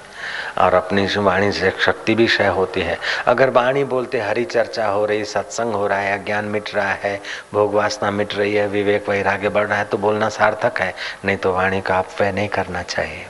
और 0.59 0.75
अपनी 0.75 1.07
वाणी 1.17 1.53
से 1.53 1.73
शक्ति 1.81 2.15
भी 2.15 2.27
क्षय 2.27 2.47
होती 2.47 2.81
है। 2.81 2.99
अगर 3.27 3.51
वाणी 3.51 3.85
बोलते 3.85 4.21
हरी 4.21 4.45
चर्चा 4.45 4.87
हो 4.87 5.07
रही, 5.07 5.25
सत्संग 5.25 5.73
हो 5.73 5.87
रहा 5.87 5.99
है, 5.99 6.23
अज्ञान 6.23 6.45
मिट 6.45 6.75
रहा 6.75 6.93
है, 6.93 7.21
भोग 7.53 7.75
वासना 7.75 8.11
मिट 8.11 8.35
रही 8.35 8.55
है, 8.55 8.69
विवेक 8.69 9.09
वैराग्य 9.09 9.49
बढ़ 9.49 9.67
रहा 9.67 9.79
है 9.79 9.85
तो 9.85 9.99
बोलना 9.99 10.29
सार्थक 10.29 10.81
है। 10.81 10.95
नहीं 11.25 11.37
तो 11.37 11.53
वाणी 11.53 11.81
का 11.81 11.99
अपव्यय 11.99 12.33
नहीं 12.33 12.49
करना 12.49 12.83
चाहिए। 12.83 13.27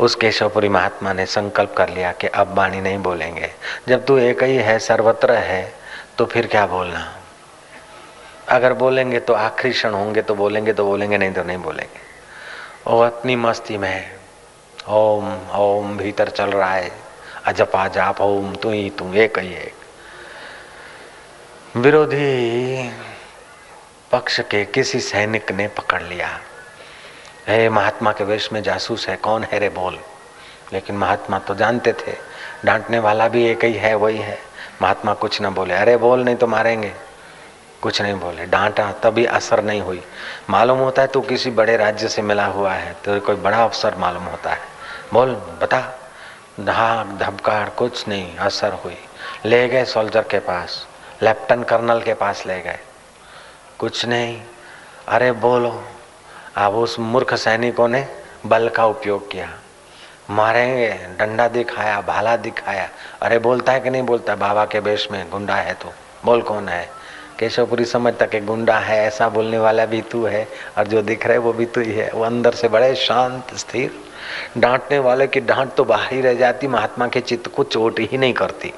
उस 0.00 0.14
केशवपुरी 0.14 0.68
महात्मा 0.68 1.12
ने 1.12 1.26
संकल्प 1.26 1.74
कर 1.76 1.88
लिया 1.88 2.12
कि 2.12 2.26
अब 2.26 2.54
वाणी 2.54 2.80
नहीं 2.80 2.98
बोलेंगे। 2.98 3.50
जब 3.88 4.04
तू 4.04 4.18
एक 4.18 4.42
ही 4.42 4.56
है, 4.56 4.78
सर्वत्र 4.78 5.32
है 5.32 5.74
तो 6.18 6.26
फिर 6.26 6.46
क्या 6.46 6.66
बोलना? 6.66 7.16
अगर 8.48 8.72
बोलेंगे 8.72 9.20
तो 9.20 9.32
आखिरी 9.32 9.74
क्षण 9.74 9.90
होंगे 9.90 10.22
तो 10.22 10.34
बोलेंगे 10.34 10.72
तो 10.72 10.84
बोलेंगे, 10.84 11.18
नहीं 11.18 11.32
तो 11.32 11.42
नहीं 11.42 11.58
बोलेंगे। 11.58 12.00
और 12.86 13.06
अपनी 13.06 13.36
मस्ती 13.36 13.78
में, 13.78 14.10
ओम 14.88 15.50
ओम, 15.50 15.96
भीतर 15.96 16.28
चल 16.28 16.50
रहा 16.50 16.72
है, 16.74 16.90
अजपा 17.44 17.88
जाप 17.88 18.20
ओम, 18.20 18.54
तू 18.54 18.70
ही, 18.70 18.90
तू 18.90 19.14
एक 19.14 19.38
ही 19.38 19.54
एक। 19.54 19.74
विरोधी 21.76 22.90
पक्ष 24.12 24.40
के 24.40 24.64
किसी 24.64 25.00
सैनिक 25.00 25.52
ने 25.52 25.68
पकड़ 25.68 26.02
लिया। 26.02 26.40
हे, 27.50 27.68
महात्मा 27.68 28.12
के 28.12 28.24
वेश 28.24 28.52
में 28.52 28.62
जासूस 28.62 29.08
है, 29.08 29.16
कौन 29.16 29.44
है 29.44 29.58
रे 29.58 29.68
बोल? 29.68 29.98
लेकिन 30.72 30.96
महात्मा 30.96 31.38
तो 31.38 31.54
जानते 31.54 31.92
थे, 31.92 32.16
डांटने 32.64 32.98
वाला 32.98 33.28
भी 33.28 33.46
एक 33.46 33.64
ही 33.64 33.72
है, 33.72 33.94
वही 33.94 34.18
है। 34.18 34.38
महात्मा 34.82 35.14
कुछ 35.14 35.40
ना 35.40 35.50
बोले, 35.50 35.74
अरे 35.74 35.96
बोल, 35.96 36.20
नहीं 36.20 36.36
तो 36.36 36.46
मारेंगे। 36.46 36.92
कुछ 37.82 38.02
नहीं 38.02 38.14
बोले, 38.14 38.46
डांटा, 38.46 38.92
तभी 38.92 39.24
असर 39.24 39.62
नहीं 39.64 39.80
हुई। 39.80 40.02
मालूम 40.50 40.78
होता 40.78 41.02
है 41.02 41.08
तू 41.08 41.20
किसी 41.20 41.50
बड़े 41.50 41.76
राज्य 41.76 42.08
से 42.08 42.22
मिला 42.22 42.46
हुआ 42.46 42.72
है 42.72 42.92
तो 43.04 43.20
कोई 43.20 43.36
बड़ा 43.36 43.64
अफसर 43.64 43.94
मालूम 43.94 44.24
होता 44.24 44.50
है। 44.50 44.60
बोल, 45.12 45.34
बता। 45.34 45.80
धाक 46.60 47.06
धबकार, 47.06 47.68
कुछ 47.68 48.08
नहीं, 48.08 48.36
असर 48.36 48.72
हुई। 48.72 48.98
ले 49.44 49.68
गए 49.68 49.84
सोल्जर 49.84 50.22
के 50.22 50.38
पास 50.38 50.86
लेफ्टिनेंट 51.22 51.68
कर्नल 51.68 52.00
के 52.02 52.14
पास 52.14 52.46
ले 52.46 52.60
गए। 52.60 52.78
कुछ 53.78 54.06
नहीं। 54.06 54.42
अरे 55.08 55.32
बोलो 55.32 55.84
अब 56.56 56.74
उस 56.74 56.98
मूर्ख 56.98 57.34
सैनिकों 57.34 57.88
ने 57.88 58.06
बल 58.46 58.68
का 58.68 58.86
उपयोग 58.86 59.30
किया। 59.30 59.50
मारेंगे, 60.30 60.88
डंडा 60.88 61.48
दिखाया, 61.48 62.00
भाला 62.00 62.36
दिखाया। 62.36 62.88
अरे 63.22 63.38
बोलता 63.38 63.72
है 63.72 63.80
कि 63.80 63.90
नहीं 63.90 64.02
बोलता? 64.02 64.36
बाबा 64.36 64.64
के 64.64 64.80
बेश 64.80 65.08
में, 65.12 65.30
गुंडा 65.30 65.54
है 65.54 65.74
तो। 65.74 65.92
बोल 66.24 66.42
कौन 66.42 66.68
है? 66.68 66.90
केशवपुरी 67.38 67.84
समझता 67.84 68.26
कि 68.26 68.40
गुंडा 68.40 68.78
है, 68.78 69.06
ऐसा 69.06 69.28
बोलने 69.28 69.58
वाला 69.58 69.86
भी 69.86 70.02
तू 70.02 70.26
है, 70.26 70.48
और 70.78 70.86
जो 70.86 71.02
दिख 71.02 71.26
रहे 71.26 71.38
वो 71.38 71.52
भी 71.52 71.66
तू 71.66 71.80
ही 71.80 71.92
है। 71.92 72.10
वो 72.10 72.24
अंदर 72.24 72.52
से 72.52 72.68
बड़े 72.68 72.94
शांत, 72.94 73.54
स्थिर। 73.54 73.90
डांटने 74.58 74.98
वाले 74.98 75.26
की 75.26 75.40
डांट 75.40 75.74
तो 75.74 75.84
बाहर 75.84 76.12
ही 76.12 76.20
रह 76.20 76.34
जाती, 76.34 76.66
महात्मा 76.66 77.08
के 77.08 77.20
चित्त 77.20 77.48
को 77.56 77.64
चोट 77.64 78.00
ही 78.00 78.18
नहीं 78.18 78.34
करती। 78.34 78.72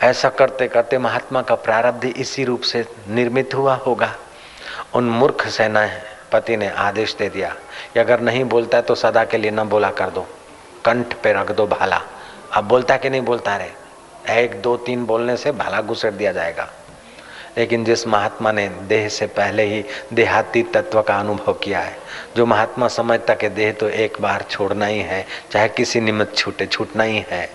ऐसा 0.00 0.28
करते 0.28 0.68
करते 0.68 0.98
महात्मा 0.98 1.42
का 1.42 1.54
प्रारब्ध 1.54 2.04
इसी 2.04 2.44
रूप 2.44 2.60
से 2.60 2.84
निर्मित 3.08 3.54
हुआ 3.54 3.74
होगा। 3.74 4.14
उन 4.94 5.04
मूर्ख 5.04 5.48
सेना 5.48 5.80
पति 6.32 6.56
ने 6.56 6.68
आदेश 6.68 7.14
दे 7.14 7.28
दिया 7.28 7.56
कि 7.94 8.00
अगर 8.00 8.20
नहीं 8.20 8.44
बोलता 8.44 8.76
है 8.76 8.82
तो 8.82 8.94
सदा 8.94 9.24
के 9.24 9.36
लिए 9.36 9.50
न 9.50 9.64
बोला 9.64 9.90
कर 9.90 10.10
दो। 10.10 10.26
कंठ 10.84 11.14
पे 11.14 11.32
रख 11.32 11.50
दो 11.50 11.66
भाला। 11.66 12.02
अब 12.52 12.64
बोलता 12.64 12.96
कि 12.96 13.10
नहीं 13.10 13.20
बोलता? 13.20 13.56
रे 13.56 13.72
एक, 14.30 14.62
दो, 14.62 14.76
तीन 14.76 15.04
बोलने 15.04 15.36
से 15.36 15.52
भाला 15.52 15.80
घुसेड़ 15.80 16.14
दिया 16.14 16.32
जाएगा। 16.32 16.68
लेकिन 17.58 17.84
जिस 17.84 18.06
महात्मा 18.06 18.52
ने 18.52 18.68
देह 18.68 19.08
से 19.08 19.26
पहले 19.26 19.62
ही 19.62 19.84
देहाती 20.12 20.62
तत्व 20.62 21.02
का 21.02 21.16
अनुभव 21.16 21.52
किया 21.52 21.80
है, 21.80 21.96
जो 22.36 22.46
महात्मा 22.46 22.88
समझता 22.88 23.34
कि 23.34 23.48
देह 23.48 23.72
तो 23.72 23.88
एक 23.88 24.16
बार 24.20 24.44
छोड़ना 24.50 24.86
ही 24.86 24.98
है, 24.98 25.26
चाहे 25.50 25.68
किसी 25.68 26.00
निमित्त 26.00 26.36
छूटे, 26.36 26.66
छूटना 26.66 27.02
ही 27.02 27.24
है। 27.28 27.50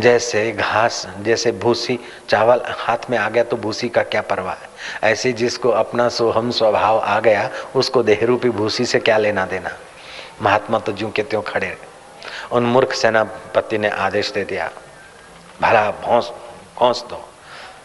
जैसे 0.00 0.50
घास, 0.52 1.06
जैसे 1.20 1.52
भूसी, 1.52 1.98
चावल 2.28 2.62
हाथ 2.68 3.10
में 3.10 3.18
आ 3.18 3.28
गया 3.28 3.44
तो 3.44 3.56
भूसी 3.56 3.88
का 3.88 4.02
क्या 4.02 4.20
परवाह 4.22 4.54
है? 4.54 4.68
ऐसे 5.02 5.32
जिसको 5.32 5.68
अपना 5.68 6.08
सोहम 6.08 6.50
स्वभाव 6.50 6.98
आ 6.98 7.18
गया, 7.20 7.50
उसको 7.76 8.02
देहरूपी 8.02 8.50
भूसी 8.50 8.86
से 8.86 8.98
क्या 8.98 9.18
लेना 9.18 9.46
देना? 9.46 9.70
महात्मा 10.42 10.78
तो 10.78 10.92
जू 10.92 11.10
के 11.10 11.22
त्यों 11.22 11.42
खड़े 11.42 11.76
उन 12.52 12.66
मूर्ख 12.66 12.92
सेनापति 12.92 13.78
ने 13.78 13.88
आदेश 13.88 14.30
दे 14.32 14.44
दिया, 14.44 14.70
भला 15.62 15.90
भौस, 15.90 16.32
कौस 16.76 17.04
दो। 17.10 17.24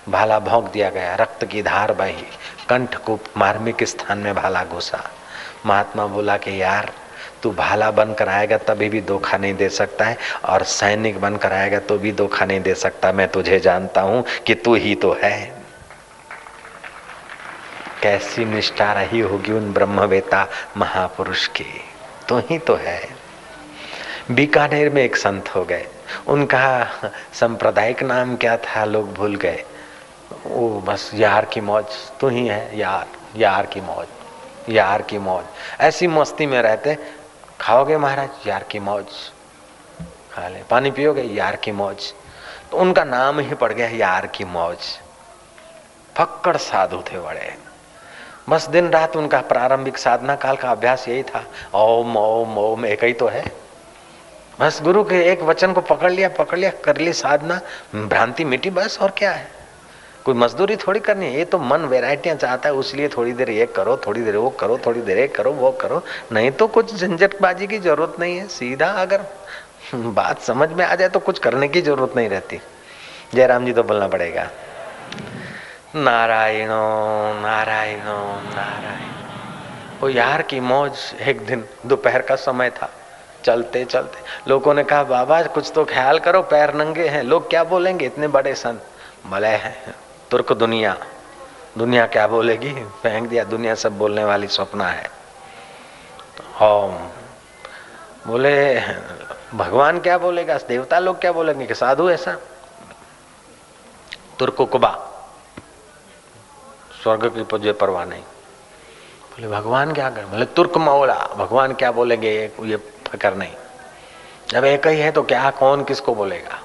भाला 0.09 0.39
भोंक 0.39 0.72
दिया 0.72 0.89
गया, 0.89 1.16
रक्त 1.16 1.45
की 1.45 1.61
धार 1.64 1.93
बही 1.93 2.26
कंठ 2.70 2.95
को 2.95 3.20
मार्मिक 3.38 3.84
स्थान 3.84 4.18
में 4.18 4.36
भाला 4.36 4.64
घुसा। 4.64 5.09
महात्मा 5.66 6.05
बोला 6.05 6.38
कि, 6.38 6.61
यार 6.61 6.91
तू 7.44 7.52
भाला 7.52 7.89
बनकर 7.91 8.30
आएगा, 8.30 8.58
तभी 8.58 8.89
भी 8.89 9.02
धोखा 9.02 9.38
नहीं 9.38 9.54
दे 9.54 9.70
सकता 9.70 10.06
है। 10.06 10.18
और 10.46 10.64
सैनिक 10.64 11.20
बनकर 11.22 11.54
आएगा 11.54 11.80
तो 11.80 11.98
भी 11.98 12.12
धोखा 12.12 12.46
नहीं 12.46 12.62
दे 12.62 12.74
सकता। 12.76 13.12
मैं 13.12 13.28
तुझे 13.28 13.60
जानता 13.60 14.02
हूँ 14.02 14.24
कि 14.48 14.56
तू 14.56 14.76
ही 14.76 14.96
तो 14.96 15.12
है। 15.24 15.64
कैसी 18.02 18.46
निष्ठा 18.46 18.91
रही 18.94 19.20
होगी 19.20 19.52
उन 19.52 19.72
ब्रह्मवेता 19.74 20.48
महापुरुष 20.78 21.48
की? 21.48 21.66
तो 22.30 22.38
ही 22.39 22.58
तो 22.60 22.76
है। 22.76 23.02
बीकानेर 24.32 24.89
में 24.89 25.02
एक 25.04 25.16
संत 25.16 25.50
हो 25.56 25.64
गए। 25.66 25.86
उनका 26.28 26.88
सांप्रदायिक 27.34 28.04
नाम 28.04 28.36
क्या 28.36 28.56
था, 28.58 28.84
लोग 28.86 29.14
भूल 29.14 29.36
गए। 29.36 29.64
वो 30.46 30.70
बस 30.80 31.10
यार 31.14 31.46
की 31.46 31.62
मौज, 31.62 31.86
तू 32.20 32.28
ही 32.30 32.48
है, 32.48 32.78
यार 32.80 33.08
यार 33.36 33.66
की 33.66 33.82
मौज, 33.82 34.08
यार 34.70 35.02
की 35.02 35.18
मौज। 35.18 35.44
ऐसी 35.80 36.08
मस्ती 36.08 36.46
में 36.46 36.62
रहते 36.62 36.98
खाओगे 37.64 37.97
महाराज? 37.97 38.30
यार 38.47 38.64
की 38.64 38.80
मौज। 38.80 39.05
खा 40.34 40.47
ले। 40.47 40.64
पानी 40.64 40.91
पियोगे? 40.91 41.22
यार 41.22 41.55
की 41.55 41.72
मौज। 41.72 42.14
तो 42.72 42.78
उनका 42.78 43.03
नाम 43.03 43.39
ही 43.39 43.55
पड़ 43.55 43.74
गया 43.74 43.88
यार 43.88 44.28
की 44.28 44.45
मौज। 44.45 44.78
फक्कड़ 46.18 46.57
साधु 46.57 46.97
थे 46.97 47.20
बड़े। 47.20 47.57
बस 48.49 48.68
दिन 48.68 48.89
रात 48.89 49.18
उनका 49.18 49.41
प्रारंभिक 49.41 49.97
साधना 49.97 50.36
काल 50.36 50.55
का 50.55 50.72
अभ्यास 50.72 51.07
यही 51.07 51.24
था। 51.24 51.45
ओम 51.74 52.18
ओम 52.18 52.57
ओम, 52.57 52.86
एक 52.86 53.03
ही 53.03 53.14
तो 53.14 53.28
है। 53.28 53.51
बस 54.59 54.82
गुरु 54.82 55.03
के 55.03 55.32
एक 55.32 55.41
वचन 55.41 55.74
को 55.74 55.82
पकड़ 55.82 56.11
लिया 56.11 56.30
पकड़ 56.30 56.59
लिया, 56.59 56.72
कर 56.72 56.97
ली 56.97 57.14
साधना। 57.14 57.61
भ्रांति 57.95 58.45
मिटी 58.45 58.70
बस, 58.70 58.99
और 59.01 59.11
क्या 59.11 59.32
है? 59.32 59.62
कोई 60.26 60.36
मजदूरी 60.36 60.76
थोड़ी 60.76 61.00
करनी 61.00 61.26
है? 61.26 61.38
ये 61.38 61.46
तो 61.46 61.60
मन 61.60 61.82
वेराइटियाँ 61.82 62.36
चाहता 62.36 62.70
है, 62.70 62.76
उसलिए 62.76 63.08
थोड़ी 63.08 63.34
देर 63.34 63.50
ये 63.50 63.66
करो, 63.66 63.98
थोड़ी 63.98 64.22
देर 64.22 64.38
वो 64.38 64.50
करो, 64.50 64.80
थोड़ी 64.86 65.02
देर 65.02 65.18
ये 65.18 65.28
करो, 65.28 65.52
वो 65.52 65.72
करो। 65.72 66.04
नहीं 66.32 66.52
तो 66.52 66.68
कुछ 66.68 66.96
झंझटबाजी 66.96 67.68
की 67.68 67.80
ज़रूरत 67.80 68.20
नहीं 68.20 68.38
है। 68.38 68.48
सीधा 68.48 68.88
अगर 68.88 69.22
बात 69.96 70.42
समझ 70.42 70.70
में 70.70 70.86
आ 70.86 70.96
जाए 70.96 71.10
तो 71.10 71.20
कुछ 71.20 71.40
करने 71.40 71.68
की 71.68 71.82
ज़रूरत 71.82 72.14
नहीं 72.16 72.30
रहती। 72.30 72.60
जयराम 73.34 73.66
जी 73.66 73.74
तो 73.74 73.84
बोलना 73.84 74.08
पड़ेगा। 74.08 74.50
नारायणो 75.96 77.42
नारायणो, 77.42 78.42
नारायण। 78.56 79.14
वो 80.02 80.10
यार 80.10 80.42
की 80.42 80.60
मौज 80.60 80.92
एक 81.22 81.46
दिन 81.46 81.66
दोपहर 81.86 82.22
का 82.22 82.36
समय 82.36 82.70
था। 82.70 82.90
चलते 83.44 83.86
चलते। 83.86 84.50
लोगों 84.50 84.74
ने 84.74 84.84
कहा, 84.84 85.04
बाबा 85.04 85.44
कुछ 85.44 85.72
तो 85.76 85.86
ख्याल 85.86 86.20
करो, 86.20 86.42
पैर 86.42 86.74
नंगे 86.74 87.08
हैं। 87.08 87.24
लोग 87.24 87.50
क्या 87.50 87.64
बोलेंगे? 87.64 88.06
इतने 88.06 88.28
बड़े 88.28 88.56
संत। 88.56 88.84
भले 89.30 89.48
हैं। 89.48 89.96
तुर्क 90.34 90.54
दुनिया। 90.54 90.98
दुनिया 91.78 92.06
क्या 92.08 92.28
बोलेगी? 92.28 92.74
फेंक 92.74 93.30
दिया। 93.30 93.44
दुनिया 93.44 93.76
सब 93.76 93.98
बोलने 93.98 94.24
वाली 94.24 94.48
सपना 94.48 94.88
है। 94.88 95.10
ओम 96.62 97.10
बोले, 98.28 98.80
भगवान 99.54 100.00
क्या 100.00 100.18
बोलेगा? 100.18 100.58
देवता 100.58 101.00
लोग 101.00 101.20
क्या 101.22 101.32
बोलेंगे 101.32 101.66
कि 101.66 101.76
साधु 101.76 102.10
ऐसा? 102.10 102.38
तुर्कुकबा 104.40 104.90
स्वर्ग 107.04 107.30
की 107.36 107.44
पूजे 107.44 107.74
परवाह 107.74 108.06
नहीं। 108.06 108.22
बोले, 108.22 109.48
भगवान 109.48 109.94
क्या 109.94 110.10
कर? 110.10 110.26
बोले, 110.26 110.46
तुर्क 110.46 110.78
मौला, 110.78 111.28
भगवान 111.38 111.74
क्या 111.74 111.92
बोलेंगे? 111.92 112.52
ये 112.62 112.78
फकर 113.08 113.36
नहीं। 113.36 113.54
जब 114.50 114.66
एक 114.66 114.88
ही 114.88 115.00
है 115.00 115.12
तो 115.12 115.24
क्या, 115.24 115.52
कौन 115.52 115.84
किसको 115.84 116.16
बोलेगा? 116.16 116.60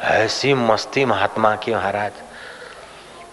ऐसी 0.00 0.54
मस्ती 0.54 1.04
महात्मा 1.04 1.56
की 1.56 1.74
महाराज। 1.74 2.12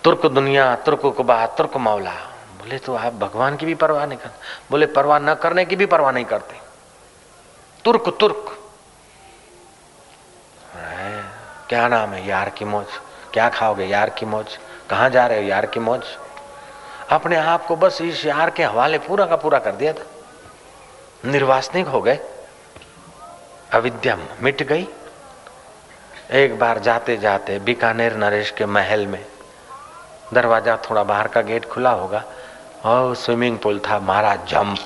तुर्क 0.08 0.26
दुनिया, 0.26 0.76
तुर्क 0.76 1.02
कुबा 1.18 1.46
तुर्क 1.46 1.76
मौला। 1.78 2.12
बोले 2.60 2.78
तो 2.78 2.96
आप 2.96 3.14
भगवान 3.14 3.56
की 3.56 3.66
भी 3.66 3.76
परवाह 3.76 4.06
नहीं 4.06 4.18
करते 4.18 4.40
बोले, 4.72 4.86
परवाह 4.86 5.20
न 5.20 5.34
करने 5.34 5.66
की 5.66 5.76
भी 5.76 5.86
परवाह 5.86 6.12
नहीं 6.12 6.26
करते। 6.26 6.56
तुर्क 7.86 8.18
तुर्क। 8.20 8.58
क्या 11.70 11.88
नाम 11.88 12.10
है? 12.10 12.28
यार 12.28 12.50
की 12.50 12.66
मौज। 12.66 12.86
क्या 13.34 13.50
खाओगे? 13.50 13.86
यार 13.86 14.10
की 14.10 14.26
मौज। 14.26 14.58
कहाँ 14.90 15.10
जा 15.10 15.28
रहे 15.28 15.42
हो? 15.42 15.48
यार 15.50 15.66
की 15.66 15.80
मौज? 15.80 16.04
अपने 17.10 17.36
आप 17.36 17.66
को 17.66 17.76
बस 17.76 18.02
इस 18.02 18.26
यार 18.26 18.50
के 18.50 18.64
हवाले 18.64 19.00
पूरा 19.00 19.26
का 19.26 19.36
पूरा 19.36 19.60
कर 19.60 19.72
दिया 19.72 19.94
था। 19.94 21.32
निर्वासनिक 21.32 21.88
हो 21.88 22.02
गए। 22.02 22.20
अविद्या 23.74 24.18
मिट 24.42 24.64
गई। 24.64 24.88
एक 26.32 26.60
बार 26.60 26.80
जाते 26.80 27.18
जाते 27.18 27.60
बीकानेर 27.60 28.16
नरेश 28.16 28.52
के 28.52 28.66
महल 28.66 29.08
में 29.08 29.26
दरवाज़ा 30.34 30.78
थोड़ा 30.90 31.04
बाहर 31.04 31.28
का 31.28 31.42
गेट 31.42 31.66
खुला 31.66 31.92
होगा। 31.92 32.24
और 32.86 33.16
स्विमिंग 33.16 33.58
पूल 33.60 33.80
था 33.80 34.00
महाराज 34.00 34.48
जंप 34.50 34.78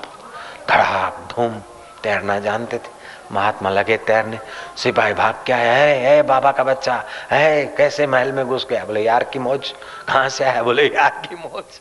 धड़ाक 0.70 1.28
धूम, 1.32 1.60
तैरना 2.04 2.40
जानते 2.40 2.78
थे। 2.78 3.00
महात्मा 3.32 3.70
लगे 3.70 3.98
तैरने। 3.98 4.40
सिपाही 4.78 5.14
भाग 5.14 5.36
क्या 5.46 5.58
है 5.58 5.98
है, 5.98 6.22
बाबा 6.24 6.52
का 6.52 6.64
बच्चा, 6.64 7.04
है, 7.32 7.66
कैसे 7.78 8.08
महल 8.08 8.32
में 8.32 8.46
घुस 8.46 8.66
गया? 8.70 8.84
बोले, 8.86 9.02
यार 9.02 9.24
की 9.24 9.40
मौज, 9.40 9.74
कहाँ 10.08 10.30
से 10.30 10.44
आया? 10.44 10.64
बोले, 10.64 10.84
यार 10.86 11.22
की 11.28 11.36
मौज, 11.38 11.80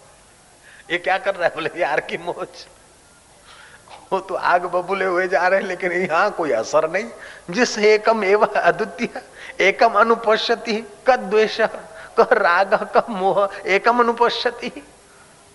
ये 0.90 0.98
क्या 0.98 1.18
कर 1.18 1.34
रहा 1.34 1.44
है? 1.44 1.54
बोले, 1.54 1.70
यार 1.76 2.00
की 2.00 2.18
मौज, 2.18 2.66
वो 4.12 4.18
तो 4.20 4.34
आग 4.34 4.64
बबूले 4.66 5.04
हुए 5.04 5.26
जा 5.28 5.46
रहे 5.46 5.60
हैं, 5.60 5.66
लेकिन 5.66 5.92
यहाँ 5.92 6.30
कोई 6.30 6.52
असर 6.52 6.90
नहीं। 6.90 7.08
जिस 7.50 7.78
एकम 7.78 8.24
एवं 8.24 8.54
अद्वितीय, 8.54 9.20
एकम 9.60 10.00
अनुपश्यति 10.00 10.74
कद 11.06 11.20
द्वेश 11.20 11.60
क 12.24 12.32
राग 12.32 12.74
का 12.74 13.04
मोह 13.08 13.48
एकम 13.66 14.00
अनुपश्यति। 14.00 14.86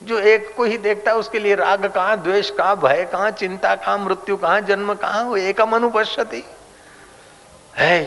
जो 0.04 0.20
एक 0.20 0.56
को 0.56 0.64
ही 0.64 0.78
देखता 0.78 1.12
है, 1.12 1.18
उसके 1.18 1.40
लिए 1.40 1.56
राग 1.56 1.86
कहाँ, 1.86 2.18
द्वेष, 2.18 2.50
कहाँ, 2.50 2.78
भय, 2.78 3.06
कहाँ, 3.12 3.32
चिंता, 3.32 3.76
कहाँ, 3.76 3.98
मृत्यु, 3.98 4.38
कहाँ, 4.38 4.62
जन्म, 4.62 4.94
कहाँ, 4.94 5.24
वो 5.24 5.38
एकम 5.38 5.76
अनुपश्यति। 5.76 6.44
है। 7.76 8.06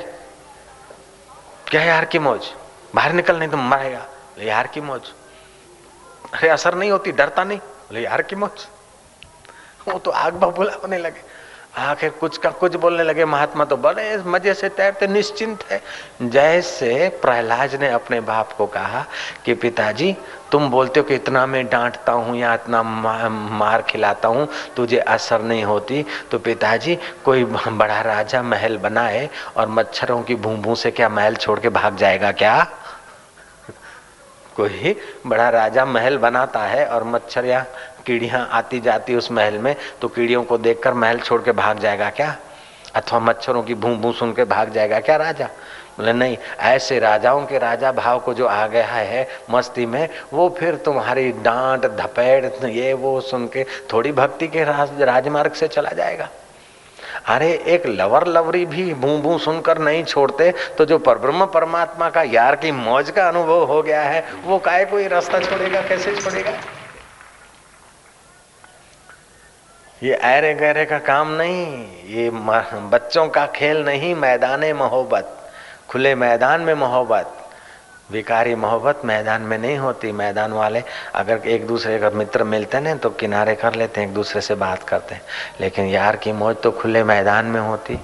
क्या 1.66 1.82
यार 1.82 2.04
की 2.04 2.18
मौज? 2.18 2.52
बाहर 2.94 3.12
निकल 3.12 3.38
नहीं 3.38 3.48
तो 3.48 3.56
मरेगा। 3.56 4.06
यार 4.38 4.66
की 4.66 4.80
मौज? 4.80 5.12
अरे, 6.34 6.48
असर 6.48 6.74
नहीं 6.74 6.90
होती, 6.90 7.12
डरता 7.12 7.44
नहीं। 7.44 7.58
बोले, 7.58 8.00
यार 8.00 8.22
की 8.22 8.36
मौज? 8.36 8.66
वो 9.88 9.98
तो 9.98 10.10
आग 10.10 10.34
बबूला 10.34 10.72
होने 10.74 10.98
लगे। 10.98 11.22
आखिर 11.78 12.10
कुछ 12.10 12.38
का 12.38 12.50
कुछ 12.50 12.76
बोलने 12.76 13.02
लगे, 13.02 13.24
महात्मा 13.24 13.64
तो 13.64 13.76
बड़े 13.76 14.16
मज़े 14.26 14.54
से 14.54 14.68
तैरते, 14.68 15.06
निश्चिंत 15.06 15.64
है। 15.70 15.80
जैसे 16.22 17.08
प्रहलाद 17.22 17.74
ने 17.74 17.88
अपने 17.88 18.20
बाप 18.20 18.52
को 18.52 18.66
कहा 18.66 19.04
कि 19.44 19.54
पिताजी, 19.54 20.16
तुम 20.52 20.70
बोलते 20.70 21.00
हो 21.00 21.06
कि 21.06 21.14
इतना 21.14 21.46
मैं 21.46 21.64
डांटता 21.68 22.12
हूँ 22.12 22.36
या 22.36 22.54
इतना 22.54 22.82
मार 22.82 23.82
खिलाता 23.82 24.28
हूँ, 24.28 24.48
तुझे 24.76 24.98
असर 24.98 25.42
नहीं 25.42 25.64
होती। 25.64 26.04
तो 26.30 26.38
पिताजी, 26.38 26.98
कोई 27.24 27.44
बड़ा 27.44 28.00
राजा 28.00 28.42
महल 28.42 28.76
बनाए 28.78 29.28
और 29.56 29.68
मच्छरों 29.68 30.22
की 30.22 30.34
भू 30.34 30.56
भू 30.56 30.74
से 30.74 30.90
क्या 30.90 31.08
महल 31.08 31.34
छोड़ 31.34 31.60
के 31.60 31.68
भाग 31.68 31.96
जाएगा 31.96 32.32
क्या? 32.32 32.66
कोई 34.56 34.96
बड़ा 35.26 35.48
राजा 35.48 35.84
महल 35.84 36.18
बनाता 36.18 36.60
है 36.60 36.86
और 36.86 37.04
मच्छर 37.04 37.44
या 37.44 37.64
कीड़ियाँ 38.08 38.48
आती 38.52 38.80
जाती 38.80 39.14
उस 39.14 39.30
महल 39.32 39.58
में 39.58 39.74
तो 40.00 40.08
कीड़ियों 40.08 40.42
को 40.42 40.58
देखकर 40.58 40.94
महल 40.94 41.18
छोड़ 41.20 41.42
के 41.42 41.52
भाग 41.54 41.78
जाएगा 41.78 42.10
क्या? 42.10 42.36
अथवा 42.96 43.18
मच्छरों 43.20 43.62
की 43.62 43.74
भू 43.74 43.94
भू 43.96 44.12
सुन 44.12 44.32
के 44.32 44.44
भाग 44.46 44.72
जाएगा 44.72 45.00
क्या 45.00 45.16
राजा? 45.16 45.48
बोले 45.98 46.12
नहीं 46.12 46.36
ऐसे 46.62 46.98
राजाओं 47.00 47.44
के 47.46 47.58
राजा 47.58 47.90
भाव 47.92 48.18
को 48.20 48.34
जो 48.34 48.46
आ 48.46 48.66
गया 48.66 48.86
है 48.86 49.26
मस्ती 49.50 49.86
में 49.86 50.08
वो 50.32 50.48
फिर 50.58 50.74
तुम्हारी 50.84 51.30
डांट 51.44 51.86
धपेट 51.96 52.64
ये 52.64 52.92
वो 52.94 53.20
सुन 53.20 53.46
के 53.46 53.64
थोड़ी 53.92 54.12
भक्ति 54.12 54.48
के 54.48 54.64
राज, 54.64 55.02
राजमार्ग 55.02 55.52
से 55.52 55.68
चला 55.68 55.90
जाएगा। 55.90 56.28
अरे 57.26 57.50
एक 57.66 57.86
लवर 57.86 58.26
लवरी 58.26 58.64
भी 58.66 58.92
भू 58.94 59.16
भू 59.18 59.36
सुनकर 59.38 59.78
नहीं 59.78 60.04
छोड़ते 60.04 60.52
तो 60.78 60.84
जो 60.84 60.98
परब्रह्म 61.00 61.46
परमात्मा 61.54 62.08
का 62.10 62.22
यार 62.22 62.56
की 62.56 62.70
मौज 62.72 63.10
का 63.10 63.28
अनुभव 63.28 63.64
हो 63.64 63.82
गया 63.82 64.02
है 64.02 64.24
वो 64.44 64.58
काय 64.58 64.84
कोई 64.84 65.08
रास्ता 65.08 65.40
छोड़ेगा 65.40 65.80
कैसे 65.88 66.14
छोड़ेगा? 66.16 66.52
ये 70.02 70.14
ऐरे 70.14 70.52
गहरे 70.54 70.84
का 70.84 70.98
काम 70.98 71.30
नहीं, 71.32 71.84
ये 72.06 72.30
बच्चों 72.30 73.26
का 73.28 73.46
खेल 73.46 73.84
नहीं, 73.84 74.14
मैदान 74.14 74.64
मोहब्बत, 74.72 75.34
खुले 75.88 76.14
मैदान 76.14 76.60
में 76.60 76.74
मोहब्बत, 76.74 77.34
विकारी 78.10 78.54
मोहब्बत 78.54 79.00
मैदान 79.04 79.42
में 79.42 79.56
नहीं 79.58 79.78
होती, 79.78 80.12
मैदान 80.12 80.52
वाले 80.52 80.82
अगर 81.14 81.48
एक 81.48 81.66
दूसरे 81.66 81.98
का 81.98 82.10
मित्र 82.10 82.44
मिलते 82.44 82.78
हैं 82.78 82.96
तो 82.98 83.10
किनारे 83.10 83.54
कर 83.54 83.74
लेते 83.74 84.00
हैं, 84.00 84.08
एक 84.08 84.14
दूसरे 84.14 84.40
से 84.40 84.54
बात 84.54 84.82
करते 84.82 85.14
हैं, 85.14 85.22
लेकिन 85.60 85.86
यार 85.86 86.16
की 86.16 86.32
मौज 86.32 86.56
तो 86.62 86.70
खुले 86.72 87.02
मैदान 87.04 87.46
में 87.46 87.60
होती। 87.60 87.98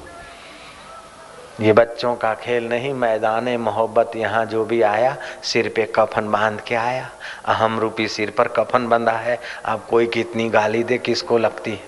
ये 1.61 1.73
बच्चों 1.73 2.17
का 2.17 2.35
खेल 2.35 2.69
नहीं, 2.69 2.95
मैदान, 2.95 3.57
मोहब्बत, 3.57 4.13
यहाँ 4.17 4.47
जो 4.47 4.65
भी 4.65 4.83
आया, 4.83 5.17
सिर 5.43 5.73
पे 5.77 5.93
कफन 5.95 6.31
बाँध 6.31 6.61
के 6.61 6.75
आया। 6.75 7.11
अहम 7.45 7.81
रूपी 7.81 8.09
सिर 8.09 8.31
पर 8.31 8.49
कफन 8.49 8.89
बंधा 8.89 9.13
है। 9.13 9.41
अब 9.65 9.87
कोई 9.91 10.07
कितनी 10.07 10.51
गाली 10.51 10.85
दे, 10.85 10.99
किसको 10.99 11.39
लगती 11.39 11.71
है? 11.71 11.81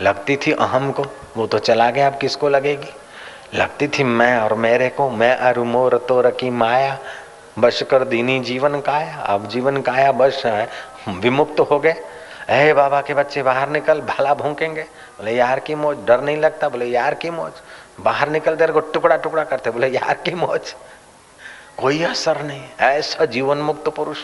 लगती 0.00 0.36
थी 0.36 0.52
अहम 0.52 0.92
को, 0.92 1.04
वो 1.36 1.46
तो 1.46 1.58
चला 1.58 1.90
गया, 1.90 2.06
अब 2.06 2.18
किसको 2.18 2.48
लगेगी? 2.48 2.94
लगती 3.58 3.88
थी 3.88 4.04
मैं 4.04 4.38
और 4.38 4.54
मेरे 4.54 4.88
को, 4.88 5.10
मैं 5.10 5.36
अरु 5.36 5.64
मोर 5.64 6.06
तो 6.08 6.20
रकी 6.20 6.50
माया। 6.50 6.98
बश 7.58 7.82
कर 7.82 8.04
दीनी 8.04 8.40
जीवन 8.40 8.80
काया, 8.80 9.16
अब 9.16 9.48
जीवन 9.48 9.76
काया 9.76 10.12
बश 10.12 10.46
है। 10.46 10.68
विमुक्त 11.08 11.60
हो 11.60 11.78
गए। 11.78 11.92
अरे 12.48 12.72
बाबा 12.72 13.00
के 13.00 13.14
बच्चे 13.14 13.42
बाहर 13.42 13.68
निकल, 13.68 14.00
भला 14.00 14.34
भूकेंगे। 14.34 14.82
बोले, 14.82 15.32
यार 15.32 15.60
की 15.60 15.74
मौज? 15.74 15.96
डर 16.06 16.20
नहीं 16.20 16.36
लगता? 16.36 16.68
बोले, 16.68 16.84
यार 16.84 17.14
की 17.14 17.30
मौज? 17.30 17.52
बाहर 17.98 18.28
निकल 18.28 18.56
तेरे 18.56 18.72
को 18.72 18.80
टुकड़ा 18.80 19.16
टुकड़ा 19.16 19.44
करते, 19.44 19.70
बोले, 19.70 19.88
यार, 19.88 20.14
की 20.14 20.34
मौज? 20.34 20.74
कोई 21.78 22.02
असर 22.02 22.42
नहीं, 22.42 22.62
ऐसा 22.80 23.24
जीवन 23.24 23.58
मुक्त 23.58 23.88
पुरुष। 23.88 24.18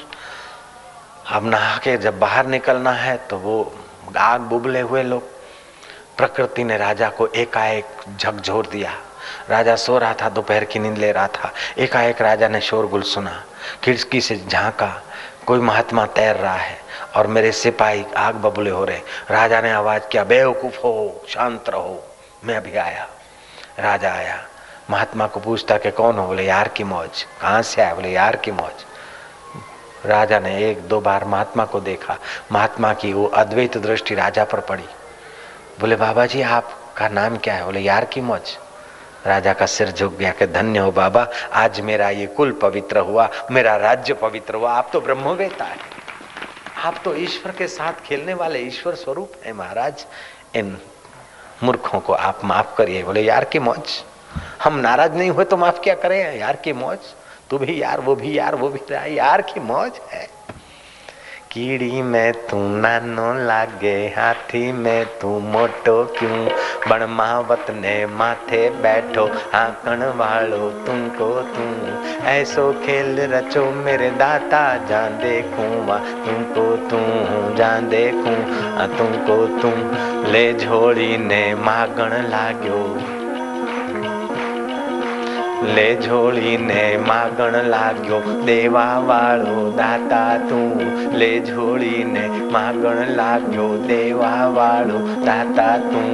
अब 1.26 1.46
नहा 1.46 1.76
के 1.76 1.96
जब 1.96 2.18
बाहर 2.18 2.46
निकलना 2.46 2.92
है 2.92 3.16
तो 3.28 3.36
वो 3.36 3.72
आग 4.16 4.40
बुबले 4.40 4.80
हुए 4.80 5.02
लोग। 5.02 5.22
प्रकृति 6.16 6.64
ने 6.64 6.76
राजा 6.76 7.08
को 7.08 7.26
एकाएक 7.26 7.86
झकझोर 8.18 8.66
दिया। 8.66 8.92
राजा 9.50 9.76
सो 9.76 9.98
रहा 9.98 10.14
था, 10.14 10.28
दोपहर 10.28 10.64
की 10.64 10.78
नींद 10.78 10.98
ले 10.98 11.12
रहा 11.12 11.26
था। 11.28 11.52
एकाएक 11.78 12.22
राजा 12.22 12.48
ने 12.48 12.60
शोरगुल 12.60 13.02
सुना, 13.02 13.42
खिड़की 13.84 14.20
से 14.20 14.36
झांका, 14.48 14.90
कोई 15.46 15.60
महात्मा 15.60 16.06
तैर 16.06 16.36
रहा 16.36 16.54
है, 16.54 16.78
और 17.16 17.26
मेरे 17.26 17.52
सिपाही 17.52 18.04
आग 18.16 18.34
बबुले 18.34 18.70
हो 18.70 18.84
रहे। 18.84 19.00
राजा 19.30 19.60
ने 19.60 19.70
आवाज़ 19.70 20.02
किया, 20.02 20.24
बेवकूफ़ 20.24 20.78
हो, 20.78 21.24
शांत 21.28 21.68
रहो, 21.68 22.02
मैं 22.44 22.56
अभी 22.56 22.76
आया 22.76 23.08
राजा 23.78 24.12
आया। 24.12 24.46
महात्मा 24.90 25.26
को 25.26 25.40
पूछता 25.40 25.78
कि 25.78 25.90
कौन 25.90 26.18
हो? 26.18 26.26
बोले, 26.26 26.42
यार 26.42 26.68
की 26.68 26.84
मौज। 26.84 27.22
कहाँ 27.22 27.62
से 27.62 27.82
आया? 27.82 27.94
बोले, 27.94 28.08
यार 28.08 28.36
की 28.36 28.50
मौज। 28.50 28.84
राजा 30.06 30.38
ने 30.38 30.70
एक 30.70 30.88
दो 30.88 31.00
बार 31.00 31.24
महात्मा 31.24 31.64
को 31.64 31.80
देखा। 31.80 32.18
महात्मा 32.52 32.94
की 32.94 33.12
वो 33.12 33.26
अद्वैत 33.26 33.78
दृष्टि 33.78 34.14
राजा 34.14 34.44
पर 34.44 34.60
पड़ी। 34.60 34.84
बोले 35.80 35.96
बाबा 35.96 36.26
जी 36.26 36.42
आपका 36.42 37.08
नाम 37.08 37.36
क्या 37.36 37.54
है? 37.54 37.64
बोले, 37.64 37.80
यार 37.80 38.04
की 38.04 38.20
मौज। 38.20 38.58
राजा 39.26 39.52
का 39.52 39.66
सिर 39.66 39.90
झुक 39.90 40.14
गया 40.14 40.30
कि, 40.30 40.46
धन्य 40.46 40.78
हो 40.78 40.90
बाबा, 40.90 41.28
आज 41.52 41.80
मेरा 41.80 42.10
ये 42.10 42.26
कुल 42.26 42.52
पवित्र 42.52 42.98
हुआ, 42.98 43.28
मेरा 43.50 43.76
राज्य 43.76 44.14
पवित्र 44.14 44.54
हुआ। 44.54 44.72
आप 44.72 44.90
तो 44.92 45.00
ब्रह्मवेता 45.00 45.64
है। 45.64 45.76
आप 46.84 46.96
तो 47.04 47.14
ईश्वर 47.14 47.52
के 47.52 47.66
साथ 47.66 47.92
खेलने 47.92 48.34
वाले 48.34 48.58
ईश्वर 48.58 48.94
स्वरूप 48.94 49.32
है, 49.44 49.52
महाराज। 49.52 50.06
इन 50.54 50.78
मूर्खों 51.62 52.00
को 52.00 52.12
आप 52.12 52.44
माफ़ 52.44 52.76
करिए। 52.76 53.04
बोले, 53.04 53.20
यार 53.20 53.44
की 53.44 53.58
मौज। 53.58 54.04
हम 54.64 54.74
नाराज़ 54.74 55.12
नहीं 55.12 55.30
हुए 55.30 55.44
तो 55.44 55.56
माफ़ 55.56 55.80
क्या 55.80 55.94
करें? 55.94 56.38
यार 56.38 56.56
की 56.56 56.72
मौज। 56.72 56.98
तू 57.50 57.58
भी 57.58 57.82
यार, 57.82 58.00
वो 58.00 58.14
भी 58.14 58.38
यार, 58.38 58.54
वो 58.54 58.68
भी 58.68 58.80
यार 59.18 59.42
की 59.42 59.60
मौज 59.60 59.92
है। 60.12 60.37
कीड़ी 61.52 62.00
में 62.02 62.32
तू 62.46 62.56
नानो 62.78 63.26
लागे, 63.46 63.94
हाथी 64.16 64.72
में 64.72 65.04
तू 65.20 65.28
मोटो 65.42 65.96
क्यों? 66.18 66.38
बण 66.88 67.04
महावत 67.08 67.70
ने 67.70 67.94
माथे 68.06 68.68
बैठो 68.82 69.24
आकण 69.54 70.04
वालो 70.18 70.70
तुमको 70.86 71.30
तू। 71.48 71.66
ऐसो 72.28 72.70
खेल 72.84 73.20
रचो 73.32 73.64
मेरे 73.76 74.10
दाता 74.10 74.62
जान 74.86 75.18
देखूँ 75.18 75.70
वा 75.86 75.98
तुमको 76.24 76.70
तू 76.88 76.98
जान 77.56 77.88
देखूँ 77.88 78.36
तुमको 78.98 79.46
तुम 79.60 80.32
ले 80.32 80.52
झोड़ी 80.54 81.16
ने 81.18 81.54
मागण 81.54 82.22
लाग्यो। 82.28 82.84
લે 85.75 85.87
ઝોળીને 86.05 86.81
માગણ 87.09 87.69
લાગ્યો 87.73 88.21
દેવા 88.49 88.95
વાળો 89.09 89.57
દાતા 89.79 90.33
તું 90.49 90.93
લે 91.21 91.31
ઝોળીને 91.49 92.23
માગણ 92.55 93.13
લાગ્યો 93.19 93.69
દેવા 93.87 94.43
વાળો 94.57 94.99
દાતા 95.25 95.75
તું 95.91 96.11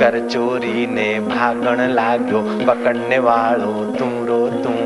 કર 0.00 0.16
ચોરીને 0.32 1.08
ભાગણ 1.28 1.82
લાગ્યો 1.92 2.42
પકડને 2.66 3.20
વાળો 3.28 3.72
તું 3.98 4.14
રો 4.26 4.42
તું 4.64 4.80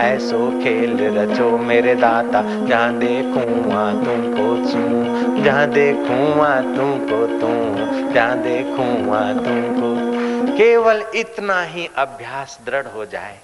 ऐसो 0.00 0.38
खेल 0.62 0.98
रचो 1.16 1.46
मेरे 1.58 1.94
दाता 1.96 2.42
जहाँ 2.66 2.98
देखूँ 2.98 3.46
वहाँ 3.64 4.04
तुमको 4.04 4.46
छू 4.66 5.42
जहाँ 5.42 5.66
देखूँ 5.70 6.18
वहाँ 6.34 6.76
तुमको 6.76 7.20
तू 7.40 7.52
जहाँ 8.14 8.38
देखूँ 8.42 8.90
वहाँ 9.06 9.34
तुमको 9.38 9.90
केवल 10.56 11.02
इतना 11.16 11.60
ही 11.64 11.88
अभ्यास 11.98 12.58
दृढ़ 12.66 12.86
हो 12.86 13.04
जाए 13.06 13.38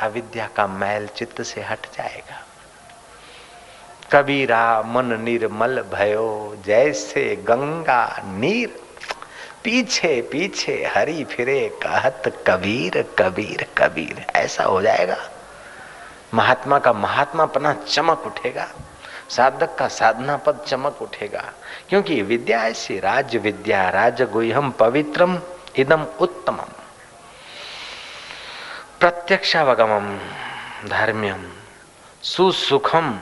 अविद्या 0.00 0.48
का 0.56 0.66
मैल 0.66 1.06
चित्त 1.06 1.42
से 1.42 1.62
हट 1.62 1.86
जाएगा। 1.86 2.46
कबीरा 4.12 4.82
मन 4.82 5.20
निर्मल 5.20 5.80
भयो, 5.80 6.56
जैसे 6.66 7.36
गंगा 7.36 8.22
नीर। 8.24 8.80
पीछे 9.64 10.22
पीछे 10.22 10.90
हरी 10.94 11.24
फिरे, 11.24 11.78
कहत 11.82 12.44
कबीर 12.46 13.02
कबीर 13.18 13.66
कबीर। 13.78 14.26
ऐसा 14.36 14.64
हो 14.64 14.82
जाएगा। 14.82 15.16
महात्मा 16.34 16.78
का 16.78 16.92
महात्मापना 16.92 17.72
चमक 17.72 18.18
उठेगा। 18.26 18.68
साधक 19.30 19.74
का 19.74 19.88
साधना 19.88 20.36
पद 20.36 20.64
चमक 20.68 21.02
उठेगा। 21.02 21.52
क्योंकि 21.88 22.22
विद्या 22.22 22.64
ऐसी, 22.64 22.98
राज 22.98 23.36
विद्या 23.36 23.90
राज 23.90 24.22
गुहम 24.22 24.70
पवित्रम, 24.70 25.40
इदम 25.76 26.06
उत्तमम। 26.20 26.83
प्रत्यक्षावगमम 29.04 30.18
धर्म्यम 30.88 31.52
सुसुखम 32.22 33.20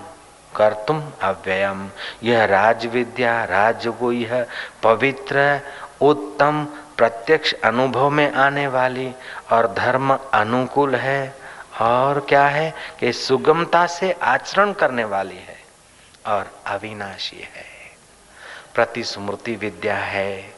कर 0.56 0.72
तुम 0.72 1.12
अव्ययम। 1.22 1.90
यह 2.22 2.44
राज 2.44 2.86
विद्या 2.86 3.44
राजगुह 3.44 4.44
पवित्र, 4.82 5.60
उत्तम, 6.00 6.64
प्रत्यक्ष 6.96 7.52
अनुभव 7.52 8.10
में 8.10 8.32
आने 8.32 8.66
वाली 8.66 9.14
और 9.52 9.72
धर्म 9.72 10.18
अनुकूल 10.34 10.94
है, 10.94 11.34
और 11.80 12.20
क्या 12.20 12.46
है 12.46 12.74
कि 13.00 13.12
सुगमता 13.12 13.86
से 13.86 14.12
आचरण 14.12 14.72
करने 14.72 15.04
वाली 15.04 15.36
है 15.36 15.58
और 16.26 16.62
अविनाशी 16.66 17.36
है। 17.36 17.96
प्रतिस्मृति 18.74 19.56
विद्या 19.56 19.96
है। 19.96 20.51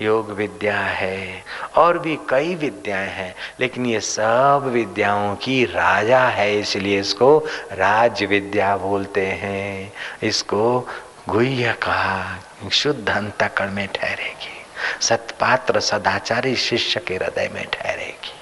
योग 0.00 0.30
विद्या 0.30 0.78
है, 0.78 1.44
और 1.76 1.98
भी 1.98 2.18
कई 2.28 2.54
विद्याएँ 2.54 3.08
हैं, 3.08 3.34
लेकिन 3.60 3.86
ये 3.86 4.00
सब 4.00 4.70
विद्याओं 4.72 5.34
की 5.36 5.64
राजा 5.64 6.20
है, 6.20 6.58
इसलिए 6.60 7.00
इसको 7.00 7.38
राज 7.72 8.22
विद्या 8.24 8.76
बोलते 8.76 9.26
हैं। 9.26 9.92
इसको 10.22 10.88
गुह्य 11.28 11.72
कहा 11.82 12.70
शुद्ध 12.72 13.08
अंतकण 13.08 13.70
में 13.70 13.86
ठहरेगी, 13.88 14.56
सतपात्र 15.00 15.80
सदाचारी 15.80 16.56
शिष्य 16.56 17.00
के 17.00 17.14
हृदय 17.14 17.50
में 17.54 17.64
ठहरेगी। 17.72 18.32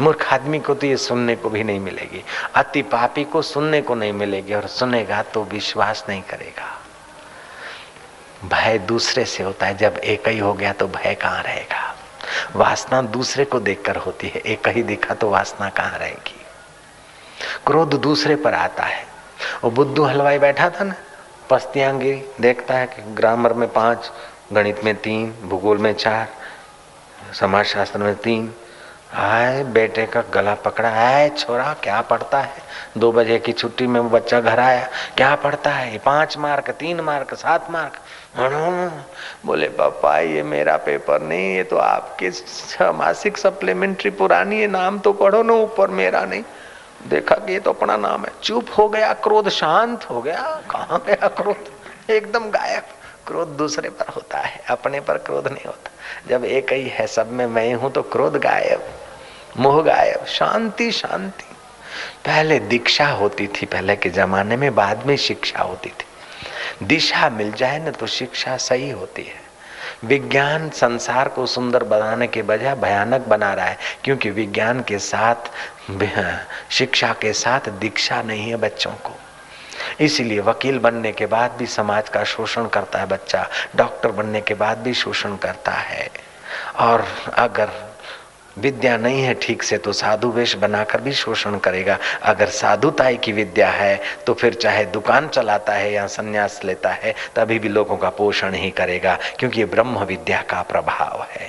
मूर्ख 0.00 0.32
आदमी 0.32 0.58
को 0.58 0.74
तो 0.74 0.86
ये 0.86 0.96
सुनने 0.96 1.36
को 1.36 1.50
भी 1.50 1.64
नहीं 1.64 1.80
मिलेगी, 1.80 2.22
अति 2.54 2.82
पापी 2.82 3.24
को 3.24 3.42
सुनने 3.42 3.80
को 3.82 3.94
नहीं 3.94 4.12
मिलेगी, 4.12 4.54
और 4.54 4.66
सुनेगा 4.66 5.22
तो 5.22 5.44
विश्वास 5.44 6.04
नहीं 6.08 6.22
करेगा। 6.22 6.79
भय 8.44 8.78
दूसरे 8.78 9.24
से 9.24 9.42
होता 9.42 9.66
है। 9.66 9.76
जब 9.76 9.96
एक 9.96 10.28
ही 10.28 10.38
हो 10.38 10.52
गया 10.52 10.72
तो 10.72 10.88
भय 10.88 11.14
कहाँ 11.14 11.42
रहेगा? 11.42 11.96
वासना 12.56 13.02
दूसरे 13.02 13.44
को 13.44 13.60
देखकर 13.60 13.96
होती 13.96 14.28
है। 14.28 14.40
एक 14.40 14.68
ही 14.68 14.82
दिखा 14.82 15.14
तो 15.14 15.30
वासना 15.30 15.68
कहाँ 15.68 15.98
रहेगी? 15.98 16.40
क्रोध 17.66 17.94
दूसरे 17.94 18.36
पर 18.36 18.54
आता 18.54 18.82
है। 18.82 19.04
वो 19.64 19.70
बुद्धू 19.70 20.04
हलवाई 20.04 20.38
बैठा 20.38 20.70
था 20.70 20.84
ना 20.84 20.94
पस्तियाँ 21.50 21.98
गिरी 21.98 22.22
देखता 22.40 22.74
है 22.74 22.86
कि 22.86 23.02
ग्रामर 23.02 23.52
में 23.52 23.68
पाँच, 23.72 24.10
गणित 24.52 24.84
में 24.84 24.94
तीन, 24.96 25.34
भूगोल 25.44 25.78
में 25.78 25.92
चार 25.92 26.28
समाज 27.34 27.66
शास्त्र 27.66 27.98
में 27.98 28.14
तीन 28.16 28.54
आए 29.12 29.62
बेटे 29.64 30.04
का 30.06 30.22
गला 30.34 30.54
पकड़ा 30.54 30.88
है 30.88 31.28
छोरा, 31.30 31.72
क्या 31.82 32.00
पढ़ता 32.00 32.40
है? 32.40 32.62
दो 32.98 33.10
बजे 33.12 33.38
की 33.38 33.52
छुट्टी 33.52 33.86
में 33.86 33.98
वो 34.00 34.08
बच्चा 34.10 34.40
घर 34.40 34.60
आया, 34.60 34.86
क्या 35.16 35.34
पढ़ता 35.36 35.70
है? 35.70 35.98
पाँच 35.98 36.36
मार्क, 36.38 36.70
तीन 36.70 37.00
मार्क, 37.00 37.34
सात 37.34 37.70
मार्क। 37.70 37.98
बोले, 39.46 39.68
पापा, 39.68 40.18
ये 40.18 40.42
मेरा 40.42 40.76
पेपर 40.76 41.22
नहीं, 41.22 41.54
ये 41.56 41.62
तो 41.64 41.76
आपके 41.76 42.30
मासिक 42.92 43.38
सप्लीमेंट्री 43.38 44.10
पुरानी 44.12 44.60
है, 44.60 44.66
नाम 44.66 44.98
तो 44.98 45.12
पढ़ो 45.12 45.42
ना 45.42 45.54
ऊपर, 45.54 45.90
मेरा 45.90 46.24
नहीं। 46.24 46.42
देखा 47.08 47.34
कि 47.36 47.52
ये 47.52 47.60
तो 47.60 47.72
अपना 47.72 47.96
नाम 47.96 48.24
है। 48.24 48.32
चुप 48.42 48.66
हो 48.78 48.88
गया, 48.88 49.12
क्रोध, 49.18 49.48
शांत 49.48 50.04
हो 50.10 50.22
गया। 50.22 50.60
कहाँ 50.70 51.02
गया 51.06 51.28
क्रोध? 51.28 52.10
एकदम 52.10 52.50
गायब। 52.50 52.82
क्रोध 53.30 53.48
दूसरे 53.48 53.88
पर 53.88 54.08
होता 54.08 54.38
है, 54.38 54.60
अपने 54.68 55.00
पर 55.00 55.18
क्रोध 55.18 55.48
नहीं 55.48 55.64
होता। 55.66 55.90
जब 56.28 56.44
एक 56.44 56.72
ही 56.72 56.88
है 56.88 57.06
सब 57.06 57.32
में 57.32 57.46
मैं 57.46 57.74
हूँ 57.74 57.90
तो 57.92 58.02
क्रोध 58.02 58.36
गायब, 58.36 58.82
मोह 59.56 59.82
गायब, 59.82 60.24
शांति 60.26 60.90
शांति। 60.92 61.44
पहले 62.26 62.58
दीक्षा 62.58 63.06
होती 63.08 63.46
थी, 63.46 63.66
पहले 63.66 63.96
के 63.96 64.10
जमाने 64.10 64.56
में 64.56 64.74
बाद 64.74 65.06
में 65.06 65.16
शिक्षा 65.16 65.62
होती 65.62 65.88
थी। 65.88 66.86
दिशा 66.86 67.30
मिल 67.30 67.52
जाए 67.52 67.78
ना 67.78 67.90
तो 67.90 68.06
शिक्षा 68.06 68.56
सही 68.56 68.90
होती 68.90 69.22
है। 69.22 69.40
विज्ञान 70.04 70.68
संसार 70.70 71.28
को 71.28 71.46
सुंदर 71.46 71.84
बनाने 71.84 72.26
के 72.26 72.42
बजाय 72.42 72.74
भयानक 72.74 73.20
बना 73.20 73.54
रहा 73.54 73.66
है, 73.66 73.78
क्योंकि 74.04 74.30
विज्ञान 74.30 74.80
के 74.80 74.98
साथ, 74.98 75.50
शिक्षा 76.70 77.12
के 77.12 77.32
साथ 77.32 77.70
दीक्षा 77.70 78.22
नहीं 78.22 78.50
है 78.50 78.56
बच्चों 78.56 78.92
को। 78.92 79.16
इसीलिए 80.00 80.40
वकील 80.40 80.78
बनने 80.78 81.12
के 81.12 81.26
बाद 81.26 81.56
भी 81.58 81.66
समाज 81.66 82.08
का 82.08 82.24
शोषण 82.24 82.66
करता 82.68 82.98
है 82.98 83.06
बच्चा, 83.06 83.46
डॉक्टर 83.76 84.10
बनने 84.10 84.40
के 84.40 84.54
बाद 84.54 84.78
भी 84.78 84.94
शोषण 84.94 85.36
करता 85.36 85.72
है। 85.72 86.10
और 86.78 87.04
अगर 87.34 87.68
विद्या 88.58 88.96
नहीं 88.96 89.22
है 89.22 89.34
ठीक 89.34 89.62
से 89.62 89.76
तो 89.78 89.92
साधु 89.92 90.28
वेश 90.28 90.54
बनाकर 90.56 91.00
भी 91.00 91.12
शोषण 91.12 91.58
करेगा। 91.58 91.96
अगर 92.22 92.48
साधुताई 92.48 93.16
की 93.16 93.32
विद्या 93.32 93.68
है 93.68 94.00
तो 94.26 94.34
फिर 94.34 94.54
चाहे 94.54 94.84
दुकान 94.86 95.28
चलाता 95.28 95.72
है 95.72 95.92
या 95.92 96.06
संन्यास 96.06 96.60
लेता 96.64 96.90
है, 96.90 97.14
तभी 97.36 97.58
भी 97.58 97.68
लोगों 97.68 97.96
का 97.96 98.10
पोषण 98.10 98.54
ही 98.54 98.70
करेगा, 98.70 99.16
क्योंकि 99.38 99.60
ये 99.60 99.66
ब्रह्म 99.66 100.04
विद्या 100.04 100.42
का 100.42 100.62
प्रभाव 100.62 101.26
है। 101.30 101.48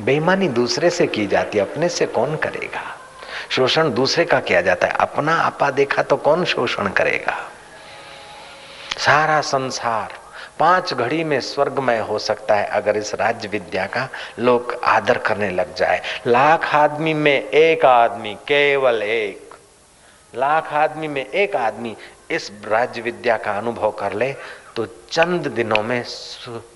बेईमानी 0.00 0.48
दूसरे 0.48 0.90
से 0.90 1.06
की 1.06 1.26
जाती 1.26 1.58
है, 1.58 1.64
अपने 1.64 1.88
से 1.88 2.06
कौन 2.06 2.36
करेगा? 2.36 2.82
शोषण 3.50 3.92
दूसरे 3.94 4.24
का 4.24 4.40
किया 4.40 4.60
जाता 4.60 4.86
है, 4.86 4.92
अपना 4.92 5.34
आपा 5.34 5.70
देखा 5.70 6.02
तो 6.02 6.16
कौन 6.16 6.44
शोषण 6.44 6.88
करेगा? 6.88 7.36
सारा 8.98 9.40
संसार 9.40 10.12
पाँच 10.58 10.92
घड़ी 10.94 11.22
में 11.24 11.40
स्वर्गमय 11.40 11.98
हो 11.98 12.18
सकता 12.18 12.54
है 12.54 12.66
अगर 12.66 12.96
इस 12.96 13.14
राज्य 13.14 13.48
विद्या 13.48 13.86
का 13.86 14.08
लोग 14.38 14.74
आदर 14.84 15.18
करने 15.18 15.50
लग 15.50 15.74
जाए। 15.74 16.00
लाख 16.26 16.74
आदमी 16.74 17.14
में 17.14 17.48
एक 17.50 17.84
आदमी, 17.84 18.34
केवल 18.48 19.02
एक। 19.02 19.54
लाख 20.34 20.72
आदमी 20.72 21.08
में 21.08 21.24
एक 21.24 21.56
आदमी 21.56 21.96
इस 22.30 22.50
राज्य 22.64 23.02
विद्या 23.02 23.36
का 23.36 23.52
अनुभव 23.52 23.90
कर 23.90 24.12
ले 24.12 24.32
तो 24.76 24.86
चंद 25.10 25.46
दिनों 25.46 25.82
में 25.82 26.04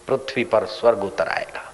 पृथ्वी 0.06 0.44
पर 0.44 0.64
स्वर्ग 0.66 1.04
उतर 1.04 1.28
आएगा। 1.28 1.71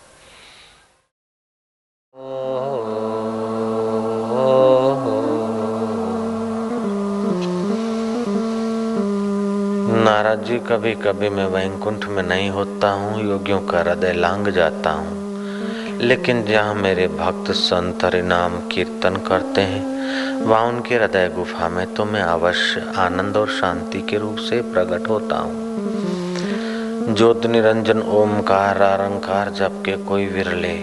नारद 10.29 10.43
जी 10.45 10.57
कभी 10.59 10.93
कभी 10.95 11.29
मैं 11.29 11.45
वैकुंठ 11.47 12.05
में 12.07 12.23
नहीं 12.23 12.49
होता 12.51 12.89
हूँ, 12.93 13.23
योगियों 13.23 13.61
का 13.61 13.79
हृदय 13.81 14.13
लांग 14.13 14.49
जाता 14.49 14.91
हूँ। 14.91 16.01
लेकिन 16.01 16.43
जहाँ 16.45 16.75
मेरे 16.75 17.07
भक्त 17.11 17.51
संत 17.51 18.05
नाम 18.25 18.59
कीर्तन 18.69 19.17
करते 19.29 19.61
हैं, 19.61 20.45
वहाँ 20.45 20.67
उनके 20.67 20.95
हृदय 20.95 21.29
गुफा 21.37 21.69
में 21.69 21.95
तो 21.95 22.05
मैं 22.05 22.23
अवश्य 22.23 22.85
आनंद 22.97 23.37
और 23.37 23.49
शांति 23.51 24.01
के 24.01 24.19
रूप 24.19 24.37
से 24.49 24.61
प्रकट 24.69 25.09
होता 25.09 25.39
हूँ। 25.39 27.15
ज्योत 27.15 27.47
निरंजन, 27.47 28.03
ओमकार, 28.03 28.83
आरंकार 28.83 29.51
जब 29.53 29.83
के 29.83 29.97
कोई 30.05 30.27
विरले 30.27 30.77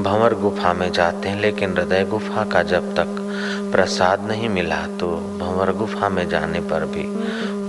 भंवर 0.00 0.34
गुफा 0.34 0.72
में 0.72 0.90
जाते 0.92 1.28
हैं, 1.28 1.40
लेकिन 1.40 1.76
हृदय 1.76 2.04
गुफा 2.04 2.44
का 2.44 2.62
जब 2.64 2.94
तक 2.94 3.22
प्रसाद 3.72 4.22
नहीं 4.22 4.48
मिला 4.48 4.76
तो 4.98 5.08
भंवर 5.40 5.72
गुफा 5.72 6.08
में 6.08 6.28
जाने 6.28 6.60
पर 6.62 6.84
भी 6.86 7.04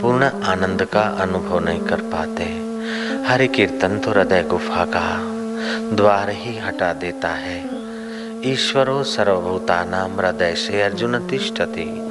पूर्ण 0.02 0.24
आनंद 0.24 0.86
का 0.86 1.02
अनुभव 1.02 1.60
नहीं 1.60 1.80
कर 1.80 2.02
पाते। 2.02 2.68
हरि 3.30 3.48
कीर्तन 3.48 4.00
तो 4.00 4.12
हृदय 4.12 4.44
गुफा 4.44 4.86
का 4.86 5.18
द्वार 5.96 6.30
ही 6.30 6.58
हटा 6.58 6.94
देता 6.94 7.28
है। 7.28 7.70
ईश्वरो 8.46 9.04
सर्वभूता 9.04 9.84
नाम 9.84 10.20
हृदय 10.20 10.56
से 10.56 10.82
अर्जुन 10.82 11.28
तिष्ठति। 11.28 12.04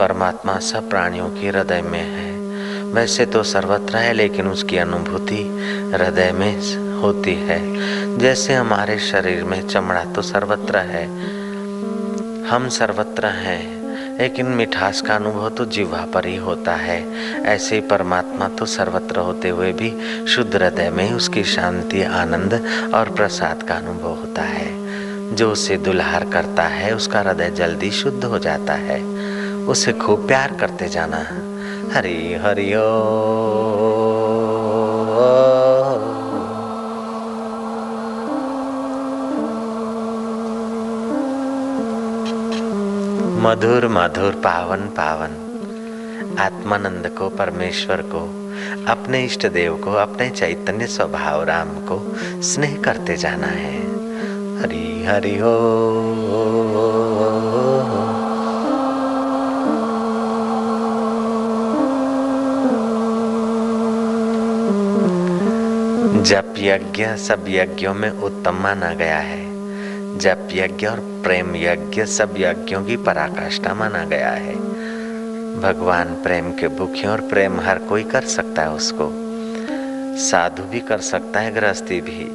परमात्मा 0.00 0.58
सब 0.58 0.90
प्राणियों 0.90 1.28
के 1.28 1.48
हृदय 1.48 1.82
में 1.82 2.02
है। 2.02 2.36
वैसे 2.92 3.26
तो 3.26 3.42
सर्वत्र 3.42 3.96
है, 3.96 4.12
लेकिन 4.12 4.46
उसकी 4.48 4.78
अनुभूति 4.78 5.42
हृदय 5.94 6.32
में 6.32 6.56
होती 7.00 7.34
है। 7.34 7.76
जैसे 8.18 8.54
हमारे 8.54 8.98
शरीर 8.98 9.44
में 9.44 9.68
चमड़ा 9.68 10.04
तो 10.04 10.22
सर्वत्र 10.22 10.76
है। 10.76 11.06
हम 12.46 12.68
सर्वत्र 12.68 13.26
हैं। 13.26 13.85
लेकिन 14.20 14.46
मिठास 14.46 15.00
का 15.00 15.14
अनुभव 15.14 15.48
तो 15.50 15.64
जीवा 15.64 16.06
पर 16.14 16.26
ही 16.26 16.36
होता 16.36 16.74
है। 16.74 16.98
ऐसे 17.42 17.74
ही 17.74 17.80
परमात्मा 17.80 18.48
तो 18.48 18.66
सर्वत्र 18.66 19.18
होते 19.18 19.48
हुए 19.48 19.72
भी 19.72 19.90
शुद्ध 20.26 20.56
हृदय 20.56 20.90
में 20.90 21.12
उसकी 21.12 21.44
शांति, 21.44 22.02
आनंद 22.02 22.54
और 22.94 23.10
प्रसाद 23.10 23.62
का 23.62 23.74
अनुभव 23.74 24.08
होता 24.08 24.42
है। 24.42 24.86
जो 25.34 25.52
उसे 25.52 25.76
दुल्हार 25.76 26.24
करता 26.24 26.62
है, 26.62 26.94
उसका 26.94 27.20
हृदय 27.20 27.50
जल्दी 27.50 27.90
शुद्ध 27.90 28.24
हो 28.24 28.38
जाता 28.38 28.72
है। 28.72 29.02
उसे 29.66 29.92
खूब 29.92 30.26
प्यार 30.26 30.52
करते 30.60 30.88
जाना। 30.88 31.18
हरी 31.94 32.34
हरिओ 32.34 32.82
मधुर 43.46 43.88
मधुर 43.88 44.32
पावन 44.32 44.76
पावन। 44.76 45.28
आत्मानंद 46.38 47.16
को, 47.18 47.28
परमेश्वर 47.28 47.96
को, 47.96 48.20
अपने 48.92 49.24
इष्ट 49.24 49.46
देव 49.46 49.76
को, 49.84 49.92
अपने 49.92 50.30
चैतन्य 50.30 50.86
स्वभाव 50.86 51.42
राम 51.42 51.68
को 51.68 52.16
स्नेह 52.42 52.82
करते 52.84 53.16
जाना 53.16 53.46
है। 53.46 53.80
हरि 54.62 55.04
हरि 55.08 55.38
हो। 55.38 55.62
जप 66.22 66.54
यज्ञ 66.58 67.06
सब 67.16 67.44
यज्ञों 67.48 67.94
में 67.94 68.10
उत्तम 68.10 68.54
माना 68.54 68.90
गया 68.94 69.18
है। 69.18 69.45
जप 70.18 70.48
यज्ञ 70.52 70.86
और 70.86 71.00
प्रेम 71.00 71.56
यज्ञ 71.56 72.04
सब 72.04 72.34
यज्ञों 72.36 72.84
की 72.84 72.96
पराकाष्ठा 72.96 73.74
माना 73.74 74.04
गया 74.04 74.30
है। 74.30 74.54
भगवान 75.60 76.04
प्रेम 76.04 76.52
के 76.52 76.68
भूखे 76.68 77.08
और 77.08 77.20
प्रेम 77.20 77.60
हर 77.60 77.78
कोई 77.78 78.04
कर 78.04 78.20
सकता 78.20 78.62
है 78.62 78.70
उसको। 78.70 79.12
साधु 80.18 80.62
भी 80.62 80.80
कर 80.80 80.98
सकता 80.98 81.40
है, 81.40 81.54
गृहस्थी 81.54 82.00
भी। 82.00 82.28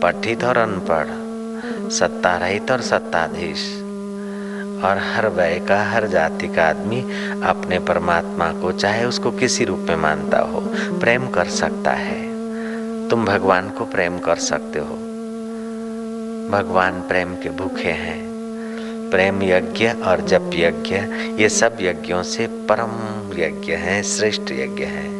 पठित 0.00 0.44
और 0.44 0.58
अनपढ़ 0.58 1.26
सत्ता 1.90 2.36
रहित 2.36 2.70
और 2.70 2.80
सत्ताधीश। 2.80 3.82
और 4.84 4.98
हर 4.98 5.28
वय 5.28 5.66
का, 5.68 5.90
हर 5.90 6.06
जाति 6.06 6.48
का 6.48 6.68
आदमी 6.68 7.00
अपने 7.44 7.78
परमात्मा 7.78 8.52
को 8.52 8.72
चाहे 8.72 9.04
उसको 9.04 9.30
किसी 9.30 9.64
रूप 9.64 9.78
में 9.78 9.96
मानता 9.96 10.38
हो, 10.38 10.60
प्रेम 11.00 11.26
कर 11.26 11.44
सकता 11.44 11.90
है। 11.90 12.36
तुम 13.08 13.24
भगवान 13.24 13.70
को 13.70 13.84
प्रेम 13.84 14.18
कर 14.18 14.36
सकते 14.36 14.78
हो। 14.78 15.05
भगवान 16.50 16.92
प्रेम 16.92 17.34
के 17.34 17.50
भूखे 17.50 17.88
हैं। 17.88 18.26
प्रेम 19.10 19.42
यज्ञ 19.42 19.88
और 19.88 20.20
जप 20.20 20.50
यज्ञ, 20.54 20.94
ये 21.42 21.48
सब 21.48 21.76
यज्ञों 21.80 22.22
से 22.22 22.46
परम 22.46 22.90
यज्ञ 23.38 23.72
हैं, 23.72 24.02
श्रेष्ठ 24.02 24.42
यज्ञ 24.42 24.84
हैं। 24.84 25.16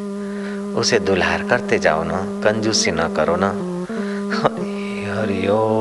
उसे 0.75 0.99
दुल्हार 0.99 1.43
करते 1.43 1.79
जाओ 1.79 2.03
ना, 2.03 2.17
कंजूसी 2.17 2.91
ना 2.91 3.09
करो 3.09 3.37
ना। 3.37 3.51
हरिओ 5.21 5.77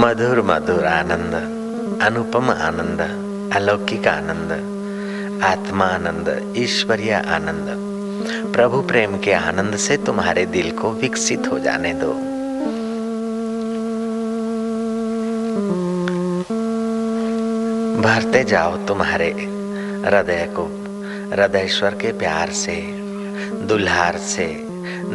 मधुर 0.00 0.42
मधुर 0.42 0.84
आनंद, 0.84 1.34
अनुपम 2.02 2.50
आनंद। 2.50 3.23
अलौकिक 3.54 4.06
आनंद 4.08 4.52
आत्मा 5.44 5.84
आनंद 5.84 6.54
ईश्वरीय 6.56 7.12
आनंद। 7.12 7.66
प्रभु 8.52 8.80
प्रेम 8.80 9.18
के 9.18 9.32
आनंद 9.32 9.76
से 9.76 9.96
तुम्हारे 9.96 10.46
दिल 10.46 10.70
को 10.70 10.90
विकसित 10.90 11.42
हो 11.52 11.58
जाने 11.58 11.94
दो। 11.94 12.12
भरते 18.02 18.44
जाओ 18.44 18.76
तुम्हारे 18.76 19.30
हृदय 20.06 20.52
को, 20.58 20.64
हृदयश्वर 21.36 21.90
के 21.90 22.12
प्यार 22.12 22.50
से, 22.50 22.76
दुल्हार 23.62 24.16
से, 24.16 24.46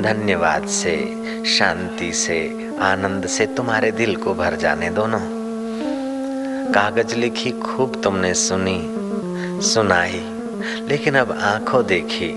धन्यवाद 0.01 0.67
से, 0.67 1.15
शांति 1.45 2.11
से, 2.13 2.69
आनंद 2.79 3.27
से 3.27 3.45
तुम्हारे 3.45 3.91
दिल 3.91 4.15
को 4.15 4.33
भर 4.33 4.55
जाने 4.55 4.89
दोनों। 4.89 5.38
कागज़ 6.73 7.15
लिखी 7.15 7.51
खूब 7.51 8.01
तुमने 8.03 8.33
सुनी, 8.33 8.91
सुनाई, 9.61 10.23
लेकिन 10.87 11.15
अब 11.15 11.31
आँखों 11.31 11.85
देखी। 11.85 12.27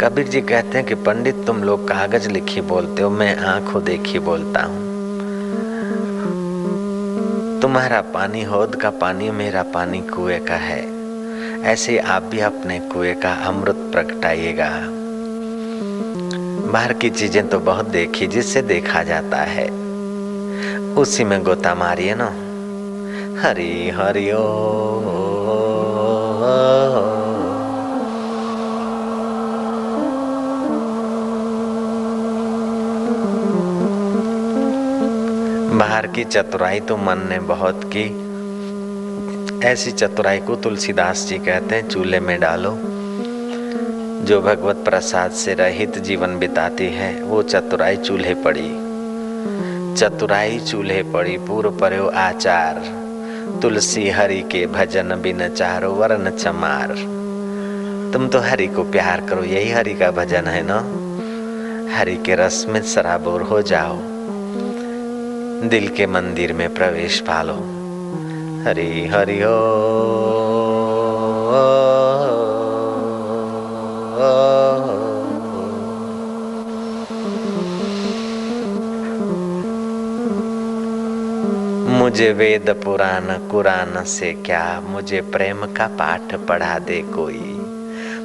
कबीर 0.00 0.28
जी 0.28 0.40
कहते 0.40 0.78
हैं 0.78 0.86
कि 0.86 0.94
पंडित, 0.94 1.44
तुम 1.46 1.62
लोग 1.62 1.88
कागज़ 1.88 2.28
लिखी 2.28 2.60
बोलते 2.60 3.02
हो, 3.02 3.10
मैं 3.10 3.36
आँखों 3.36 3.84
देखी 3.84 4.18
बोलता 4.18 4.62
हूँ। 4.62 4.90
तुम्हारा 7.62 8.00
पानी 8.00 8.44
होद 8.44 8.76
का 8.76 8.90
पानी, 8.90 9.30
मेरा 9.30 9.62
पानी 9.62 10.00
कुएँ 10.00 10.38
का 10.38 10.56
है। 10.56 10.92
ऐसे 11.62 11.98
आप 11.98 12.22
भी 12.22 12.40
अपने 12.40 12.78
कुएँ 12.78 13.14
का 13.14 13.34
अमृत 13.34 13.88
प्रगटाइएगा। 13.92 14.92
बाहर 16.58 16.92
की 16.92 17.10
चीज़ें 17.10 17.48
तो 17.48 17.58
बहुत 17.58 17.84
देखी, 17.84 18.26
जिससे 18.26 18.62
देखा 18.62 19.02
जाता 19.02 19.36
है। 19.36 19.70
उसी 20.96 21.24
में 21.24 21.42
गोता 21.42 21.74
मारिए 21.74 22.14
ना। 22.14 22.34
हरि 23.42 23.90
हरि 23.94 24.32
ओ। 24.32 24.40
बाहर 35.78 36.06
की 36.06 36.24
चतुराई 36.24 36.80
तो 36.80 36.96
मन 36.96 37.26
ने 37.30 37.38
बहुत 37.38 37.80
की। 37.96 38.06
ऐसी 39.66 39.90
चतुराई 39.90 40.38
को 40.38 40.56
तुलसीदास 40.56 41.26
जी 41.28 41.38
कहते 41.38 41.74
हैं, 41.74 41.88
चूल्हे 41.88 42.20
में 42.20 42.40
डालो। 42.40 42.70
जो 44.24 44.40
भगवत 44.40 44.76
प्रसाद 44.76 45.30
से 45.30 45.54
रहित 45.54 45.98
जीवन 45.98 46.38
बिताती 46.38 46.86
है, 46.86 47.22
वो 47.22 47.42
चतुराई 47.42 47.96
चूल्हे 47.96 48.34
पड़ी। 48.34 48.90
चतुराई 49.94 50.58
चूल्हे 50.58 51.02
पड़ी, 51.02 51.38
पूर्व 51.38 51.70
पर्यो 51.70 52.08
आचार। 52.08 52.99
तुलसी 53.62 54.08
हरि 54.08 54.40
के 54.40 54.66
भजन 54.66 55.20
बिन 55.22 55.48
चारो 55.48 55.92
वर्ण 55.92 56.30
चमार। 56.30 56.88
तुम 58.12 58.28
तो 58.28 58.38
हरि 58.38 58.66
को 58.66 58.82
प्यार 58.82 59.20
करो, 59.20 59.44
यही 59.44 59.70
हरि 59.70 59.94
का 59.94 60.10
भजन 60.10 60.44
है 60.44 60.62
ना? 60.66 60.78
हरि 61.98 62.16
के 62.16 62.34
रस 62.34 62.66
में 62.68 62.82
सराबोर 62.82 63.42
हो 63.42 63.62
जाओ। 63.62 63.96
दिल 65.68 65.88
के 65.88 66.06
मंदिर 66.06 66.52
में 66.52 66.74
प्रवेश 66.74 67.20
पालो। 67.20 67.56
हरि 68.64 69.10
हरि 69.14 69.40
हो। 69.40 70.39
मुझे 82.10 82.32
वेद 82.32 82.70
पुराण 82.84 83.26
कुरान 83.50 84.04
से 84.04 84.32
क्या? 84.32 84.80
मुझे 84.80 85.20
प्रेम 85.20 85.66
का 85.66 85.86
पाठ 85.86 86.34
पढ़ा 86.34 86.78
दे 86.78 87.02
कोई। 87.02 87.66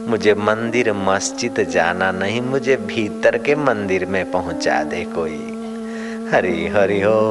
मुझे 0.07 0.33
मंदिर 0.33 0.93
मस्जिद 0.93 1.63
जाना 1.69 2.11
नहीं 2.11 2.41
मुझे 2.41 2.75
भीतर 2.77 3.37
के 3.37 3.55
मंदिर 3.55 4.05
में 4.05 4.31
पहुँचा 4.31 4.83
दे 4.83 5.03
कोई। 5.03 5.37
हरि 6.33 6.67
हरि 6.67 7.01
हो, 7.01 7.21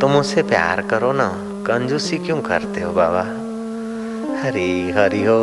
तुम 0.00 0.16
उसे 0.16 0.42
प्यार 0.42 0.80
करो 0.82 1.12
ना। 1.12 1.28
कंजूसी 1.66 2.18
क्यों 2.18 2.40
करते 2.40 2.80
हो 2.80 2.92
बाबा? 2.92 3.39
हरि 4.42 4.94
हरि 4.96 5.24
हो 5.24 5.38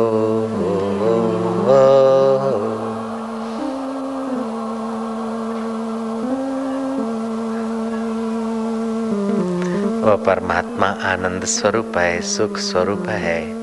वह 10.04 10.16
परमात्मा 10.16 10.86
आनंद 10.86 11.44
स्वरूप 11.44 11.92
है 11.98 12.20
सुख 12.20 12.58
स्वरूप 12.58 13.08
है 13.08 13.58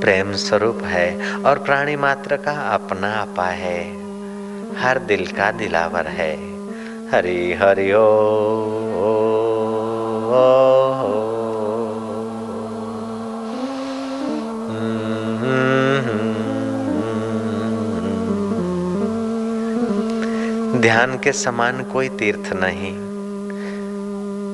प्रेम 0.00 0.32
स्वरूप 0.32 0.78
है 0.82 1.34
और 1.42 1.58
प्राणी 1.58 1.96
मात्र 1.96 2.36
का 2.36 2.52
अपना 2.52 3.14
आपा 3.14 3.46
है। 3.46 3.80
हर 4.76 4.98
दिल 4.98 5.26
का 5.26 5.50
दिलावर 5.50 6.06
है। 6.06 6.36
हरि 7.10 7.52
हरि 7.52 7.92
ओ, 7.92 7.98
ओ, 7.98 9.16
ओ, 10.32 10.66
ओ 10.66 10.69
ध्यान 20.80 21.18
के 21.18 21.32
समान 21.32 21.82
कोई 21.82 22.08
तीर्थ 22.08 22.52
नहीं। 22.52 22.96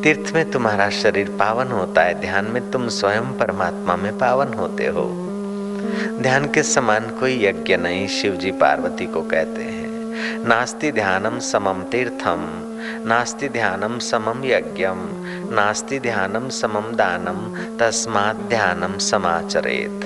तीर्थ 0.03 0.35
में 0.35 0.51
तुम्हारा 0.51 0.91
शरीर 0.91 1.37
पावन 1.39 1.66
होता 1.66 2.03
है, 2.03 2.20
ध्यान 2.20 2.45
में 2.45 2.70
तुम 2.70 2.89
स्वयं 2.89 3.33
परमात्मा 3.39 3.97
में 3.97 4.18
पावन 4.18 4.55
होते 4.55 4.87
हो। 4.87 5.05
ध्यान 6.20 6.47
के 6.55 6.62
समान 6.62 7.11
कोई 7.11 7.45
यज्ञ 7.45 7.77
नहीं 7.77 8.09
शिव 8.09 8.35
जी 8.35 8.51
पार्वती 8.51 9.07
को 9.07 9.22
कहते 9.22 9.62
हैं। 9.62 9.87
नास्ति 10.49 10.93
ध्यानम 10.93 11.39
समम 11.39 11.83
तीर्थम, 11.83 12.49
नास्ति 13.09 13.49
ध्यानम 13.49 13.99
समम 13.99 14.45
यज्ञम, 14.45 14.97
नास्ति 15.55 15.99
ध्यानम 15.99 16.49
समम 16.49 16.93
दानम, 16.97 17.59
तस्मात् 17.79 18.49
ध्यानम 18.49 18.99
समाचरेत। 18.99 20.01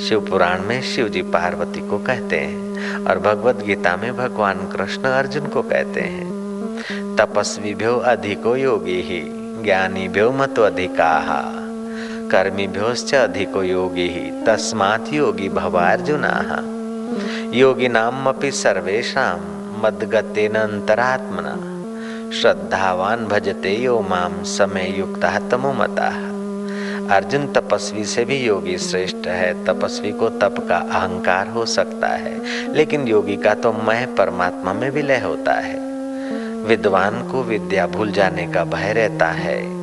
शिव 0.00 0.20
पुराण 0.20 0.62
में 0.62 0.82
शिव 0.82 1.08
जी 1.08 1.22
पार्वती 1.22 1.80
को 1.80 1.98
कहते 1.98 2.36
हैं। 2.36 2.65
और 3.08 3.18
भगवत 3.18 3.64
गीता 3.66 3.96
में 3.96 4.16
भगवान 4.16 4.66
कृष्ण 4.68 5.02
अर्जुन 5.02 5.46
को 5.46 5.62
कहते 5.62 6.00
हैं 6.00 7.16
तपस्वी 7.16 7.74
भ्यो 7.74 7.96
अधिको 8.06 8.56
योगी 8.56 9.00
ही 9.02 9.20
ज्ञानी 9.62 10.08
भ्यो 10.08 10.30
मत 10.32 10.58
अधिका। 10.58 11.12
कर्मी 12.30 12.66
भ्योश्च 12.66 13.14
अधिको 13.14 13.62
योगी 13.62 14.08
ही 14.08 14.30
तस्मात 14.44 15.12
योगी 15.12 15.48
भवार्जुना 15.48 16.32
योगी 17.54 17.88
नाम 17.88 18.28
अपि 18.28 18.50
सर्वेशा 18.50 19.26
मदगतेन 19.84 20.54
अंतरात्मना 20.54 21.54
श्रद्धावान 22.32 23.24
भजते 23.26 23.74
यो 23.76 24.00
माम 24.00 24.42
समय 24.42 24.94
युक्ता 24.98 25.38
तमो 25.38 25.72
मता 25.72 26.10
अर्जुन 27.10 27.46
तपस्वी 27.46 28.04
से 28.04 28.24
भी 28.24 28.36
योगी 28.36 28.78
श्रेष्ठ 28.78 29.26
है। 29.26 29.64
तपस्वी 29.64 30.12
को 30.12 30.28
तप 30.28 30.66
का 30.68 30.76
अहंकार 30.76 31.48
हो 31.48 31.66
सकता 31.66 32.08
है, 32.08 32.34
लेकिन 32.74 33.08
योगी 33.08 33.36
का 33.36 33.54
तो 33.54 33.72
मैं 33.72 34.14
परमात्मा 34.14 34.72
में 34.72 34.90
विलय 34.90 35.18
होता 35.18 35.52
है। 35.52 35.78
विद्वान 36.64 37.22
को 37.22 37.42
विद्या 37.42 37.86
भूल 37.86 38.12
जाने 38.12 38.46
का 38.46 38.64
भय 38.64 38.92
रहता 38.92 39.26
है। 39.26 39.76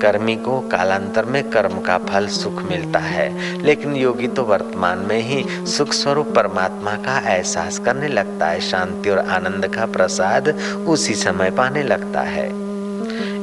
कर्मी 0.00 0.36
को 0.36 0.60
कालांतर 0.60 1.24
में 1.24 1.50
कर्म 1.50 1.80
का 1.80 1.98
फल 1.98 2.26
सुख 2.26 2.62
मिलता 2.62 2.98
है, 2.98 3.62
लेकिन 3.62 3.96
योगी 3.96 4.26
तो 4.26 4.42
वर्तमान 4.42 4.98
में 4.98 5.20
ही 5.20 5.66
सुख 5.66 5.92
स्वरूप 5.92 6.28
परमात्मा 6.28 6.94
का 6.96 7.18
एहसास 7.34 7.78
करने 7.78 8.08
लगता 8.08 8.46
है, 8.46 8.60
शांति 8.60 9.10
और 9.10 9.18
आनंद 9.18 9.66
का 9.66 9.86
प्रसाद 9.86 10.48
उसी 10.88 11.14
समय 11.14 11.50
पाने 11.50 11.82
लगता 11.82 12.20
है। 12.20 12.61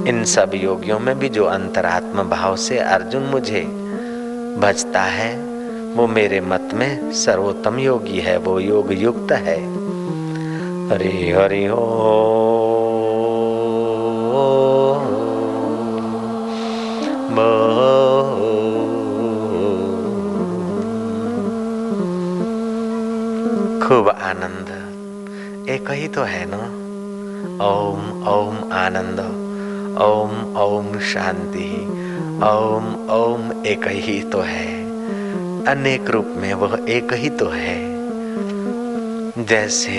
इन 0.08 0.24
सब 0.24 0.52
योगियों 0.56 1.00
में 1.00 1.20
भी 1.20 1.30
जो 1.30 1.46
अंतरात्म 1.46 2.24
भाव 2.24 2.56
से 2.56 2.80
अर्जुन 2.80 3.24
मुझे 3.24 3.62
भजता 4.60 5.02
है, 5.02 5.40
वो 5.94 6.08
मेरे 6.08 6.42
मत 6.42 6.70
में 6.74 7.12
सर्वोत्तम 7.12 7.80
योगी 7.80 8.20
है, 8.20 8.38
वो 8.38 8.60
योग 8.60 8.94
युक्त 8.94 9.32
है। 9.32 9.90
हरि 10.90 11.32
हरि 11.32 11.66
हो। 11.66 12.46
खूब 23.88 24.10
आनंद। 24.10 24.94
एक 25.70 25.92
ही 25.92 26.08
तो 26.08 26.22
है 26.22 26.46
ना? 26.50 26.64
ओम 27.66 28.28
ओम 28.28 28.56
आनंद। 28.74 29.49
ओम 30.02 30.58
ओम 30.58 31.00
शांति, 31.00 31.76
ओम 32.46 33.10
ओम 33.10 33.66
एक 33.66 33.88
ही 33.88 34.22
तो 34.22 34.40
है। 34.40 34.84
अनेक 35.66 36.10
रूप 36.10 36.34
में 36.38 36.54
वह 36.54 36.86
एक 36.90 37.14
ही 37.14 37.30
तो 37.30 37.50
है। 37.50 37.90
जैसे 39.46 39.92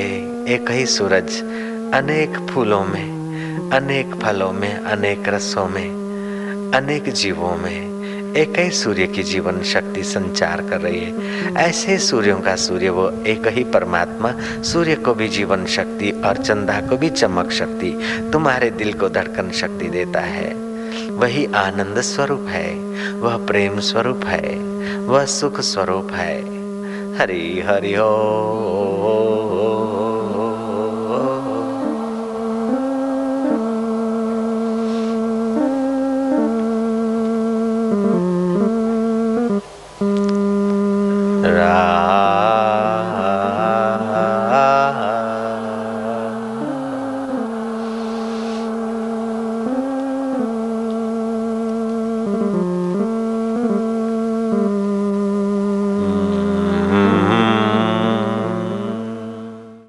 एक 0.48 0.70
ही 0.70 0.86
सूरज 0.86 1.42
अनेक 1.94 2.51
फूलों 2.51 2.84
में, 2.84 3.70
अनेक 3.72 4.14
फलों 4.14 4.53
में, 4.53 4.76
अनेक 4.76 5.28
रसों 5.28 5.68
में, 5.68 5.90
अनेक 6.74 7.12
जीवों 7.12 7.57
में 7.57 7.89
एक 8.37 8.59
ही 8.59 8.70
सूर्य 8.70 9.07
की 9.07 9.22
जीवन 9.22 9.62
शक्ति 9.62 10.03
संचार 10.03 10.61
कर 10.61 10.81
रही 10.81 11.01
है। 11.01 11.14
ऐसे 11.55 11.99
सूर्यों 11.99 12.41
का 12.41 12.57
सूर्य 12.57 12.91
वो 12.91 13.11
एक 13.26 13.47
ही 13.47 13.64
परमात्मा, 13.64 14.35
सूर्य 14.62 14.95
को 14.95 15.14
भी 15.14 15.28
जीवन 15.28 15.66
शक्ति 15.66 16.22
और 16.24 16.37
चंदा 16.37 16.81
को 16.81 16.97
भी 16.97 17.11
चमक 17.11 17.51
शक्ति, 17.51 18.01
तुम्हारे 18.33 18.70
दिल 18.70 18.93
को 18.93 19.09
धड़कन 19.09 19.51
शक्ति 19.51 19.89
देता 19.89 20.20
है। 20.20 20.55
वही 21.11 21.47
आनंद 21.47 22.01
स्वरूप 22.01 22.47
है, 22.49 22.74
वह 23.12 23.47
प्रेम 23.47 23.81
स्वरूप 23.81 24.24
है, 24.24 24.59
वह 24.99 25.24
सुख 25.24 25.61
स्वरूप 25.61 26.12
है। 26.12 26.61
हरि 27.18 27.64
हरि 27.66 27.95
हो। 27.95 29.49